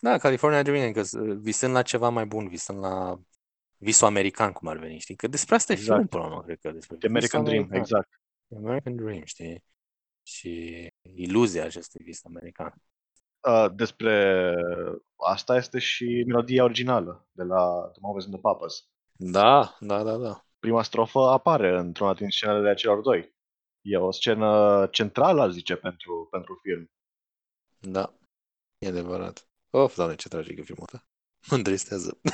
Da, 0.01 0.17
California 0.17 0.63
Dreaming, 0.63 0.95
că 0.95 1.03
visând 1.35 1.73
la 1.73 1.81
ceva 1.81 2.09
mai 2.09 2.25
bun, 2.25 2.47
visând 2.47 2.79
la 2.79 3.19
visul 3.77 4.07
american, 4.07 4.51
cum 4.51 4.67
ar 4.67 4.77
veni, 4.77 4.99
știi? 4.99 5.15
Că 5.15 5.27
despre 5.27 5.55
asta 5.55 5.73
Exact. 5.73 5.89
e 5.89 5.91
filmul, 5.91 6.07
până 6.07 6.23
la 6.23 6.29
urmă, 6.29 6.43
cred 6.43 6.59
că. 6.59 6.71
Despre 6.71 6.95
The 6.95 7.07
American 7.07 7.43
visul 7.43 7.53
Dream, 7.53 7.63
american. 7.71 7.99
exact. 7.99 8.09
American 8.65 8.95
Dream, 8.95 9.23
știi? 9.23 9.63
Și 10.23 10.87
iluzia 11.01 11.63
acestui 11.63 12.03
vis 12.03 12.25
american. 12.25 12.73
Uh, 13.47 13.65
despre 13.75 14.56
asta 15.15 15.56
este 15.56 15.80
și 15.80 16.23
melodia 16.28 16.63
originală 16.63 17.28
de 17.32 17.43
la 17.43 17.89
The 17.91 17.99
Movies 18.02 18.25
and 18.25 18.34
the 18.34 18.41
Papas. 18.41 18.88
Da, 19.12 19.78
da, 19.80 20.04
da, 20.04 20.17
da. 20.17 20.45
Prima 20.60 20.84
strofă 20.84 21.19
apare 21.19 21.78
într-una 21.78 22.13
din 22.13 22.30
scenele 22.30 22.73
celor 22.73 23.02
doi. 23.02 23.36
E 23.82 23.97
o 23.97 24.12
scenă 24.12 24.88
centrală, 24.91 25.41
aș 25.41 25.52
zice, 25.52 25.75
pentru, 25.75 26.28
pentru 26.32 26.60
film. 26.62 26.91
Da, 27.80 28.13
e 28.78 28.88
adevărat. 28.88 29.49
Of, 29.69 29.95
doamne, 29.95 30.15
ce 30.15 30.28
tragic 30.28 30.58
e 30.58 30.62
filmul 30.62 30.84
ăsta. 30.84 31.08
Mă 31.49 31.58
întristează. 31.58 32.19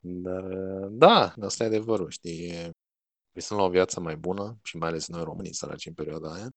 Dar, 0.00 0.44
da, 0.90 1.34
asta 1.40 1.64
e 1.64 1.66
adevărul, 1.66 2.10
știi? 2.10 2.70
Visăm 3.32 3.56
la 3.56 3.62
o 3.62 3.70
viață 3.70 4.00
mai 4.00 4.16
bună 4.16 4.58
și 4.62 4.76
mai 4.76 4.88
ales 4.88 5.08
noi 5.08 5.24
românii 5.24 5.54
săraci 5.54 5.86
în 5.86 5.94
perioada 5.94 6.32
aia. 6.32 6.48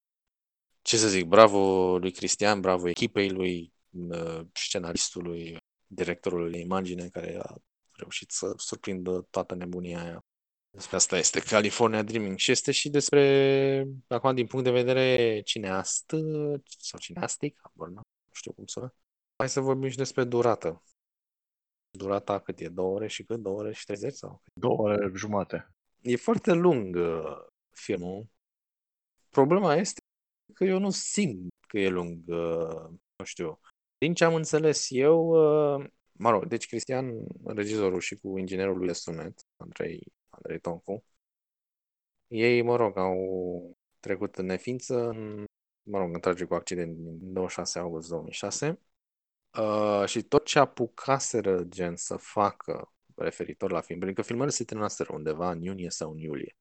Ce 0.88 0.97
să 0.97 1.08
zic, 1.08 1.26
bravo 1.26 1.60
lui 1.97 2.12
Cristian, 2.12 2.62
bravo 2.62 2.89
echipei 2.89 3.30
lui, 3.30 3.73
uh, 3.89 4.41
scenaristului, 4.54 5.58
directorului 5.88 6.52
de 6.52 6.58
imagine 6.58 7.10
care 7.10 7.39
a 7.41 7.56
reușit 7.91 8.32
să 8.32 8.54
surprindă 8.58 9.28
toată 9.30 9.56
nebunia 9.56 10.04
aia. 10.04 10.26
Despre 10.69 10.95
asta 10.95 11.17
este 11.17 11.39
California 11.39 12.04
Dreaming 12.04 12.38
și 12.38 12.52
este 12.52 12.71
și 12.71 12.89
despre, 12.89 13.86
acum 14.08 14.36
din 14.36 14.47
punct 14.47 14.65
de 14.65 14.71
vedere 14.71 15.41
cineast 15.41 16.13
sau 16.80 17.00
cineastic, 17.00 17.60
habar 17.62 17.88
n-am, 17.88 18.04
nu 18.28 18.34
știu 18.34 18.52
cum 18.52 18.65
sună. 18.65 18.93
Hai 19.38 19.50
să 19.50 19.60
vorbim 19.60 19.89
și 19.89 19.97
despre 19.97 20.23
durată. 20.23 20.84
Durata 21.89 22.39
cât 22.39 22.60
e? 22.60 22.67
Două 22.67 22.93
ore 22.93 23.08
și 23.08 23.23
cât? 23.23 23.39
Două 23.39 23.58
ore 23.58 23.73
și 23.73 23.86
30 23.86 24.13
sau? 24.13 24.41
Două 24.54 24.82
ore 24.82 25.12
jumate. 25.15 25.69
E 26.02 26.15
foarte 26.15 26.54
lung 26.54 26.95
uh, 26.95 27.38
filmul. 27.69 28.28
Problema 29.30 29.76
este 29.76 30.02
că 30.54 30.64
eu 30.64 30.80
nu 30.80 30.90
simt 30.90 31.54
că 31.68 31.80
e 31.80 31.88
lung, 31.90 32.24
uh, 32.28 32.90
nu 33.16 33.26
știu. 33.26 33.60
Din 33.98 34.14
ce 34.14 34.24
am 34.24 34.36
înțeles 34.36 34.88
eu, 34.90 35.28
uh, 35.28 35.86
mă 36.12 36.30
rog, 36.30 36.46
deci 36.46 36.68
Cristian, 36.68 37.14
regizorul 37.46 38.00
și 38.00 38.16
cu 38.16 38.38
inginerul 38.38 38.78
lui 38.78 38.88
de 38.88 38.94
sunet, 38.94 39.40
Andrei, 39.58 40.14
Andrei 40.30 40.60
Toncu, 40.60 41.04
ei, 42.28 42.62
mă 42.62 42.76
rog, 42.76 42.98
au 42.98 43.78
trecut 44.00 44.36
în 44.36 44.46
neființă, 44.46 45.10
în, 45.10 45.46
mă 45.84 45.98
rog, 45.98 46.14
în 46.14 46.20
tragic 46.20 46.48
cu 46.48 46.54
accident 46.54 46.96
din 46.96 47.34
26 47.34 47.80
august 47.80 48.10
2006 48.10 48.80
uh, 49.60 50.04
și 50.08 50.22
tot 50.24 50.46
ce 50.46 50.60
apucaseră 50.60 51.64
gen 51.64 51.96
să 51.96 52.16
facă 52.18 52.92
referitor 53.16 53.72
la 53.72 53.82
film, 53.82 54.00
pentru 54.00 54.16
că 54.16 54.28
filmările 54.28 54.56
se 54.56 54.64
terminaseră 54.64 55.14
undeva 55.14 55.52
în 55.52 55.62
iunie 55.62 55.90
sau 55.90 56.12
în 56.12 56.18
iulie, 56.18 56.56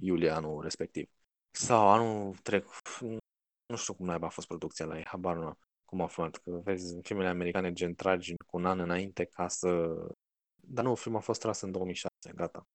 iulie 0.00 0.30
anul 0.30 0.62
respectiv. 0.62 1.10
Sau 1.52 1.88
anul 1.88 2.36
trec, 2.42 2.66
nu 3.66 3.76
știu 3.76 3.94
cum 3.94 4.06
naiba 4.06 4.26
a 4.26 4.30
fost 4.30 4.46
producția 4.46 4.86
la 4.86 4.96
ei, 4.96 5.04
habar 5.06 5.36
nu 5.36 5.46
am 5.46 5.58
cum 5.84 6.00
a 6.00 6.06
filmat, 6.06 6.36
că 6.36 6.50
vezi 6.50 6.98
filmele 7.02 7.28
americane 7.28 7.72
gen 7.72 7.94
tragi 7.94 8.34
cu 8.46 8.56
un 8.56 8.66
an 8.66 8.78
înainte 8.80 9.24
ca 9.24 9.48
să... 9.48 9.94
Dar 10.54 10.84
nu, 10.84 10.94
filmul 10.94 11.20
a 11.20 11.22
fost 11.22 11.40
tras 11.40 11.60
în 11.60 11.70
2006, 11.72 12.32
gata. 12.34 12.66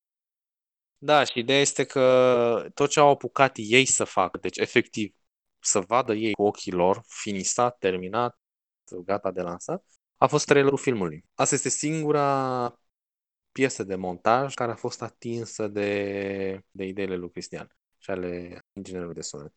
Da, 0.98 1.24
și 1.24 1.38
ideea 1.38 1.60
este 1.60 1.84
că 1.84 2.66
tot 2.74 2.90
ce 2.90 3.00
au 3.00 3.08
apucat 3.08 3.52
ei 3.56 3.84
să 3.84 4.04
facă, 4.04 4.38
deci 4.38 4.58
efectiv 4.58 5.14
să 5.58 5.80
vadă 5.80 6.14
ei 6.14 6.32
cu 6.32 6.42
ochii 6.42 6.72
lor, 6.72 7.02
finisat, 7.06 7.78
terminat, 7.78 8.38
gata 9.04 9.30
de 9.30 9.40
lansat, 9.40 9.84
a 10.16 10.26
fost 10.26 10.46
trailerul 10.46 10.78
filmului. 10.78 11.24
Asta 11.34 11.54
este 11.54 11.68
singura 11.68 12.78
piesă 13.52 13.82
de 13.82 13.94
montaj 13.94 14.54
care 14.54 14.72
a 14.72 14.76
fost 14.76 15.02
atinsă 15.02 15.68
de, 15.68 16.62
de 16.70 16.84
ideile 16.84 17.16
lui 17.16 17.30
Cristian 17.30 17.77
și 18.08 18.14
ale 18.14 18.58
inginerului 18.72 19.14
de 19.14 19.20
sunet. 19.20 19.52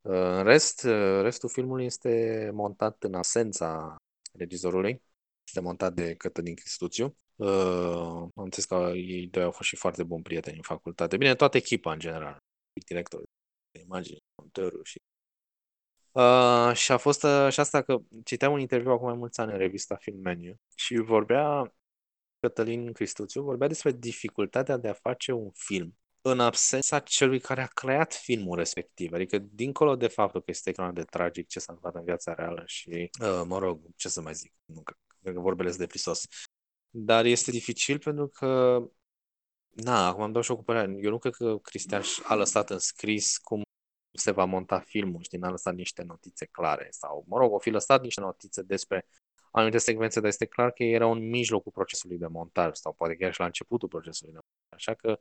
În 0.00 0.44
rest, 0.44 0.82
restul 1.22 1.48
filmului 1.48 1.84
este 1.84 2.50
montat 2.52 3.02
în 3.02 3.14
absența 3.14 3.96
regizorului. 4.32 5.02
Este 5.46 5.60
montat 5.60 5.94
de 5.94 6.14
Cătălin 6.14 6.54
Cristuțiu. 6.54 7.16
Uh, 7.36 7.48
am 7.48 8.32
înțeles 8.34 8.64
că 8.64 8.92
ei 8.94 9.26
doi 9.26 9.42
au 9.42 9.50
fost 9.50 9.68
și 9.68 9.76
foarte 9.76 10.02
buni 10.02 10.22
prieteni 10.22 10.56
în 10.56 10.62
facultate. 10.62 11.16
Bine, 11.16 11.34
toată 11.34 11.56
echipa 11.56 11.92
în 11.92 11.98
general. 11.98 12.36
Directorul 12.86 13.28
de 13.70 13.80
imagine, 13.80 14.18
montorul 14.34 14.84
și... 14.84 14.98
Uh, 16.12 16.72
și 16.74 16.92
a 16.92 16.96
fost 16.96 17.22
uh, 17.22 17.48
și 17.50 17.60
asta 17.60 17.82
că 17.82 17.98
citeam 18.24 18.52
un 18.52 18.60
interviu 18.60 18.90
acum 18.90 19.06
mai 19.06 19.16
mulți 19.16 19.40
ani 19.40 19.52
în 19.52 19.58
revista 19.58 19.96
Film 19.96 20.20
Menu 20.20 20.54
și 20.74 20.96
vorbea 20.96 21.74
Cătălin 22.40 22.92
Cristuțiu, 22.92 23.42
vorbea 23.42 23.68
despre 23.68 23.92
dificultatea 23.92 24.76
de 24.76 24.88
a 24.88 24.92
face 24.92 25.32
un 25.32 25.50
film 25.50 25.98
în 26.22 26.40
absența 26.40 26.98
celui 26.98 27.40
care 27.40 27.62
a 27.62 27.66
creat 27.66 28.14
filmul 28.14 28.56
respectiv. 28.56 29.12
Adică, 29.12 29.38
dincolo 29.38 29.96
de 29.96 30.06
faptul 30.06 30.40
că 30.40 30.50
este 30.50 30.68
extraordinar 30.68 31.04
de 31.04 31.18
tragic 31.18 31.46
ce 31.48 31.58
s-a 31.58 31.72
întâmplat 31.72 32.00
în 32.00 32.06
viața 32.06 32.34
reală 32.34 32.62
și, 32.66 33.10
uh, 33.22 33.42
mă 33.46 33.58
rog, 33.58 33.80
ce 33.96 34.08
să 34.08 34.20
mai 34.20 34.34
zic, 34.34 34.52
nu 34.64 34.82
cred 34.82 35.34
că 35.34 35.40
vorbele 35.40 35.68
sunt 35.68 35.80
de 35.80 35.86
prisos. 35.86 36.26
Dar 36.90 37.24
este 37.24 37.50
dificil 37.50 37.98
pentru 37.98 38.28
că, 38.28 38.80
na, 39.68 40.06
acum 40.06 40.22
am 40.22 40.32
dat 40.32 40.42
și 40.42 40.50
o 40.50 40.56
cu 40.56 40.62
părerea. 40.62 40.94
Eu 41.00 41.10
nu 41.10 41.18
cred 41.18 41.34
că 41.34 41.58
Cristian 41.58 42.02
a 42.24 42.34
lăsat 42.34 42.70
în 42.70 42.78
scris 42.78 43.38
cum 43.38 43.62
se 44.18 44.30
va 44.30 44.44
monta 44.44 44.78
filmul, 44.78 45.22
știi, 45.22 45.38
n-a 45.38 45.50
lăsat 45.50 45.74
niște 45.74 46.02
notițe 46.02 46.46
clare 46.46 46.88
sau, 46.90 47.24
mă 47.28 47.38
rog, 47.38 47.52
o 47.52 47.58
fi 47.58 47.70
lăsat 47.70 48.02
niște 48.02 48.20
notițe 48.20 48.62
despre 48.62 49.06
anumite 49.50 49.78
secvențe, 49.78 50.20
dar 50.20 50.28
este 50.28 50.46
clar 50.46 50.70
că 50.70 50.82
era 50.82 51.10
în 51.10 51.28
mijlocul 51.28 51.72
procesului 51.72 52.18
de 52.18 52.26
montaj 52.26 52.76
sau 52.76 52.92
poate 52.92 53.16
chiar 53.16 53.32
și 53.32 53.40
la 53.40 53.46
începutul 53.46 53.88
procesului 53.88 54.32
de 54.32 54.38
montaj. 54.38 54.86
Așa 54.86 54.94
că 54.94 55.20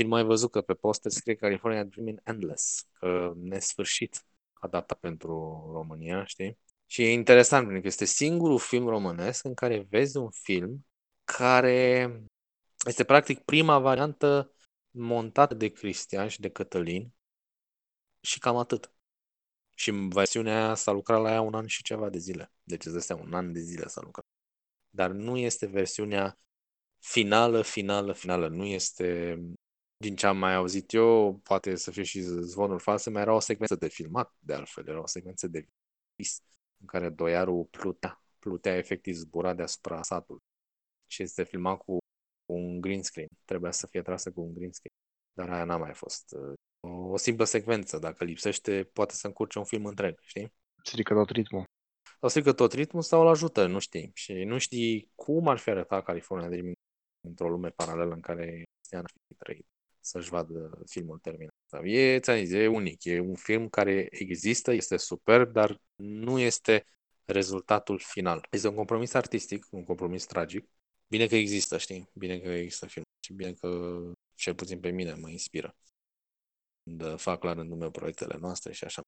film 0.00 0.12
mai 0.12 0.24
văzut 0.24 0.50
că 0.50 0.60
pe 0.60 0.74
poster 0.74 1.10
scrie 1.10 1.34
California 1.34 1.84
Dreaming 1.84 2.20
Endless, 2.24 2.88
că 2.92 3.32
nesfârșit 3.36 4.24
adaptat 4.52 4.98
pentru 4.98 5.28
România, 5.72 6.24
știi? 6.24 6.58
Și 6.86 7.02
e 7.02 7.12
interesant, 7.12 7.62
pentru 7.62 7.80
că 7.80 7.86
este 7.86 8.04
singurul 8.04 8.58
film 8.58 8.88
românesc 8.88 9.44
în 9.44 9.54
care 9.54 9.86
vezi 9.90 10.16
un 10.16 10.30
film 10.30 10.86
care 11.24 12.10
este 12.86 13.04
practic 13.04 13.38
prima 13.44 13.78
variantă 13.78 14.52
montată 14.90 15.54
de 15.54 15.68
Cristian 15.68 16.28
și 16.28 16.40
de 16.40 16.48
Cătălin 16.48 17.12
și 18.20 18.38
cam 18.38 18.56
atât. 18.56 18.92
Și 19.74 19.90
versiunea 19.90 20.64
aia 20.64 20.74
s-a 20.74 20.92
lucrat 20.92 21.20
la 21.20 21.32
ea 21.32 21.40
un 21.40 21.54
an 21.54 21.66
și 21.66 21.82
ceva 21.82 22.08
de 22.08 22.18
zile. 22.18 22.52
Deci 22.62 22.84
îți 22.84 23.06
dă 23.06 23.14
un 23.14 23.34
an 23.34 23.52
de 23.52 23.60
zile 23.60 23.86
s-a 23.86 24.00
lucrat. 24.04 24.26
Dar 24.90 25.10
nu 25.10 25.36
este 25.36 25.66
versiunea 25.66 26.38
finală, 26.98 27.62
finală, 27.62 28.12
finală. 28.12 28.48
Nu 28.48 28.64
este 28.64 29.38
din 30.00 30.16
ce 30.16 30.26
am 30.26 30.38
mai 30.38 30.54
auzit 30.54 30.92
eu, 30.92 31.40
poate 31.42 31.76
să 31.76 31.90
fie 31.90 32.02
și 32.02 32.20
zvonuri 32.20 32.82
false, 32.82 33.10
mai 33.10 33.22
era 33.22 33.34
o 33.34 33.40
secvență 33.40 33.74
de 33.74 33.88
filmat, 33.88 34.34
de 34.38 34.54
altfel, 34.54 34.88
era 34.88 35.00
o 35.00 35.06
secvență 35.06 35.46
de 35.46 35.66
vis 36.14 36.42
în 36.80 36.86
care 36.86 37.08
doiarul 37.08 37.64
plutea, 37.64 38.22
plutea 38.38 38.76
efectiv 38.76 39.14
zbura 39.14 39.54
deasupra 39.54 40.02
satului 40.02 40.42
și 41.06 41.22
este 41.22 41.44
filmat 41.44 41.78
cu 41.78 41.98
un 42.50 42.80
green 42.80 43.02
screen. 43.02 43.28
Trebuia 43.44 43.70
să 43.70 43.86
fie 43.86 44.02
trasă 44.02 44.32
cu 44.32 44.40
un 44.40 44.54
green 44.54 44.72
screen, 44.72 44.94
dar 45.32 45.50
aia 45.50 45.64
n-a 45.64 45.76
mai 45.76 45.94
fost. 45.94 46.36
O 46.80 47.16
simplă 47.16 47.44
secvență, 47.44 47.98
dacă 47.98 48.24
lipsește, 48.24 48.90
poate 48.92 49.14
să 49.14 49.26
încurce 49.26 49.58
un 49.58 49.64
film 49.64 49.86
întreg, 49.86 50.18
știi? 50.22 50.52
Strică 50.82 51.14
tot 51.14 51.30
ritmul. 51.30 51.64
Sau 52.20 52.28
strică 52.28 52.52
tot 52.52 52.72
ritmul 52.72 53.02
sau 53.02 53.20
îl 53.20 53.28
ajută, 53.28 53.66
nu 53.66 53.78
știi. 53.78 54.10
Și 54.14 54.32
nu 54.32 54.58
știi 54.58 55.10
cum 55.14 55.48
ar 55.48 55.58
fi 55.58 55.70
arătat 55.70 56.04
California 56.04 56.48
Dreaming 56.48 56.74
într-o 57.26 57.48
lume 57.48 57.68
paralelă 57.68 58.14
în 58.14 58.20
care 58.20 58.44
Cristian 58.44 59.02
ar 59.02 59.10
fi 59.26 59.34
trăit 59.34 59.69
să-și 60.00 60.28
vadă 60.28 60.82
filmul 60.86 61.18
terminat. 61.18 61.54
E, 61.82 62.20
zis, 62.22 62.52
e 62.52 62.66
unic, 62.66 63.04
e 63.04 63.20
un 63.20 63.34
film 63.34 63.68
care 63.68 64.08
există, 64.10 64.72
este 64.72 64.96
superb, 64.96 65.52
dar 65.52 65.80
nu 65.96 66.38
este 66.38 66.86
rezultatul 67.24 67.98
final. 67.98 68.46
Este 68.50 68.68
un 68.68 68.74
compromis 68.74 69.14
artistic, 69.14 69.66
un 69.70 69.84
compromis 69.84 70.26
tragic. 70.26 70.68
Bine 71.08 71.26
că 71.26 71.36
există, 71.36 71.78
știi? 71.78 72.10
Bine 72.12 72.38
că 72.38 72.48
există 72.48 72.86
film 72.86 73.04
și 73.20 73.32
bine 73.32 73.52
că 73.52 73.98
cel 74.34 74.54
puțin 74.54 74.80
pe 74.80 74.90
mine 74.90 75.14
mă 75.14 75.30
inspiră. 75.30 75.76
Când 76.84 77.20
fac 77.20 77.42
la 77.42 77.52
rândul 77.52 77.76
meu 77.76 77.90
proiectele 77.90 78.36
noastre 78.40 78.72
și 78.72 78.84
așa. 78.84 79.02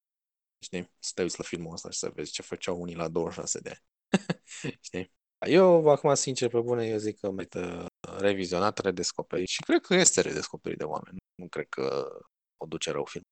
Știi? 0.58 0.90
Să 0.98 1.10
te 1.14 1.22
uiți 1.22 1.38
la 1.38 1.44
filmul 1.44 1.72
ăsta 1.72 1.90
și 1.90 1.98
să 1.98 2.10
vezi 2.14 2.32
ce 2.32 2.42
făceau 2.42 2.80
unii 2.80 2.94
la 2.94 3.08
26 3.08 3.60
de 3.60 3.68
ani. 3.68 3.82
știi? 4.80 5.12
Eu, 5.46 5.88
acum, 5.88 6.14
sincer, 6.14 6.50
pe 6.50 6.60
bune, 6.60 6.86
eu 6.86 6.96
zic 6.96 7.18
că 7.18 7.30
merită 7.30 7.86
revizionat, 8.18 8.78
redescoperit 8.78 9.48
și 9.48 9.62
cred 9.62 9.80
că 9.80 9.94
este 9.94 10.20
redescoperit 10.20 10.78
de 10.78 10.84
oameni. 10.84 11.16
Nu 11.34 11.48
cred 11.48 11.66
că 11.68 12.08
o 12.56 12.66
duce 12.66 12.90
rău 12.90 13.04
film. 13.04 13.24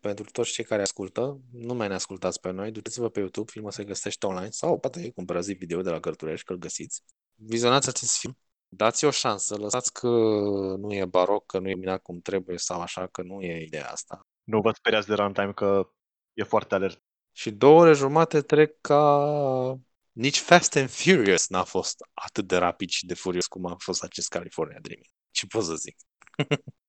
Pentru 0.00 0.24
toți 0.24 0.52
cei 0.52 0.64
care 0.64 0.82
ascultă, 0.82 1.40
nu 1.52 1.74
mai 1.74 1.88
ne 1.88 1.94
ascultați 1.94 2.40
pe 2.40 2.50
noi, 2.50 2.70
duceți-vă 2.70 3.08
pe 3.08 3.18
YouTube, 3.18 3.50
filmul 3.50 3.70
se 3.70 3.84
găsește 3.84 4.26
online 4.26 4.50
sau 4.50 4.78
poate 4.78 5.10
cumpărați 5.10 5.52
video 5.52 5.82
de 5.82 5.90
la 5.90 6.00
Cărturești, 6.00 6.46
că 6.46 6.52
îl 6.52 6.58
găsiți. 6.58 7.02
Vizionați 7.34 7.88
acest 7.88 8.18
film, 8.18 8.38
dați 8.68 9.04
o 9.04 9.10
șansă, 9.10 9.56
lăsați 9.56 9.92
că 9.92 10.08
nu 10.78 10.92
e 10.94 11.04
baroc, 11.04 11.46
că 11.46 11.58
nu 11.58 11.68
e 11.68 11.74
minat 11.74 12.02
cum 12.02 12.20
trebuie 12.20 12.58
sau 12.58 12.80
așa, 12.80 13.06
că 13.06 13.22
nu 13.22 13.40
e 13.40 13.62
ideea 13.62 13.90
asta. 13.90 14.20
Nu 14.42 14.60
vă 14.60 14.72
speriați 14.74 15.06
de 15.06 15.14
runtime 15.14 15.52
că 15.52 15.90
e 16.32 16.42
foarte 16.42 16.74
alert. 16.74 17.02
Și 17.32 17.50
două 17.50 17.80
ore 17.80 17.92
jumate 17.92 18.40
trec 18.40 18.80
ca 18.80 19.80
Nici 20.12 20.40
Fast 20.40 20.76
and 20.76 20.90
Furious 20.90 21.48
n-a 21.48 21.64
fost 21.64 21.96
atât 22.14 22.46
de 22.46 22.56
rapid 22.56 22.88
și 22.88 23.06
de 23.06 23.14
furios 23.14 23.46
cum 23.46 23.66
a 23.66 23.76
fost 23.78 24.02
acest 24.02 24.28
California 24.28 24.78
Dreaming. 24.80 25.10
Ce 25.30 25.46
pot 25.46 25.64
să 25.64 25.74
zic? 25.74 25.96